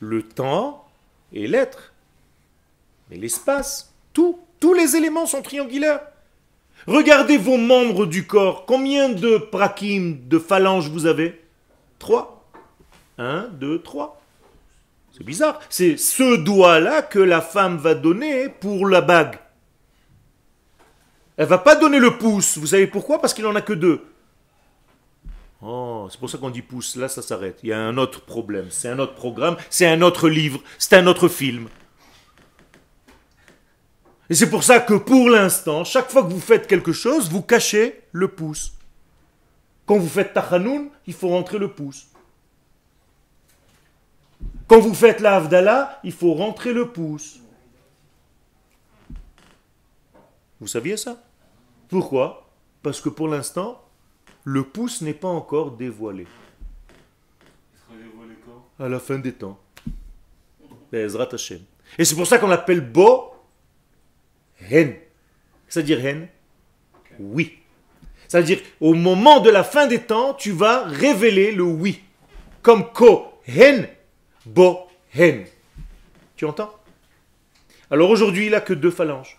le 0.00 0.22
temps 0.22 0.86
et 1.32 1.46
l'être. 1.46 1.92
Mais 3.10 3.16
l'espace, 3.16 3.92
tout, 4.12 4.38
tous 4.60 4.72
les 4.74 4.94
éléments 4.96 5.26
sont 5.26 5.42
triangulaires. 5.42 6.00
Regardez 6.86 7.36
vos 7.36 7.56
membres 7.56 8.06
du 8.06 8.26
corps. 8.26 8.66
Combien 8.66 9.08
de 9.08 9.38
prakim, 9.38 10.28
de 10.28 10.38
phalanges 10.38 10.88
vous 10.88 11.06
avez? 11.06 11.40
Trois. 11.98 12.46
Un, 13.18 13.48
deux, 13.48 13.80
trois. 13.80 14.20
C'est 15.16 15.24
bizarre. 15.24 15.60
C'est 15.70 15.96
ce 15.96 16.36
doigt-là 16.36 17.02
que 17.02 17.20
la 17.20 17.40
femme 17.40 17.78
va 17.78 17.94
donner 17.94 18.48
pour 18.48 18.86
la 18.86 19.00
bague. 19.00 19.38
Elle 21.36 21.46
va 21.46 21.58
pas 21.58 21.76
donner 21.76 21.98
le 21.98 22.18
pouce. 22.18 22.58
Vous 22.58 22.68
savez 22.68 22.86
pourquoi? 22.86 23.20
Parce 23.20 23.32
qu'il 23.32 23.46
en 23.46 23.54
a 23.54 23.62
que 23.62 23.72
deux. 23.72 24.04
Oh, 25.62 26.08
c'est 26.10 26.20
pour 26.20 26.28
ça 26.28 26.36
qu'on 26.38 26.50
dit 26.50 26.62
pouce. 26.62 26.96
Là, 26.96 27.08
ça 27.08 27.22
s'arrête. 27.22 27.60
Il 27.62 27.70
y 27.70 27.72
a 27.72 27.80
un 27.80 27.96
autre 27.96 28.20
problème. 28.20 28.66
C'est 28.70 28.88
un 28.88 28.98
autre 28.98 29.14
programme. 29.14 29.56
C'est 29.70 29.86
un 29.86 30.02
autre 30.02 30.28
livre. 30.28 30.60
C'est 30.78 30.96
un 30.96 31.06
autre 31.06 31.28
film. 31.28 31.68
Et 34.30 34.34
c'est 34.34 34.48
pour 34.48 34.64
ça 34.64 34.80
que 34.80 34.94
pour 34.94 35.28
l'instant, 35.28 35.84
chaque 35.84 36.10
fois 36.10 36.22
que 36.22 36.32
vous 36.32 36.40
faites 36.40 36.66
quelque 36.66 36.92
chose, 36.92 37.28
vous 37.28 37.42
cachez 37.42 38.02
le 38.12 38.28
pouce. 38.28 38.72
Quand 39.86 39.98
vous 39.98 40.08
faites 40.08 40.32
tachanoun, 40.32 40.88
il 41.06 41.12
faut 41.12 41.28
rentrer 41.28 41.58
le 41.58 41.70
pouce. 41.72 42.06
Quand 44.66 44.80
vous 44.80 44.94
faites 44.94 45.20
la 45.20 45.36
Havdalah, 45.36 46.00
il 46.04 46.12
faut 46.12 46.32
rentrer 46.32 46.72
le 46.72 46.88
pouce. 46.88 47.38
Vous 50.58 50.68
saviez 50.68 50.96
ça? 50.96 51.22
Pourquoi? 51.88 52.48
Parce 52.82 53.00
que 53.02 53.10
pour 53.10 53.28
l'instant, 53.28 53.82
le 54.44 54.64
pouce 54.64 55.02
n'est 55.02 55.12
pas 55.12 55.28
encore 55.28 55.72
dévoilé. 55.72 56.26
À 58.78 58.88
la 58.88 58.98
fin 58.98 59.18
des 59.18 59.32
temps. 59.32 59.60
Et 60.92 62.04
c'est 62.04 62.14
pour 62.14 62.26
ça 62.26 62.38
qu'on 62.38 62.48
l'appelle 62.48 62.80
Bo 62.80 63.33
Hen. 64.70 64.96
C'est-à-dire 65.68 66.04
Hen 66.04 66.28
Oui. 67.18 67.58
C'est-à-dire, 68.28 68.60
au 68.80 68.94
moment 68.94 69.40
de 69.40 69.50
la 69.50 69.62
fin 69.64 69.86
des 69.86 70.00
temps, 70.00 70.34
tu 70.34 70.50
vas 70.50 70.84
révéler 70.84 71.52
le 71.52 71.62
oui. 71.62 72.02
Comme 72.62 72.90
Ko 72.92 73.40
Hen, 73.46 73.88
Bo 74.46 74.88
Hen. 75.14 75.44
Tu 76.36 76.44
entends? 76.44 76.74
Alors 77.90 78.10
aujourd'hui, 78.10 78.46
il 78.46 78.52
n'a 78.52 78.60
que 78.60 78.72
deux 78.72 78.90
phalanges. 78.90 79.38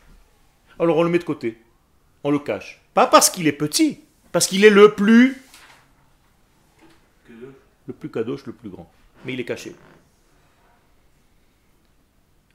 Alors 0.79 0.97
on 0.97 1.03
le 1.03 1.09
met 1.09 1.19
de 1.19 1.23
côté. 1.23 1.57
On 2.23 2.31
le 2.31 2.39
cache. 2.39 2.81
Pas 2.93 3.07
parce 3.07 3.29
qu'il 3.29 3.47
est 3.47 3.51
petit, 3.51 3.99
Parce 4.31 4.47
qu'il 4.47 4.65
est 4.65 4.69
le 4.69 4.93
plus, 4.93 5.41
le 7.87 7.93
plus 7.93 8.09
kadosh, 8.09 8.45
le 8.45 8.53
plus 8.53 8.69
grand. 8.69 8.91
Mais 9.25 9.33
il 9.33 9.39
est 9.39 9.45
caché. 9.45 9.75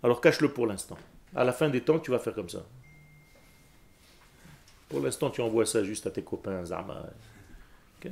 Alors 0.03 0.21
cache-le 0.21 0.51
pour 0.51 0.66
l'instant. 0.66 0.99
À 1.35 1.45
la 1.45 1.53
fin 1.53 1.68
des 1.68 1.81
temps, 1.81 1.99
tu 1.99 2.11
vas 2.11 2.18
faire 2.18 2.35
comme 2.35 2.49
ça. 2.49 2.64
Pour 4.89 5.01
l'instant, 5.01 5.31
tu 5.31 5.41
envoies 5.41 5.66
ça 5.66 5.85
juste 5.85 6.07
à 6.07 6.11
tes 6.11 6.22
copains 6.22 6.64
Zama. 6.64 7.07
Ok 7.99 8.11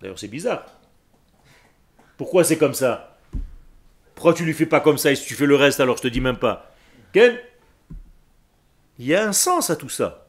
D'ailleurs, 0.00 0.18
c'est 0.18 0.28
bizarre. 0.28 0.66
Pourquoi 2.16 2.42
c'est 2.44 2.58
comme 2.58 2.74
ça? 2.74 3.18
Pourquoi 4.14 4.34
tu 4.34 4.44
lui 4.44 4.52
fais 4.52 4.66
pas 4.66 4.80
comme 4.80 4.98
ça 4.98 5.12
et 5.12 5.16
si 5.16 5.26
tu 5.26 5.34
fais 5.34 5.46
le 5.46 5.56
reste, 5.56 5.80
alors 5.80 5.96
je 5.96 6.02
te 6.02 6.08
dis 6.08 6.20
même 6.20 6.36
pas. 6.36 6.74
Il 7.14 7.36
y 8.98 9.14
a 9.14 9.26
un 9.26 9.32
sens 9.32 9.70
à 9.70 9.76
tout 9.76 9.88
ça. 9.88 10.26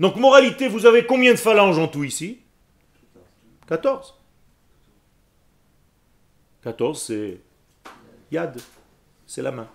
Donc, 0.00 0.16
moralité, 0.16 0.66
vous 0.66 0.86
avez 0.86 1.06
combien 1.06 1.32
de 1.32 1.38
phalanges 1.38 1.78
en 1.78 1.86
tout 1.86 2.02
ici? 2.02 2.40
14. 3.68 4.14
14, 6.62 7.00
c'est 7.00 7.40
Yad, 8.32 8.60
c'est 9.26 9.42
la 9.42 9.52
main. 9.52 9.68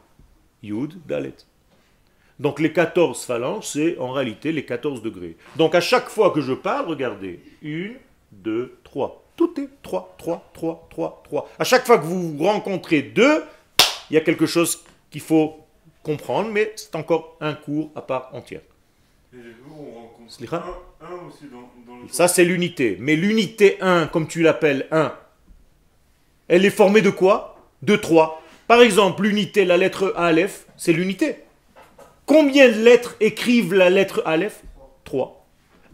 Yud, 0.63 0.93
Dalet. 1.05 1.33
Donc 2.39 2.59
les 2.59 2.71
14 2.71 3.25
phalanges, 3.25 3.67
c'est 3.67 3.97
en 3.97 4.11
réalité 4.11 4.51
les 4.51 4.63
14 4.63 5.01
degrés. 5.01 5.35
Donc 5.57 5.75
à 5.75 5.81
chaque 5.81 6.09
fois 6.09 6.31
que 6.31 6.41
je 6.41 6.53
parle, 6.53 6.87
regardez, 6.87 7.41
1, 7.63 7.91
2, 8.31 8.77
3. 8.83 9.23
Tout 9.35 9.59
est 9.59 9.69
3, 9.83 10.15
3, 10.17 10.49
3, 10.53 10.87
3, 10.89 11.21
3. 11.25 11.49
À 11.59 11.63
chaque 11.63 11.85
fois 11.85 11.97
que 11.97 12.05
vous 12.05 12.37
rencontrez 12.43 13.01
deux, 13.01 13.43
il 14.09 14.13
y 14.13 14.17
a 14.17 14.21
quelque 14.21 14.45
chose 14.45 14.83
qu'il 15.11 15.21
faut 15.21 15.65
comprendre, 16.03 16.49
mais 16.51 16.71
c'est 16.75 16.95
encore 16.95 17.37
un 17.41 17.53
cours 17.53 17.91
à 17.95 18.01
part 18.01 18.29
entière. 18.33 18.61
Et 19.33 19.37
on 19.69 20.01
rencontre 20.01 20.53
un, 20.53 21.05
un 21.05 21.27
aussi 21.27 21.45
dans, 21.51 21.69
dans 21.91 21.99
le 22.01 22.07
Ça, 22.09 22.27
c'est 22.27 22.45
l'unité. 22.45 22.97
Mais 22.99 23.15
l'unité 23.15 23.77
1, 23.81 24.07
comme 24.07 24.27
tu 24.27 24.41
l'appelles 24.41 24.87
1, 24.91 25.13
elle 26.47 26.65
est 26.65 26.71
formée 26.71 27.01
de 27.01 27.09
quoi? 27.09 27.57
De 27.81 27.95
3. 27.95 28.41
Par 28.69 28.81
exemple, 28.81 29.23
l'unité, 29.23 29.65
la 29.65 29.77
lettre 29.77 30.13
Aleph, 30.15 30.67
c'est 30.77 30.93
l'unité. 30.93 31.37
Combien 32.27 32.69
de 32.69 32.75
lettres 32.75 33.15
écrivent 33.19 33.73
la 33.73 33.89
lettre 33.89 34.21
Aleph? 34.27 34.61
3. 35.05 35.43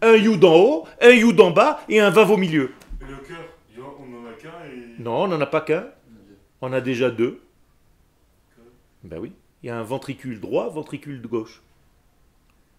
Un 0.02 0.16
Yud 0.16 0.44
en 0.44 0.54
haut, 0.54 0.84
un 1.00 1.08
Yud 1.08 1.40
en 1.40 1.52
bas 1.52 1.80
et 1.88 2.00
un 2.00 2.10
Vav 2.10 2.30
au 2.30 2.36
milieu. 2.36 2.74
Et 3.00 3.06
le 3.06 3.16
cœur, 3.16 3.38
on 3.98 4.02
en 4.02 4.28
a 4.28 4.34
qu'un 4.34 4.50
et. 4.66 5.02
Non, 5.02 5.22
on 5.22 5.28
n'en 5.28 5.40
a 5.40 5.46
pas 5.46 5.62
qu'un. 5.62 5.86
On 6.60 6.70
a 6.74 6.82
déjà 6.82 7.10
deux. 7.10 7.40
Ben 9.04 9.20
oui. 9.20 9.32
Il 9.62 9.68
y 9.68 9.70
a 9.70 9.78
un 9.78 9.82
ventricule 9.82 10.38
droit, 10.38 10.68
ventricule 10.68 11.22
de 11.22 11.26
gauche. 11.26 11.62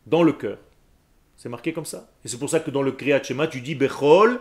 Dans 0.06 0.22
le 0.22 0.34
cœur. 0.34 0.60
C'est 1.38 1.50
marqué 1.50 1.74
comme 1.74 1.86
ça. 1.86 2.08
Et 2.24 2.28
c'est 2.28 2.38
pour 2.38 2.52
ça 2.52 2.60
que 2.60 2.70
dans 2.70 2.84
le 2.84 2.91
Kriyat 2.91 3.24
Shema, 3.24 3.48
tu 3.48 3.62
dis 3.62 3.74
Bechol 3.74 4.39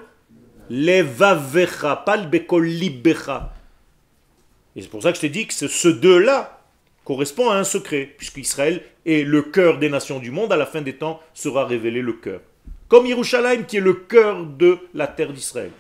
levavecha, 0.69 1.97
pas 1.97 2.19
le 2.19 2.27
Bechol 2.27 2.67
libecha. 2.67 3.55
Et 4.77 4.83
c'est 4.83 4.89
pour 4.89 5.03
ça 5.03 5.11
que 5.11 5.17
je 5.17 5.23
t'ai 5.23 5.31
dit 5.31 5.47
que 5.47 5.55
ce, 5.55 5.89
deux-là 5.89 6.63
correspond 7.05 7.51
à 7.51 7.57
un 7.57 7.65
secret, 7.65 8.15
puisque 8.19 8.37
Israël 8.37 8.83
est 9.07 9.25
le 9.25 9.43
cœur 9.43 9.79
des 9.79 9.89
nations 9.89 10.19
du 10.19 10.31
monde, 10.31 10.53
à 10.53 10.57
la 10.57 10.67
fin 10.67 10.83
des 10.83 10.97
temps 10.97 11.21
sera 11.33 11.65
révélé 11.65 12.03
le 12.03 12.13
cœur. 12.13 12.41
Comme 12.89 13.07
Yerushalayim 13.07 13.65
qui 13.65 13.79
est 13.79 13.81
le 13.81 13.95
cœur 13.95 14.45
de 14.45 14.79
la 14.93 15.07
terre 15.07 15.33
d'Israël. 15.33 15.71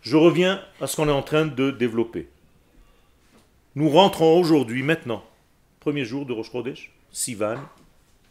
Je 0.00 0.16
reviens 0.16 0.64
à 0.80 0.86
ce 0.86 0.96
qu'on 0.96 1.08
est 1.08 1.12
en 1.12 1.22
train 1.22 1.44
de 1.44 1.70
développer. 1.70 2.28
Nous 3.74 3.88
rentrons 3.88 4.40
aujourd'hui, 4.40 4.82
maintenant, 4.82 5.24
premier 5.78 6.04
jour 6.04 6.26
de 6.26 6.32
Rosh 6.32 6.50
Chodesh, 6.50 6.90
Sivan, 7.12 7.58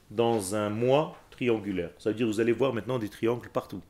dans 0.09 0.55
un 0.55 0.69
mois 0.69 1.15
triangulaire. 1.29 1.91
Ça 1.99 2.09
veut 2.09 2.15
dire 2.15 2.27
que 2.27 2.31
vous 2.31 2.39
allez 2.39 2.51
voir 2.51 2.73
maintenant 2.73 2.99
des 2.99 3.07
triangles 3.07 3.49
partout. 3.49 3.81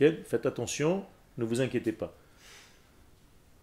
Faites 0.00 0.46
attention, 0.46 1.04
ne 1.36 1.44
vous 1.44 1.60
inquiétez 1.60 1.92
pas. 1.92 2.14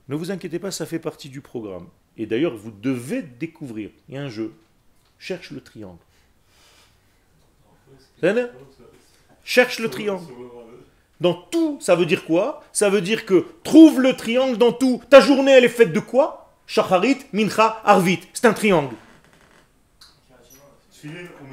Ne 0.08 0.16
vous 0.16 0.30
inquiétez 0.30 0.60
pas, 0.60 0.70
ça 0.70 0.86
fait 0.86 1.00
partie 1.00 1.30
du 1.30 1.42
programme. 1.42 1.88
Et 2.16 2.28
d'ailleurs, 2.28 2.56
vous 2.56 2.72
devez 2.72 3.24
découvrir. 3.24 3.90
Il 4.08 4.16
y 4.16 4.18
a 4.20 4.22
un 4.22 4.30
jeu. 4.30 4.54
Cherche 5.18 5.50
le 5.50 5.62
triangle. 5.62 5.98
Cherche 9.44 9.80
le 9.80 9.90
triangle. 9.90 10.32
Dans 11.20 11.34
tout, 11.34 11.80
ça 11.82 11.96
veut 11.96 12.06
dire 12.06 12.24
quoi? 12.26 12.64
Ça 12.72 12.92
veut 12.92 13.02
dire 13.02 13.26
que 13.26 13.48
trouve 13.64 14.00
le 14.00 14.16
triangle 14.16 14.58
dans 14.58 14.72
tout. 14.72 15.02
Ta 15.10 15.20
journée, 15.20 15.52
elle 15.52 15.66
est 15.66 15.70
faite 15.70 15.92
de 15.92 16.00
quoi? 16.00 16.54
Shacharit, 16.68 17.18
Mincha, 17.34 17.82
Arvit. 17.84 18.20
C'est 18.34 18.46
un 18.46 18.54
triangle. 18.54 18.96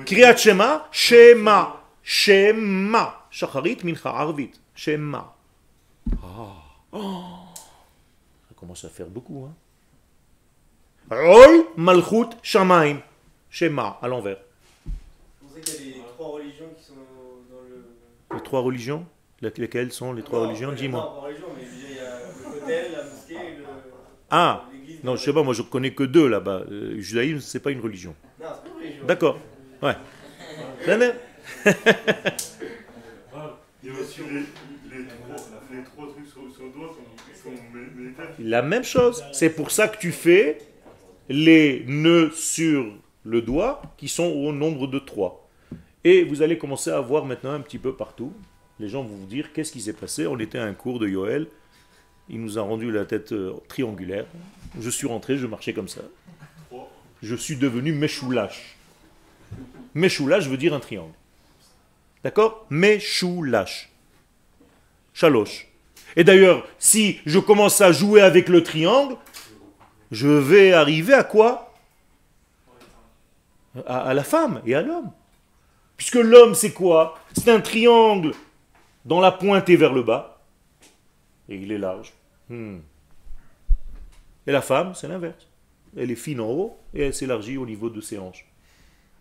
Kriyat 0.04 0.36
Shema, 0.36 0.88
Shema. 0.92 1.82
Shema. 2.02 3.26
Shacharit, 3.30 3.78
Mincha, 3.82 4.10
Arvit. 4.10 4.50
Shema. 4.74 5.34
Ah. 6.22 6.46
Oh. 6.92 7.22
Ça 8.48 8.54
commence 8.56 8.84
à 8.84 8.88
faire 8.88 9.06
beaucoup. 9.06 9.46
Hein 9.48 9.54
Rol, 11.10 11.66
Malchut, 11.76 12.30
Shamaim. 12.42 12.98
Shema, 13.50 13.98
à 14.02 14.08
l'envers. 14.08 14.38
Pour 15.40 15.50
ça 15.52 15.60
qu'il 15.60 15.74
y 15.88 15.92
a 15.92 15.96
les 15.96 16.02
trois 16.16 16.28
religions 16.28 16.66
qui 16.76 16.84
sont 16.84 16.94
dans 16.94 17.62
le. 17.68 17.84
Les 18.36 18.42
trois 18.42 18.60
religions? 18.60 19.06
Lesquelles 19.40 19.92
sont 19.92 20.12
les 20.14 20.22
trois 20.22 20.40
Non, 20.40 20.46
religions? 20.48 20.72
Dis-moi. 20.72 21.02
pas 21.02 21.20
religion, 21.26 21.46
mais 21.56 21.64
je 21.64 21.70
veux 21.70 21.76
dire, 21.76 21.86
il 21.90 21.96
y 21.96 21.98
a 22.00 22.18
le 22.18 22.60
Kotel, 22.60 22.92
la 22.92 23.04
mosquée 23.04 23.34
et 23.34 23.56
le. 23.58 23.64
Ah. 24.30 24.64
Non, 25.02 25.16
je 25.16 25.22
sais 25.24 25.32
pas, 25.34 25.42
moi 25.42 25.52
je 25.54 25.62
connais 25.62 25.92
que 25.92 26.04
deux 26.04 26.28
là-bas. 26.28 26.62
Euh, 26.70 26.94
Le 26.94 27.00
judaïsme, 27.00 27.40
c'est 27.40 27.60
pas 27.60 27.70
une 27.70 27.80
religion. 27.80 28.14
Non, 28.40 28.46
c'est 28.54 28.62
pas 28.62 28.68
une 28.70 28.76
religion. 28.86 29.04
D'accord. 29.06 29.38
Ouais. 29.82 29.96
Ça 33.84 33.90
va 33.90 33.94
Il 33.94 33.94
y 33.94 33.96
a 33.96 34.00
aussi 34.00 34.20
les, 34.20 34.96
les, 34.96 35.04
trois, 35.06 35.36
les 35.70 35.84
trois 35.84 36.08
trucs 36.08 36.26
sur, 36.26 36.54
sur 36.54 36.64
le 36.64 36.72
doigt 36.72 36.94
sont. 36.94 37.50
La 38.38 38.62
même 38.62 38.84
chose. 38.84 39.22
C'est 39.32 39.50
pour 39.50 39.70
ça 39.70 39.88
que 39.88 39.98
tu 39.98 40.12
fais 40.12 40.58
les 41.28 41.84
nœuds 41.86 42.30
sur 42.34 42.92
le 43.24 43.42
doigt 43.42 43.82
qui 43.96 44.08
sont 44.08 44.24
au 44.24 44.52
nombre 44.52 44.86
de 44.86 44.98
trois. 44.98 45.48
Et 46.04 46.24
vous 46.24 46.42
allez 46.42 46.58
commencer 46.58 46.90
à 46.90 47.00
voir 47.00 47.24
maintenant 47.24 47.52
un 47.52 47.60
petit 47.60 47.78
peu 47.78 47.94
partout. 47.94 48.32
Les 48.78 48.88
gens 48.88 49.02
vont 49.02 49.16
vous 49.16 49.26
dire 49.26 49.52
qu'est-ce 49.52 49.72
qui 49.72 49.80
s'est 49.80 49.92
passé. 49.92 50.26
On 50.26 50.38
était 50.38 50.58
à 50.58 50.64
un 50.64 50.74
cours 50.74 50.98
de 50.98 51.08
Yoel. 51.08 51.46
Il 52.28 52.40
nous 52.40 52.58
a 52.58 52.62
rendu 52.62 52.90
la 52.90 53.04
tête 53.04 53.32
euh, 53.32 53.52
triangulaire. 53.68 54.26
Je 54.80 54.90
suis 54.90 55.06
rentré, 55.06 55.36
je 55.36 55.46
marchais 55.46 55.74
comme 55.74 55.88
ça. 55.88 56.00
Je 57.22 57.36
suis 57.36 57.56
devenu 57.56 57.92
Meshoulash. 57.92 58.76
Meshoulash 59.94 60.48
veut 60.48 60.56
dire 60.56 60.74
un 60.74 60.80
triangle. 60.80 61.12
D'accord? 62.24 62.66
Meshoulash. 62.70 63.90
Chaloche. 65.12 65.68
Et 66.16 66.24
d'ailleurs, 66.24 66.66
si 66.78 67.20
je 67.26 67.38
commence 67.38 67.80
à 67.80 67.92
jouer 67.92 68.22
avec 68.22 68.48
le 68.48 68.62
triangle, 68.62 69.16
je 70.10 70.28
vais 70.28 70.72
arriver 70.72 71.14
à 71.14 71.22
quoi? 71.22 71.74
À, 73.86 74.08
à 74.08 74.14
la 74.14 74.24
femme 74.24 74.62
et 74.64 74.74
à 74.74 74.82
l'homme. 74.82 75.12
Puisque 75.96 76.16
l'homme, 76.16 76.54
c'est 76.54 76.72
quoi? 76.72 77.18
C'est 77.36 77.50
un 77.50 77.60
triangle 77.60 78.32
dont 79.04 79.20
la 79.20 79.30
pointe 79.30 79.68
est 79.68 79.76
vers 79.76 79.92
le 79.92 80.02
bas, 80.02 80.40
et 81.48 81.56
il 81.56 81.70
est 81.70 81.78
large. 81.78 82.12
Hmm. 82.48 82.78
Et 84.46 84.52
la 84.52 84.62
femme, 84.62 84.94
c'est 84.94 85.08
l'inverse. 85.08 85.46
Elle 85.96 86.10
est 86.10 86.16
fine 86.16 86.40
en 86.40 86.48
haut, 86.48 86.78
et 86.94 87.02
elle 87.02 87.14
s'élargit 87.14 87.58
au 87.58 87.66
niveau 87.66 87.90
de 87.90 88.00
ses 88.00 88.18
hanches. 88.18 88.46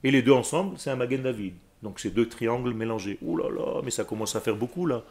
Et 0.03 0.11
les 0.11 0.21
deux 0.21 0.31
ensemble, 0.31 0.77
c'est 0.79 0.89
un 0.89 0.95
Magen 0.95 1.21
David. 1.21 1.55
Donc 1.83 1.99
c'est 1.99 2.09
deux 2.09 2.27
triangles 2.27 2.73
mélangés. 2.73 3.19
Ouh 3.21 3.37
là 3.37 3.49
là, 3.49 3.81
mais 3.83 3.91
ça 3.91 4.05
commence 4.05 4.35
à 4.35 4.39
faire 4.39 4.55
beaucoup 4.55 4.85
là. 4.85 5.03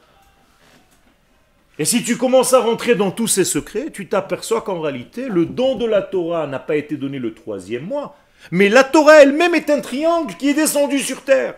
Et 1.79 1.85
si 1.85 2.03
tu 2.03 2.17
commences 2.17 2.55
à 2.55 2.61
rentrer 2.61 2.95
dans 2.95 3.11
tous 3.11 3.29
ces 3.29 3.45
secrets, 3.45 3.91
tu 3.93 4.09
t'aperçois 4.09 4.63
qu'en 4.63 4.81
réalité, 4.81 5.29
le 5.29 5.47
don 5.47 5.77
de 5.77 5.87
la 5.87 6.03
Torah 6.03 6.47
n'a 6.47 6.59
pas 6.59 6.77
été 6.77 6.97
donné 6.97 7.19
le 7.19 7.35
troisième 7.35 7.85
mois, 7.85 8.17
mais 8.51 8.69
la 8.69 8.85
Torah 8.85 9.23
elle-même 9.23 9.55
est 9.55 9.71
un 9.71 9.81
triangle 9.81 10.35
qui 10.37 10.49
est 10.49 10.55
descendu 10.55 10.99
sur 10.99 11.23
terre. 11.23 11.55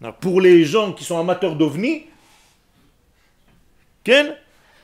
Alors, 0.00 0.16
pour 0.16 0.40
les 0.40 0.64
gens 0.64 0.92
qui 0.92 1.04
sont 1.04 1.18
amateurs 1.18 1.56
d'ovnis, 1.56 2.06
Ken, 4.02 4.36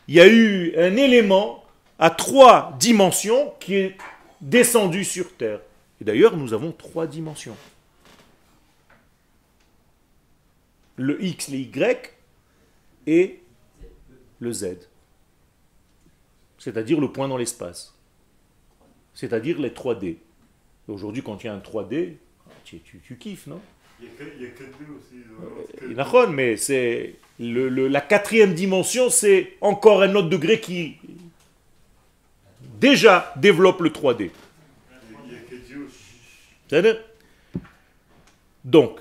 il 0.08 0.14
y 0.14 0.20
a 0.20 0.26
eu 0.26 0.74
un 0.78 0.96
élément 0.96 1.64
à 1.98 2.08
trois 2.08 2.74
dimensions 2.80 3.52
qui 3.60 3.74
est 3.74 3.96
descendu 4.40 5.04
sur 5.04 5.36
terre. 5.36 5.60
Et 6.00 6.04
d'ailleurs, 6.04 6.36
nous 6.36 6.54
avons 6.54 6.72
trois 6.72 7.06
dimensions. 7.06 7.56
le 11.00 11.22
X, 11.24 11.48
les 11.48 11.60
Y 11.60 12.12
et 13.06 13.40
le 14.38 14.52
Z. 14.52 14.88
C'est-à-dire 16.58 17.00
le 17.00 17.10
point 17.10 17.26
dans 17.26 17.38
l'espace. 17.38 17.94
C'est-à-dire 19.14 19.58
les 19.58 19.70
3D. 19.70 20.16
Aujourd'hui, 20.88 21.22
quand 21.22 21.42
il 21.42 21.46
y 21.46 21.50
a 21.50 21.54
un 21.54 21.58
3D, 21.58 22.16
tu, 22.64 23.16
kiffes, 23.18 23.46
non? 23.46 23.60
Il 24.00 24.06
y 24.06 24.46
a 24.46 24.48
4D 24.48 24.84
aussi. 24.98 26.14
Euh, 26.14 26.26
mais 26.28 26.56
c'est 26.56 27.16
la 27.38 28.00
quatrième 28.00 28.54
dimension, 28.54 29.08
c'est 29.08 29.56
encore 29.60 30.02
un 30.02 30.14
autre 30.14 30.28
degré 30.28 30.60
qui 30.60 30.98
déjà 32.78 33.32
développe 33.36 33.80
le 33.80 33.90
3D. 33.90 34.30
Donc, 38.64 39.00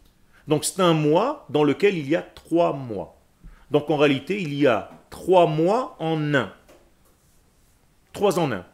Donc 0.51 0.65
c'est 0.65 0.81
un 0.81 0.91
mois 0.91 1.45
dans 1.47 1.63
lequel 1.63 1.97
il 1.97 2.09
y 2.09 2.15
a 2.17 2.21
trois 2.21 2.73
mois. 2.73 3.17
Donc 3.71 3.89
en 3.89 3.95
réalité, 3.95 4.41
il 4.41 4.53
y 4.53 4.67
a 4.67 4.91
trois 5.09 5.47
mois 5.47 5.95
en 5.97 6.33
un. 6.33 6.51
Trois 8.11 8.37
en 8.37 8.51
un. 8.51 8.65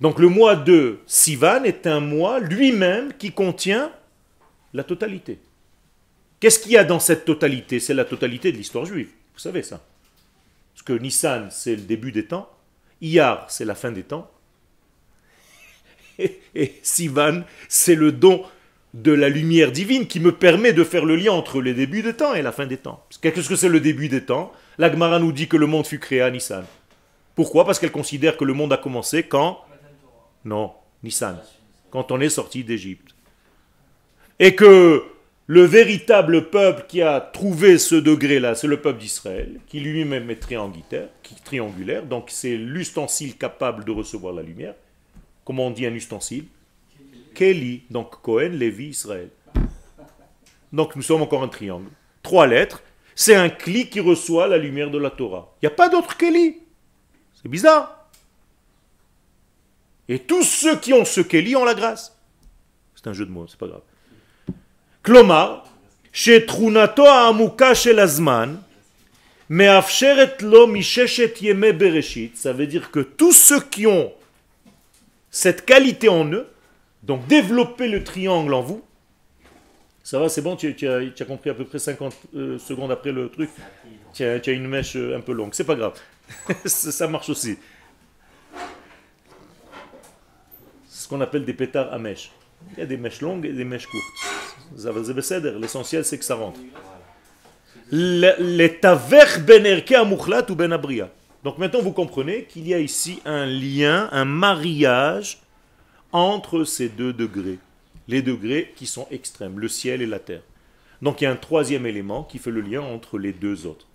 Donc 0.00 0.18
le 0.20 0.30
mois 0.30 0.56
de 0.56 1.00
Sivan 1.04 1.64
est 1.64 1.86
un 1.86 2.00
mois 2.00 2.40
lui-même 2.40 3.12
qui 3.12 3.30
contient 3.30 3.92
la 4.72 4.84
totalité. 4.84 5.38
Qu'est-ce 6.40 6.58
qu'il 6.58 6.72
y 6.72 6.78
a 6.78 6.84
dans 6.84 6.98
cette 6.98 7.26
totalité? 7.26 7.78
C'est 7.78 7.92
la 7.92 8.06
totalité 8.06 8.52
de 8.52 8.56
l'histoire 8.56 8.86
juive. 8.86 9.10
Vous 9.34 9.40
savez 9.40 9.62
ça. 9.62 9.82
Parce 10.72 10.82
que 10.82 10.94
Nissan, 10.94 11.50
c'est 11.50 11.76
le 11.76 11.82
début 11.82 12.10
des 12.10 12.24
temps. 12.24 12.48
Iyar, 13.02 13.50
c'est 13.50 13.66
la 13.66 13.74
fin 13.74 13.92
des 13.92 14.04
temps. 14.04 14.30
Et, 16.18 16.40
et 16.54 16.80
Sivan, 16.82 17.42
c'est 17.68 17.96
le 17.96 18.12
don 18.12 18.42
de 19.02 19.12
la 19.12 19.28
lumière 19.28 19.72
divine 19.72 20.06
qui 20.06 20.20
me 20.20 20.32
permet 20.32 20.72
de 20.72 20.82
faire 20.82 21.04
le 21.04 21.16
lien 21.16 21.32
entre 21.32 21.60
les 21.60 21.74
débuts 21.74 22.00
des 22.00 22.14
temps 22.14 22.32
et 22.32 22.40
la 22.40 22.50
fin 22.50 22.64
des 22.64 22.78
temps. 22.78 23.04
Qu'est-ce 23.20 23.48
que 23.48 23.56
c'est 23.56 23.68
le 23.68 23.80
début 23.80 24.08
des 24.08 24.24
temps? 24.24 24.52
La 24.78 24.90
Gemara 24.90 25.18
nous 25.18 25.32
dit 25.32 25.48
que 25.48 25.58
le 25.58 25.66
monde 25.66 25.86
fut 25.86 25.98
créé 25.98 26.22
à 26.22 26.30
Nissan. 26.30 26.64
Pourquoi? 27.34 27.66
Parce 27.66 27.78
qu'elle 27.78 27.92
considère 27.92 28.38
que 28.38 28.44
le 28.44 28.54
monde 28.54 28.72
a 28.72 28.78
commencé 28.78 29.24
quand? 29.24 29.60
Non, 30.46 30.72
Nissan. 31.02 31.38
Quand 31.90 32.10
on 32.10 32.20
est 32.22 32.30
sorti 32.30 32.64
d'Égypte. 32.64 33.14
Et 34.38 34.54
que 34.54 35.02
le 35.46 35.62
véritable 35.62 36.48
peuple 36.48 36.86
qui 36.88 37.02
a 37.02 37.20
trouvé 37.20 37.76
ce 37.76 37.96
degré-là, 37.96 38.54
c'est 38.54 38.66
le 38.66 38.80
peuple 38.80 39.00
d'Israël, 39.00 39.60
qui 39.66 39.80
lui-même 39.80 40.30
est 40.30 40.36
triangulaire, 40.36 41.08
triangulaire, 41.44 42.02
donc 42.02 42.28
c'est 42.30 42.56
l'ustensile 42.56 43.36
capable 43.36 43.84
de 43.84 43.92
recevoir 43.92 44.32
la 44.32 44.42
lumière. 44.42 44.74
Comment 45.44 45.66
on 45.66 45.70
dit 45.70 45.84
un 45.84 45.94
ustensile? 45.94 46.46
Keli, 47.36 47.82
donc 47.90 48.22
Cohen, 48.22 48.48
Lévi, 48.52 48.86
Israël. 48.88 49.28
Donc 50.72 50.96
nous 50.96 51.02
sommes 51.02 51.20
encore 51.22 51.42
un 51.42 51.48
triangle. 51.48 51.90
Trois 52.22 52.46
lettres, 52.46 52.82
c'est 53.14 53.34
un 53.34 53.50
cli 53.50 53.88
qui 53.90 54.00
reçoit 54.00 54.48
la 54.48 54.56
lumière 54.56 54.90
de 54.90 54.98
la 54.98 55.10
Torah. 55.10 55.54
Il 55.60 55.66
n'y 55.66 55.72
a 55.72 55.76
pas 55.76 55.90
d'autre 55.90 56.16
Keli. 56.16 56.56
C'est 57.34 57.48
bizarre. 57.48 58.08
Et 60.08 60.18
tous 60.20 60.44
ceux 60.44 60.76
qui 60.76 60.94
ont 60.94 61.04
ce 61.04 61.20
Keli 61.20 61.54
ont 61.56 61.64
la 61.64 61.74
grâce. 61.74 62.16
C'est 62.94 63.06
un 63.06 63.12
jeu 63.12 63.26
de 63.26 63.30
mots, 63.30 63.46
c'est 63.46 63.58
pas 63.58 63.68
grave. 63.68 63.82
Klomar, 65.02 65.66
chez 66.12 66.46
Trunato 66.46 67.04
Amuka 67.04 67.74
chez 67.74 67.92
Lazman, 67.92 68.62
ça 69.48 69.80
veut 72.52 72.66
dire 72.66 72.90
que 72.90 73.00
tous 73.00 73.32
ceux 73.32 73.60
qui 73.60 73.86
ont 73.86 74.12
cette 75.30 75.64
qualité 75.64 76.08
en 76.08 76.24
eux 76.32 76.48
donc 77.06 77.26
développez 77.28 77.88
le 77.88 78.02
triangle 78.02 78.52
en 78.52 78.62
vous. 78.62 78.82
Ça 80.02 80.18
va, 80.18 80.28
c'est 80.28 80.42
bon, 80.42 80.56
tu, 80.56 80.68
as, 80.88 81.24
compris 81.24 81.50
à 81.50 81.54
peu 81.54 81.64
près 81.64 81.78
50 81.78 82.14
euh, 82.34 82.58
secondes 82.58 82.90
après 82.92 83.12
le 83.12 83.28
truc. 83.28 83.50
Tu 84.12 84.24
as, 84.24 84.48
une 84.48 84.68
mèche 84.68 84.96
euh, 84.96 85.16
un 85.16 85.20
peu 85.20 85.32
longue, 85.32 85.50
c'est 85.52 85.64
pas 85.64 85.74
grave. 85.74 85.94
ça 86.64 87.08
marche 87.08 87.28
aussi. 87.28 87.58
C'est 90.88 91.04
ce 91.04 91.08
qu'on 91.08 91.20
appelle 91.20 91.44
des 91.44 91.54
pétards 91.54 91.92
à 91.92 91.98
mèche. 91.98 92.30
Il 92.72 92.80
y 92.80 92.82
a 92.82 92.86
des 92.86 92.96
mèches 92.96 93.20
longues 93.20 93.46
et 93.46 93.52
des 93.52 93.64
mèches 93.64 93.86
courtes. 93.86 94.04
L'essentiel, 95.60 96.04
c'est 96.04 96.18
que 96.18 96.24
ça 96.24 96.34
rentre. 96.34 96.58
Les 97.90 98.78
taver 98.80 99.40
ben 99.46 99.82
ou 100.48 100.54
ben 100.54 100.72
abria. 100.72 101.10
Donc 101.44 101.58
maintenant, 101.58 101.82
vous 101.82 101.92
comprenez 101.92 102.44
qu'il 102.44 102.66
y 102.66 102.74
a 102.74 102.78
ici 102.80 103.20
un 103.24 103.46
lien, 103.46 104.08
un 104.10 104.24
mariage 104.24 105.38
entre 106.12 106.64
ces 106.64 106.88
deux 106.88 107.12
degrés. 107.12 107.58
Les 108.08 108.22
degrés 108.22 108.72
qui 108.76 108.86
sont 108.86 109.08
extrêmes, 109.10 109.58
le 109.58 109.68
ciel 109.68 110.00
et 110.00 110.06
la 110.06 110.20
terre. 110.20 110.42
Donc 111.02 111.20
il 111.20 111.24
y 111.24 111.26
a 111.26 111.32
un 111.32 111.36
troisième 111.36 111.86
élément 111.86 112.22
qui 112.22 112.38
fait 112.38 112.50
le 112.50 112.60
lien 112.60 112.80
entre 112.80 113.18
les 113.18 113.32
deux 113.32 113.66
autres. 113.66 113.86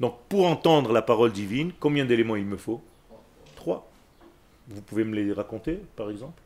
Donc 0.00 0.16
pour 0.28 0.46
entendre 0.46 0.92
la 0.92 1.02
parole 1.02 1.32
divine, 1.32 1.72
combien 1.80 2.04
d'éléments 2.04 2.36
il 2.36 2.44
me 2.44 2.56
faut? 2.56 2.80
Trois. 3.56 3.90
Vous 4.68 4.82
pouvez 4.82 5.04
me 5.04 5.16
les 5.16 5.32
raconter, 5.32 5.80
par 5.96 6.10
exemple? 6.10 6.40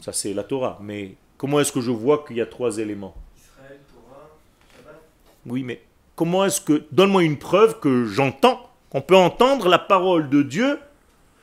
Ça 0.00 0.12
c'est 0.12 0.34
la 0.34 0.44
Torah. 0.44 0.78
Mais 0.82 1.14
comment 1.36 1.58
est-ce 1.58 1.72
que 1.72 1.80
je 1.80 1.90
vois 1.90 2.24
qu'il 2.24 2.36
y 2.36 2.40
a 2.40 2.46
trois 2.46 2.78
éléments? 2.78 3.16
Israël, 3.36 3.78
Torah, 3.92 4.28
Shabbat. 4.76 5.00
Oui, 5.46 5.64
mais 5.64 5.82
comment 6.14 6.44
est-ce 6.44 6.60
que... 6.60 6.84
Donne-moi 6.92 7.24
une 7.24 7.38
preuve 7.38 7.80
que 7.80 8.04
j'entends, 8.04 8.70
qu'on 8.90 9.00
peut 9.00 9.16
entendre 9.16 9.68
la 9.68 9.78
parole 9.78 10.28
de 10.28 10.42
Dieu 10.42 10.78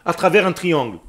à 0.05 0.13
travers 0.13 0.47
un 0.47 0.53
triangle. 0.53 0.99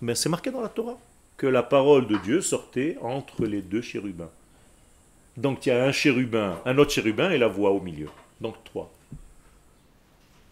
Mais 0.00 0.14
c'est 0.14 0.28
marqué 0.28 0.50
dans 0.50 0.60
la 0.60 0.68
Torah 0.68 0.98
que 1.36 1.46
la 1.46 1.62
parole 1.62 2.06
de 2.06 2.16
Dieu 2.18 2.40
sortait 2.40 2.96
entre 3.00 3.46
les 3.46 3.62
deux 3.62 3.82
chérubins. 3.82 4.30
Donc 5.36 5.64
il 5.64 5.70
y 5.70 5.72
a 5.72 5.84
un 5.84 5.92
chérubin, 5.92 6.60
un 6.64 6.78
autre 6.78 6.90
chérubin 6.90 7.30
et 7.30 7.38
la 7.38 7.48
voix 7.48 7.70
au 7.70 7.80
milieu. 7.80 8.08
Donc 8.40 8.56
trois. 8.64 8.90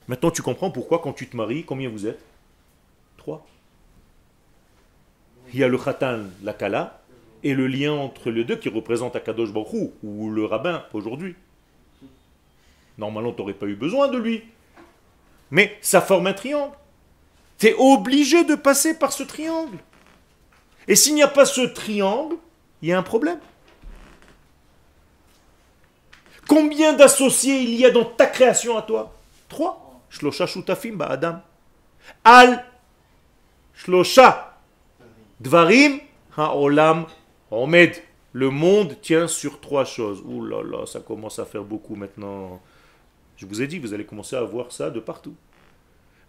Maintenant 0.06 0.30
tu 0.30 0.42
comprends 0.42 0.70
pourquoi 0.70 1.00
quand 1.00 1.12
tu 1.12 1.28
te 1.28 1.36
maries, 1.36 1.64
combien 1.64 1.88
vous 1.88 2.06
êtes? 2.06 2.20
Trois. 3.16 3.46
Il 5.52 5.60
y 5.60 5.64
a 5.64 5.68
le 5.68 5.78
khatan, 5.78 6.24
la 6.42 6.52
kala, 6.52 7.00
et 7.42 7.54
le 7.54 7.66
lien 7.66 7.92
entre 7.92 8.30
les 8.30 8.44
deux 8.44 8.56
qui 8.56 8.68
représente 8.68 9.16
Akadosh 9.16 9.52
Baruch 9.52 9.92
ou 10.02 10.30
le 10.30 10.44
rabbin 10.44 10.84
aujourd'hui. 10.92 11.34
Normalement, 12.96 13.32
tu 13.32 13.40
n'aurais 13.40 13.54
pas 13.54 13.66
eu 13.66 13.76
besoin 13.76 14.08
de 14.08 14.18
lui. 14.18 14.42
Mais 15.50 15.76
ça 15.80 16.00
forme 16.00 16.26
un 16.26 16.32
triangle. 16.32 16.74
Tu 17.58 17.66
es 17.66 17.74
obligé 17.76 18.44
de 18.44 18.54
passer 18.54 18.98
par 18.98 19.12
ce 19.12 19.22
triangle. 19.24 19.78
Et 20.86 20.96
s'il 20.96 21.14
n'y 21.14 21.22
a 21.22 21.28
pas 21.28 21.44
ce 21.44 21.60
triangle, 21.62 22.36
il 22.80 22.88
y 22.88 22.92
a 22.92 22.98
un 22.98 23.02
problème. 23.02 23.40
Combien 26.46 26.94
d'associés 26.94 27.60
il 27.60 27.74
y 27.74 27.84
a 27.84 27.90
dans 27.90 28.04
ta 28.04 28.26
création 28.26 28.78
à 28.78 28.82
toi? 28.82 29.14
Trois. 29.48 30.00
Shlosha 30.08 30.46
shutafim 30.46 30.92
ba'adam. 30.92 31.42
Al 32.24 32.64
shlosha 33.74 34.56
dvarim 35.40 36.00
ha'olam 36.36 37.06
omed. 37.50 38.02
Le 38.32 38.50
monde 38.50 38.96
tient 39.02 39.26
sur 39.26 39.60
trois 39.60 39.84
choses. 39.84 40.22
Ouh 40.24 40.44
là 40.44 40.62
là, 40.62 40.86
ça 40.86 41.00
commence 41.00 41.38
à 41.38 41.44
faire 41.44 41.64
beaucoup 41.64 41.96
maintenant. 41.96 42.62
Je 43.36 43.46
vous 43.46 43.60
ai 43.60 43.66
dit, 43.66 43.78
vous 43.78 43.92
allez 43.92 44.04
commencer 44.04 44.36
à 44.36 44.42
voir 44.42 44.72
ça 44.72 44.90
de 44.90 45.00
partout. 45.00 45.34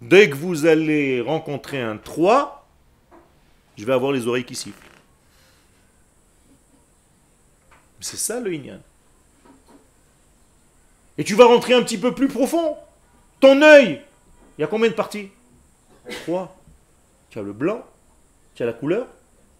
Dès 0.01 0.29
que 0.29 0.35
vous 0.35 0.65
allez 0.65 1.21
rencontrer 1.21 1.81
un 1.81 1.97
3, 1.97 2.67
je 3.77 3.85
vais 3.85 3.93
avoir 3.93 4.11
les 4.11 4.27
oreilles 4.27 4.45
qui 4.45 4.55
sifflent. 4.55 4.87
C'est 7.99 8.17
ça 8.17 8.39
le 8.39 8.53
Inyan. 8.53 8.79
Et 11.17 11.23
tu 11.23 11.35
vas 11.35 11.45
rentrer 11.45 11.73
un 11.73 11.83
petit 11.83 11.97
peu 11.97 12.15
plus 12.15 12.29
profond. 12.29 12.77
Ton 13.41 13.61
œil, 13.61 14.01
il 14.57 14.61
y 14.61 14.63
a 14.63 14.67
combien 14.67 14.89
de 14.89 14.93
parties? 14.93 15.29
Trois. 16.23 16.55
Tu 17.29 17.39
as 17.39 17.41
le 17.41 17.53
blanc, 17.53 17.85
tu 18.55 18.63
as 18.63 18.65
la 18.65 18.73
couleur 18.73 19.05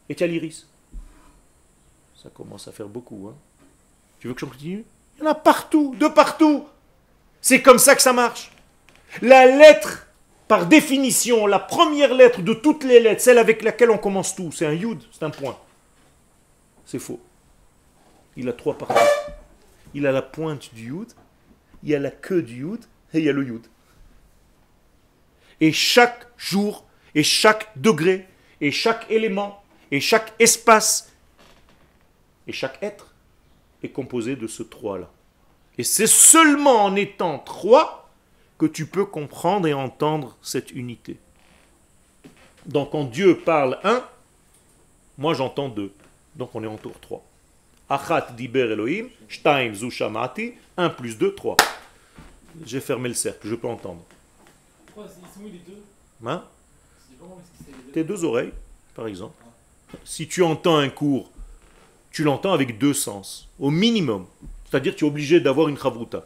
et 0.08 0.16
tu 0.16 0.24
as 0.24 0.28
l'iris. 0.28 0.68
Ça 2.16 2.30
commence 2.30 2.68
à 2.68 2.72
faire 2.72 2.88
beaucoup. 2.88 3.30
Hein. 3.30 3.36
Tu 4.20 4.28
veux 4.28 4.34
que 4.34 4.40
je 4.40 4.46
continue? 4.46 4.86
Il 5.18 5.24
y 5.24 5.28
en 5.28 5.32
a 5.32 5.36
partout, 5.36 5.96
de 6.00 6.08
partout. 6.08 6.66
C'est 7.42 7.62
comme 7.62 7.78
ça 7.78 7.96
que 7.96 8.02
ça 8.02 8.14
marche. 8.14 8.52
La 9.22 9.46
lettre, 9.46 10.08
par 10.50 10.66
définition, 10.66 11.46
la 11.46 11.60
première 11.60 12.12
lettre 12.16 12.42
de 12.42 12.56
toutes 12.56 12.84
les 12.84 13.00
lettres, 13.00 13.22
celle 13.22 13.38
avec 13.38 13.62
laquelle 13.62 13.92
on 13.92 14.00
commence 14.00 14.36
tout, 14.36 14.52
c'est 14.52 14.66
un 14.66 14.74
yud, 14.74 15.00
c'est 15.12 15.24
un 15.24 15.30
point. 15.30 15.56
C'est 16.86 16.98
faux. 16.98 17.20
Il 18.36 18.50
a 18.50 18.54
trois 18.54 18.76
parties. 18.76 18.96
Il 19.94 20.08
a 20.08 20.12
la 20.12 20.24
pointe 20.24 20.74
du 20.74 20.88
yud, 20.88 21.10
il 21.84 21.90
y 21.90 21.96
a 21.96 22.00
la 22.00 22.10
queue 22.10 22.42
du 22.42 22.62
yud 22.62 22.84
et 23.14 23.20
il 23.20 23.26
y 23.26 23.30
a 23.30 23.32
le 23.32 23.46
yud. 23.46 23.62
Et 25.62 25.72
chaque 25.72 26.26
jour, 26.36 26.84
et 27.14 27.22
chaque 27.22 27.70
degré, 27.80 28.28
et 28.60 28.72
chaque 28.72 29.06
élément, 29.12 29.62
et 29.92 30.00
chaque 30.00 30.34
espace, 30.40 31.14
et 32.48 32.54
chaque 32.54 32.82
être 32.82 33.14
est 33.84 33.90
composé 33.90 34.36
de 34.36 34.48
ce 34.48 34.64
trois-là. 34.64 35.12
Et 35.78 35.84
c'est 35.84 36.08
seulement 36.08 36.86
en 36.86 36.96
étant 36.96 37.38
trois 37.38 38.09
que 38.60 38.66
tu 38.66 38.86
peux 38.86 39.06
comprendre 39.06 39.66
et 39.68 39.74
entendre 39.74 40.38
cette 40.44 40.72
unité. 40.72 41.18
Donc 42.66 42.92
quand 42.92 43.06
Dieu 43.06 43.40
parle 43.40 43.80
un, 43.84 44.04
moi 45.18 45.34
j'entends 45.34 45.70
deux. 45.70 45.92
Donc 46.36 46.54
on 46.54 46.64
est 46.64 46.68
en 46.68 46.78
tour 46.78 47.00
3. 47.00 47.24
Achat 47.90 48.28
diber 48.38 48.72
Elohim, 48.72 49.08
shtaim 49.28 49.74
zu 49.74 49.90
shamati, 49.90 50.54
1 50.78 50.90
plus 50.90 51.18
2, 51.18 51.34
3. 51.34 51.58
J'ai 52.66 52.82
fermé 52.82 53.10
le 53.10 53.16
cercle, 53.16 53.48
je 53.48 53.56
peux 53.56 53.68
entendre. 53.68 54.04
Pourquoi 54.86 55.06
ils 55.06 55.34
sont 55.34 55.46
où 55.46 55.52
les 55.52 55.60
deux? 55.60 55.82
Hein? 56.26 56.44
Les 57.10 57.16
deux? 57.16 57.92
Tes 57.94 58.04
deux 58.04 58.24
oreilles, 58.26 58.54
par 58.94 59.08
exemple. 59.08 59.42
Si 60.04 60.28
tu 60.28 60.44
entends 60.44 60.78
un 60.78 60.90
cours, 60.90 61.32
tu 62.12 62.24
l'entends 62.24 62.54
avec 62.54 62.78
deux 62.78 62.94
sens, 62.94 63.48
au 63.58 63.72
minimum. 63.72 64.26
C'est-à-dire 64.70 64.94
que 64.94 65.00
tu 65.00 65.06
es 65.06 65.08
obligé 65.08 65.40
d'avoir 65.40 65.70
une 65.70 65.78
chavruta. 65.78 66.26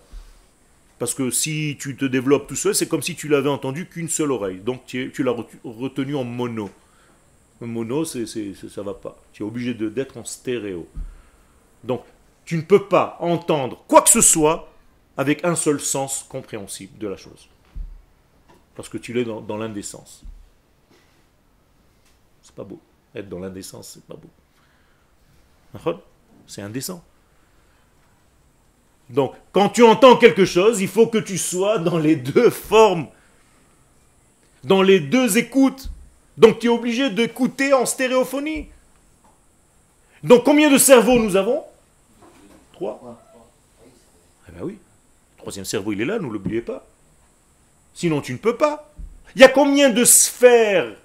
Parce 1.00 1.14
que 1.14 1.32
si 1.32 1.78
tu 1.80 1.98
te 1.98 2.06
développes 2.06 2.48
tout 2.48 2.56
seul, 2.56 2.76
c'est 2.76 2.88
comme 2.88 3.02
si 3.02 3.16
tu 3.16 3.28
l'avais 3.28 3.50
entendu 3.50 3.88
qu'une 3.88 4.10
seule 4.10 4.32
oreille. 4.32 4.60
Donc 4.60 4.86
tu, 4.86 5.12
l'as 5.24 5.36
retenu 5.64 6.16
en 6.16 6.24
mono. 6.24 6.70
Mono, 7.62 8.04
c'est, 8.06 8.26
c'est- 8.26 8.54
ça 8.70 8.84
va 8.84 8.94
pas. 8.94 9.22
Tu 9.32 9.44
es 9.44 9.46
obligé 9.46 9.74
d'être 9.74 10.18
en 10.18 10.26
stéréo. 10.26 10.88
Donc 11.84 12.04
tu 12.46 12.58
ne 12.58 12.62
peux 12.62 12.88
pas 12.88 13.18
entendre 13.20 13.84
quoi 13.88 14.02
que 14.02 14.10
ce 14.10 14.22
soit 14.22 14.70
avec 15.18 15.44
un 15.46 15.56
seul 15.56 15.80
sens 15.80 16.26
compréhensible 16.28 16.98
de 16.98 17.08
la 17.08 17.18
chose. 17.18 17.48
Parce 18.76 18.90
que 18.90 18.98
tu 18.98 19.14
l'es 19.14 19.24
dans, 19.24 19.42
dans 19.42 19.58
l'indécence. 19.58 20.24
C'est 22.42 22.56
pas 22.56 22.64
beau. 22.64 22.80
Être 23.16 23.30
dans 23.30 23.40
l'indécence, 23.40 23.90
c'est 23.94 24.04
pas 24.06 24.16
beau. 24.16 24.30
C'est 26.48 26.62
indécent. 26.62 27.04
Donc, 29.10 29.34
quand 29.52 29.70
tu 29.70 29.84
entends 29.84 30.18
quelque 30.18 30.46
chose, 30.46 30.82
il 30.82 30.88
faut 30.88 31.08
que 31.08 31.18
tu 31.18 31.38
sois 31.38 31.78
dans 31.78 31.98
les 31.98 32.16
deux 32.16 32.50
formes, 32.50 33.08
dans 34.64 34.82
les 34.82 35.00
deux 35.00 35.38
écoutes. 35.38 35.92
Donc, 36.38 36.60
tu 36.60 36.68
es 36.68 36.70
obligé 36.70 37.10
d'écouter 37.10 37.74
en 37.74 37.86
stéréophonie. 37.86 38.68
Donc, 40.24 40.44
combien 40.46 40.72
de 40.72 40.78
cerveaux 40.78 41.20
nous 41.20 41.36
avons? 41.36 41.64
Trois. 42.74 43.00
Ah 44.48 44.52
ben 44.56 44.64
oui. 44.64 44.78
Le 45.36 45.38
troisième 45.38 45.66
cerveau, 45.66 45.92
il 45.92 46.02
est 46.02 46.06
là, 46.06 46.18
ne 46.18 46.28
l'oubliez 46.28 46.62
pas. 46.62 46.86
Sinon, 47.94 48.22
tu 48.22 48.34
ne 48.34 48.38
peux 48.38 48.56
pas. 48.56 48.92
Il 49.36 49.42
y 49.42 49.46
a 49.46 49.50
combien 49.50 49.90
de 49.90 50.06
sphères? 50.06 50.96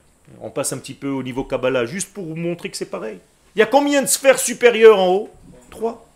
On 0.41 0.51
passe 0.51 0.73
un 0.73 0.79
petit 0.79 0.95
peu 0.95 1.09
au 1.09 1.23
niveau 1.23 1.45
Kabbalah, 1.45 1.85
juste 1.85 2.13
pour 2.13 2.25
vous 2.25 2.37
montrer 2.37 2.71
que 2.71 2.77
c'est 2.77 2.87
pareil. 2.87 3.19
Il 3.55 3.59
y 3.59 3.63
a 3.63 3.67
combien 3.67 4.03
de 4.03 4.07
sphères 4.07 4.39
supérieures 4.39 4.99
en 4.99 5.09
haut? 5.09 5.31
Trois. 5.71 6.07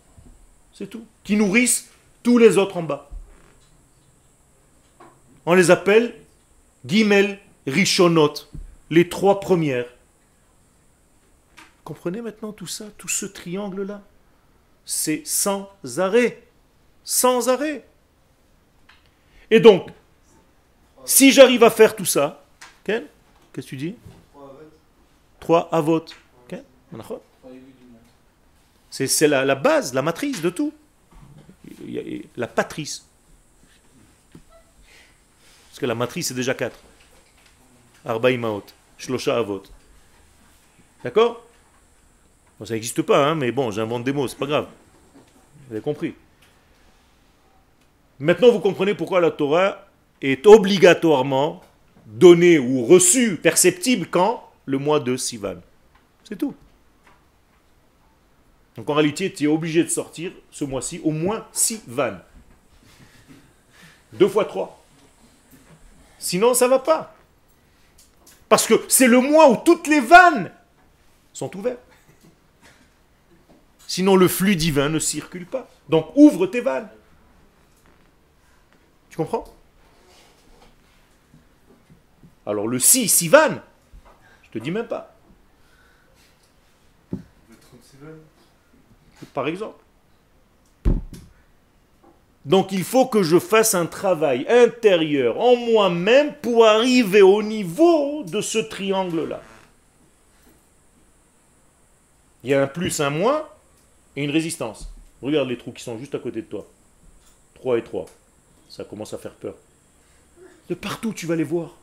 C'est 0.73 0.87
tout. 0.87 1.05
Qui 1.23 1.35
nourrissent 1.35 1.89
tous 2.21 2.37
les 2.37 2.57
autres 2.57 2.77
en 2.77 2.83
bas. 2.83 3.09
On 5.45 5.53
les 5.53 5.71
appelle 5.71 6.15
Gimel 6.85 7.39
Rishonot, 7.67 8.33
les 8.89 9.09
trois 9.09 9.39
premières. 9.39 9.87
Comprenez 11.83 12.21
maintenant 12.21 12.53
tout 12.53 12.67
ça, 12.67 12.85
tout 12.97 13.07
ce 13.09 13.25
triangle-là? 13.25 14.01
C'est 14.85 15.21
sans 15.25 15.69
arrêt. 15.97 16.43
Sans 17.03 17.49
arrêt. 17.49 17.85
Et 19.51 19.59
donc, 19.59 19.89
si 21.05 21.31
j'arrive 21.31 21.63
à 21.63 21.69
faire 21.69 21.95
tout 21.95 22.05
ça, 22.05 22.43
qu'est-ce 22.83 23.05
que 23.51 23.61
tu 23.61 23.75
dis? 23.75 23.95
Trois 25.39 25.67
avot. 25.73 26.05
Ken, 26.47 26.63
D'accord 26.91 27.21
Trois 27.41 27.51
aiguilles 27.51 27.61
du 27.61 27.85
monde. 27.91 27.99
c'est 28.89 29.07
c'est 29.07 29.27
la, 29.27 29.43
la 29.43 29.55
base, 29.55 29.93
la 29.93 30.01
matrice 30.01 30.41
de 30.41 30.49
tout. 30.49 30.73
La 32.35 32.47
patrice. 32.47 33.05
Parce 35.69 35.79
que 35.79 35.85
la 35.85 35.95
matrice, 35.95 36.27
c'est 36.27 36.33
déjà 36.33 36.53
quatre. 36.53 36.79
Arba 38.05 38.31
imaot, 38.31 38.63
shlosha 38.97 39.37
avot. 39.37 39.63
D'accord? 41.03 41.45
Ça 42.65 42.75
n'existe 42.75 43.01
pas, 43.01 43.25
hein, 43.25 43.35
mais 43.35 43.51
bon, 43.51 43.71
j'invente 43.71 44.03
des 44.03 44.13
mots, 44.13 44.27
c'est 44.27 44.37
pas 44.37 44.45
grave. 44.45 44.67
Vous 45.67 45.73
avez 45.73 45.81
compris. 45.81 46.13
Maintenant, 48.19 48.51
vous 48.51 48.59
comprenez 48.59 48.93
pourquoi 48.93 49.19
la 49.19 49.31
Torah 49.31 49.87
est 50.21 50.45
obligatoirement 50.45 51.61
donnée 52.05 52.59
ou 52.59 52.85
reçue, 52.85 53.35
perceptible 53.37 54.07
quand? 54.07 54.49
Le 54.65 54.77
mois 54.77 55.01
de 55.01 55.17
Sivan. 55.17 55.55
C'est 56.23 56.37
tout. 56.37 56.53
Donc 58.75 58.89
en 58.89 58.93
réalité, 58.93 59.31
tu 59.31 59.43
es 59.43 59.47
obligé 59.47 59.83
de 59.83 59.89
sortir 59.89 60.31
ce 60.51 60.63
mois-ci 60.63 60.99
au 61.03 61.11
moins 61.11 61.45
6 61.51 61.83
vannes. 61.87 62.21
Deux 64.13 64.27
fois 64.27 64.45
trois. 64.45 64.83
Sinon, 66.19 66.53
ça 66.53 66.67
va 66.67 66.79
pas. 66.79 67.15
Parce 68.47 68.67
que 68.67 68.85
c'est 68.87 69.07
le 69.07 69.19
mois 69.19 69.49
où 69.49 69.57
toutes 69.57 69.87
les 69.87 69.99
vannes 69.99 70.51
sont 71.33 71.55
ouvertes. 71.57 71.79
Sinon, 73.87 74.15
le 74.15 74.27
flux 74.27 74.55
divin 74.55 74.89
ne 74.89 74.99
circule 74.99 75.45
pas. 75.45 75.69
Donc, 75.89 76.11
ouvre 76.15 76.47
tes 76.47 76.61
vannes. 76.61 76.89
Tu 79.09 79.17
comprends? 79.17 79.43
Alors, 82.45 82.67
le 82.67 82.79
si, 82.79 83.07
si 83.07 83.27
vannes, 83.27 83.61
je 84.43 84.49
te 84.51 84.57
dis 84.59 84.71
même 84.71 84.87
pas. 84.87 85.15
Le 87.11 87.57
36 87.59 87.97
vannes. 88.01 88.19
Par 89.33 89.47
exemple. 89.47 89.83
Donc 92.45 92.71
il 92.71 92.83
faut 92.83 93.05
que 93.05 93.23
je 93.23 93.39
fasse 93.39 93.73
un 93.73 93.85
travail 93.85 94.45
intérieur 94.49 95.39
en 95.39 95.55
moi-même 95.55 96.33
pour 96.41 96.65
arriver 96.65 97.21
au 97.21 97.41
niveau 97.41 98.23
de 98.23 98.41
ce 98.41 98.57
triangle-là. 98.57 99.41
Il 102.43 102.49
y 102.49 102.53
a 102.53 102.61
un 102.61 102.67
plus, 102.67 102.99
un 102.99 103.09
moins 103.09 103.47
et 104.17 104.23
une 104.23 104.31
résistance. 104.31 104.89
Regarde 105.21 105.47
les 105.47 105.57
trous 105.57 105.71
qui 105.71 105.81
sont 105.81 105.97
juste 105.97 106.15
à 106.15 106.19
côté 106.19 106.41
de 106.41 106.47
toi. 106.47 106.67
3 107.55 107.77
et 107.77 107.83
3. 107.83 108.05
Ça 108.67 108.83
commence 108.83 109.13
à 109.13 109.17
faire 109.17 109.33
peur. 109.33 109.55
De 110.69 110.75
partout 110.75 111.13
tu 111.13 111.25
vas 111.25 111.37
les 111.37 111.45
voir. 111.45 111.77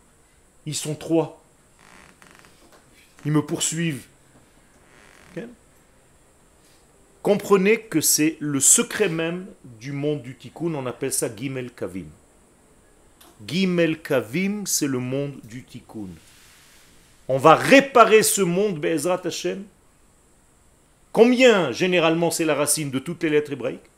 Ils 0.67 0.75
sont 0.75 0.95
trois. 0.95 1.43
Ils 3.25 3.33
me 3.33 3.41
poursuivent. 3.41 4.07
Comprenez 7.23 7.83
que 7.83 8.01
c'est 8.01 8.37
le 8.41 8.61
secret 8.61 9.11
même 9.11 9.47
du 9.65 9.93
monde 9.93 10.23
du 10.23 10.37
tikkun, 10.37 10.75
on 10.75 10.87
appelle 10.87 11.13
ça 11.13 11.35
Gimel 11.35 11.71
Kavim. 11.71 12.07
Gimel 13.47 14.01
Kavim, 14.01 14.65
c'est 14.65 14.87
le 14.87 14.99
monde 14.99 15.39
du 15.45 15.65
tikkun. 15.65 16.09
On 17.29 17.37
va 17.39 17.55
réparer 17.55 18.23
ce 18.23 18.41
monde, 18.41 18.81
Be'ezrat 18.81 19.21
Hashem. 19.25 19.65
Combien, 21.13 21.73
généralement, 21.73 22.31
c'est 22.31 22.45
la 22.45 22.55
racine 22.55 22.91
de 22.91 22.99
toutes 22.99 23.23
les 23.23 23.31
lettres 23.31 23.53
hébraïques? 23.53 23.91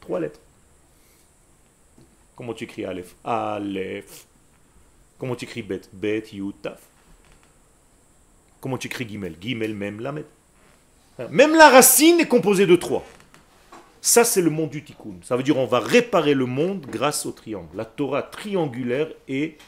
Trois 0.00 0.20
lettres. 0.20 0.40
Comment 2.34 2.54
tu 2.54 2.64
écris 2.64 2.84
Aleph? 2.84 3.14
Aleph. 3.24 4.26
Comment 5.18 5.36
tu 5.36 5.44
écris 5.44 5.62
Bet? 5.62 5.82
Bet, 5.92 6.24
Yud, 6.32 6.54
Taf. 6.62 6.80
Comment 8.60 8.78
tu 8.78 8.86
écris 8.86 9.06
Gimel? 9.08 9.36
Gimel, 9.40 9.74
Mem, 9.74 10.00
Lamed. 10.00 10.24
Même 11.30 11.54
la 11.54 11.68
racine 11.68 12.20
est 12.20 12.28
composée 12.28 12.66
de 12.66 12.76
trois. 12.76 13.04
Ça, 14.00 14.24
c'est 14.24 14.42
le 14.42 14.50
monde 14.50 14.70
du 14.70 14.82
tikkun. 14.82 15.14
Ça 15.22 15.36
veut 15.36 15.42
dire 15.42 15.58
on 15.58 15.66
va 15.66 15.78
réparer 15.78 16.34
le 16.34 16.46
monde 16.46 16.84
grâce 16.86 17.26
au 17.26 17.32
triangle. 17.32 17.68
La 17.74 17.84
Torah 17.84 18.22
triangulaire 18.22 19.08
est 19.28 19.58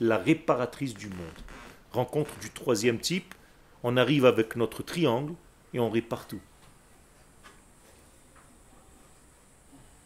la 0.00 0.16
réparatrice 0.16 0.94
du 0.94 1.08
monde. 1.08 1.18
Rencontre 1.92 2.38
du 2.38 2.50
troisième 2.50 2.98
type, 2.98 3.34
on 3.82 3.96
arrive 3.96 4.26
avec 4.26 4.54
notre 4.56 4.82
triangle 4.82 5.32
et 5.74 5.80
on 5.80 5.90
répare 5.90 6.26
tout. 6.28 6.40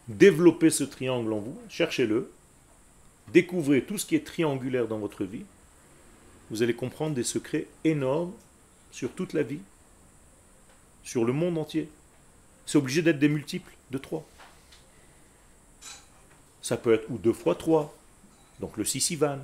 Développez 0.07 0.69
ce 0.69 0.83
triangle 0.83 1.33
en 1.33 1.39
vous, 1.39 1.57
cherchez-le, 1.69 2.31
découvrez 3.33 3.83
tout 3.83 3.97
ce 3.97 4.05
qui 4.05 4.15
est 4.15 4.25
triangulaire 4.25 4.87
dans 4.87 4.99
votre 4.99 5.23
vie. 5.23 5.45
Vous 6.49 6.63
allez 6.63 6.75
comprendre 6.75 7.15
des 7.15 7.23
secrets 7.23 7.67
énormes 7.83 8.31
sur 8.91 9.11
toute 9.11 9.33
la 9.33 9.43
vie 9.43 9.61
sur 11.05 11.23
le 11.23 11.31
monde 11.31 11.57
entier. 11.57 11.89
C'est 12.65 12.77
obligé 12.77 13.01
d'être 13.01 13.19
des 13.19 13.29
multiples 13.29 13.71
de 13.91 13.97
3. 13.97 14.27
Ça 16.61 16.75
peut 16.75 16.93
être 16.93 17.09
ou 17.09 17.17
2 17.17 17.31
fois 17.31 17.55
3, 17.55 17.95
donc 18.59 18.75
le 18.75 18.83
6 18.83 19.11
Ivan. 19.11 19.39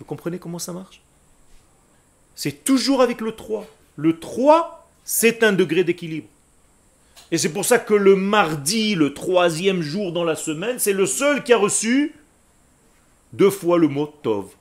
Vous 0.00 0.04
comprenez 0.04 0.40
comment 0.40 0.58
ça 0.58 0.72
marche? 0.72 1.00
C'est 2.34 2.64
toujours 2.64 3.02
avec 3.02 3.20
le 3.20 3.36
3. 3.36 3.66
Le 3.96 4.18
3, 4.18 4.88
c'est 5.04 5.44
un 5.44 5.52
degré 5.52 5.84
d'équilibre. 5.84 6.28
Et 7.30 7.38
c'est 7.38 7.52
pour 7.52 7.64
ça 7.64 7.78
que 7.78 7.94
le 7.94 8.16
mardi, 8.16 8.94
le 8.94 9.12
troisième 9.12 9.82
jour 9.82 10.12
dans 10.12 10.24
la 10.24 10.34
semaine, 10.34 10.78
c'est 10.78 10.92
le 10.92 11.06
seul 11.06 11.44
qui 11.44 11.52
a 11.52 11.58
reçu 11.58 12.14
deux 13.32 13.50
fois 13.50 13.78
le 13.78 13.88
mot 13.88 14.06
Tov. 14.06 14.54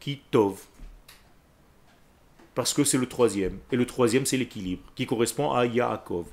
Ki 0.00 0.20
Tov 0.30 0.58
parce 2.54 2.74
que 2.74 2.84
c'est 2.84 2.98
le 2.98 3.06
troisième. 3.06 3.58
Et 3.70 3.76
le 3.76 3.86
troisième, 3.86 4.26
c'est 4.26 4.36
l'équilibre, 4.36 4.82
qui 4.94 5.06
correspond 5.06 5.52
à 5.52 5.66
Yaakov. 5.66 6.26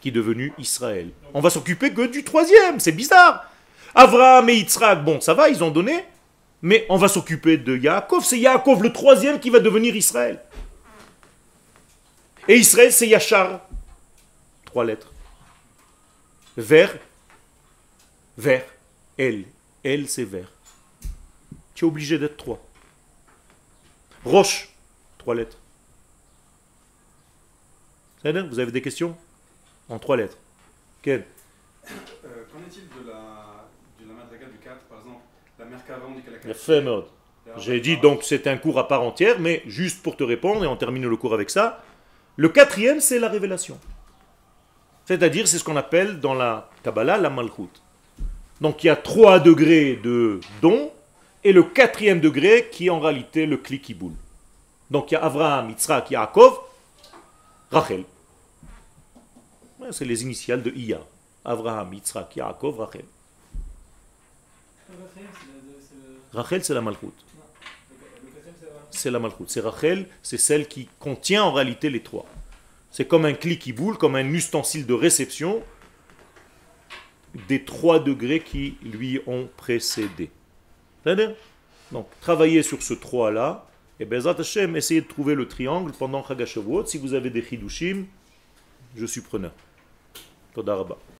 qui 0.00 0.08
est 0.08 0.12
devenu 0.12 0.52
Israël. 0.58 1.10
On 1.32 1.40
va 1.40 1.48
s'occuper 1.48 1.92
que 1.92 2.06
du 2.06 2.24
troisième, 2.24 2.80
c'est 2.80 2.90
bizarre. 2.90 3.48
Abraham 3.94 4.48
et 4.48 4.56
Yitzhak, 4.56 5.04
bon, 5.04 5.20
ça 5.20 5.32
va, 5.32 5.48
ils 5.48 5.62
ont 5.62 5.70
donné, 5.70 6.04
mais 6.60 6.86
on 6.88 6.96
va 6.96 7.06
s'occuper 7.06 7.56
de 7.56 7.76
Yaakov. 7.76 8.24
C'est 8.24 8.38
Yaakov 8.38 8.82
le 8.82 8.92
troisième 8.92 9.38
qui 9.38 9.50
va 9.50 9.60
devenir 9.60 9.94
Israël. 9.94 10.40
Et 12.48 12.56
Israël, 12.56 12.92
c'est 12.92 13.06
Yachar. 13.06 13.60
Trois 14.64 14.84
lettres. 14.84 15.12
Vers, 16.56 16.96
vers, 18.36 18.64
elle. 19.16 19.44
Elle, 19.84 20.08
c'est 20.08 20.24
vers. 20.24 20.50
Tu 21.74 21.84
es 21.84 21.88
obligé 21.88 22.18
d'être 22.18 22.36
trois. 22.36 22.60
Roche, 24.24 24.71
trois 25.22 25.36
lettres. 25.36 25.56
Vous 28.24 28.58
avez 28.58 28.72
des 28.72 28.82
questions 28.82 29.16
En 29.88 29.98
trois 30.00 30.16
lettres. 30.16 30.36
Quelle 31.00 31.24
Euh, 32.24 32.44
Qu'en 32.50 32.58
est-il 32.58 32.88
de 32.88 33.08
la, 33.08 33.66
de 34.00 34.04
la 34.08 34.48
du 34.48 34.58
4, 34.58 34.80
par 34.88 34.98
exemple 34.98 35.20
La 35.60 35.64
Merkava, 35.64 36.06
on 36.08 36.14
dit 36.16 36.22
qu'elle 36.22 36.34
a 36.34 36.38
La 36.38 36.42
4. 36.42 36.56
Femod. 36.56 37.04
J'ai 37.58 37.80
dit 37.80 37.96
donc 37.98 38.24
c'est 38.24 38.46
un 38.48 38.56
cours 38.56 38.78
à 38.80 38.88
part 38.88 39.02
entière, 39.02 39.38
mais 39.38 39.62
juste 39.66 40.02
pour 40.02 40.16
te 40.16 40.24
répondre, 40.24 40.64
et 40.64 40.66
on 40.66 40.76
termine 40.76 41.06
le 41.08 41.16
cours 41.16 41.34
avec 41.34 41.50
ça, 41.50 41.82
le 42.36 42.48
quatrième 42.48 43.00
c'est 43.00 43.20
la 43.20 43.28
révélation. 43.28 43.78
C'est-à-dire 45.04 45.46
c'est 45.46 45.58
ce 45.58 45.64
qu'on 45.64 45.76
appelle 45.76 46.18
dans 46.20 46.34
la 46.34 46.68
Kabbalah 46.82 47.18
la 47.18 47.30
Malchut. 47.30 47.70
Donc 48.60 48.82
il 48.82 48.88
y 48.88 48.90
a 48.90 48.96
trois 48.96 49.38
degrés 49.38 50.00
de 50.02 50.40
don, 50.60 50.90
et 51.44 51.52
le 51.52 51.62
quatrième 51.64 52.20
degré 52.20 52.68
qui 52.72 52.86
est 52.86 52.90
en 52.90 53.00
réalité 53.00 53.46
le 53.46 53.56
Klikiboul. 53.56 54.12
Donc 54.92 55.10
il 55.10 55.14
y 55.14 55.16
a 55.16 55.24
Avraham, 55.24 55.70
Yitzhak, 55.70 56.10
Yaakov, 56.10 56.60
Rachel. 57.70 58.04
C'est 59.90 60.04
les 60.04 60.22
initiales 60.22 60.62
de 60.62 60.70
Iya. 60.70 61.00
Avraham, 61.46 61.94
Yitzhak, 61.94 62.36
Yaakov, 62.36 62.78
Rachel. 62.78 63.04
Rachel 66.34 66.62
c'est 66.64 66.74
la 66.74 66.80
quatrième, 66.82 67.12
c'est 68.90 69.10
la- 69.10 69.18
Malchut. 69.18 69.44
C'est 69.48 69.60
Rachel, 69.60 70.08
c'est 70.22 70.36
celle 70.38 70.68
qui 70.68 70.88
contient 70.98 71.42
en 71.44 71.52
réalité 71.52 71.88
les 71.88 72.02
trois. 72.02 72.26
C'est 72.90 73.06
comme 73.06 73.24
un 73.24 73.32
cli 73.32 73.58
qui 73.58 73.72
boule, 73.72 73.96
comme 73.96 74.14
un 74.16 74.26
ustensile 74.34 74.84
de 74.86 74.92
réception 74.92 75.62
des 77.48 77.64
trois 77.64 77.98
degrés 77.98 78.40
qui 78.40 78.76
lui 78.82 79.20
ont 79.26 79.48
précédé. 79.56 80.30
Donc, 81.90 82.06
travaillez 82.20 82.62
sur 82.62 82.82
ce 82.82 82.92
3-là, 82.92 83.66
et 84.02 84.04
Bezat 84.04 84.34
Hashem, 84.36 84.74
essayez 84.74 85.00
de 85.00 85.06
trouver 85.06 85.36
le 85.36 85.46
triangle 85.46 85.92
pendant 85.96 86.26
Chagashavuot. 86.26 86.86
Si 86.86 86.98
vous 86.98 87.14
avez 87.14 87.30
des 87.30 87.40
chidushim, 87.40 88.06
je 88.96 89.06
suis 89.06 89.20
preneur. 89.20 89.52
Toda 90.54 90.74
Rabba. 90.74 90.98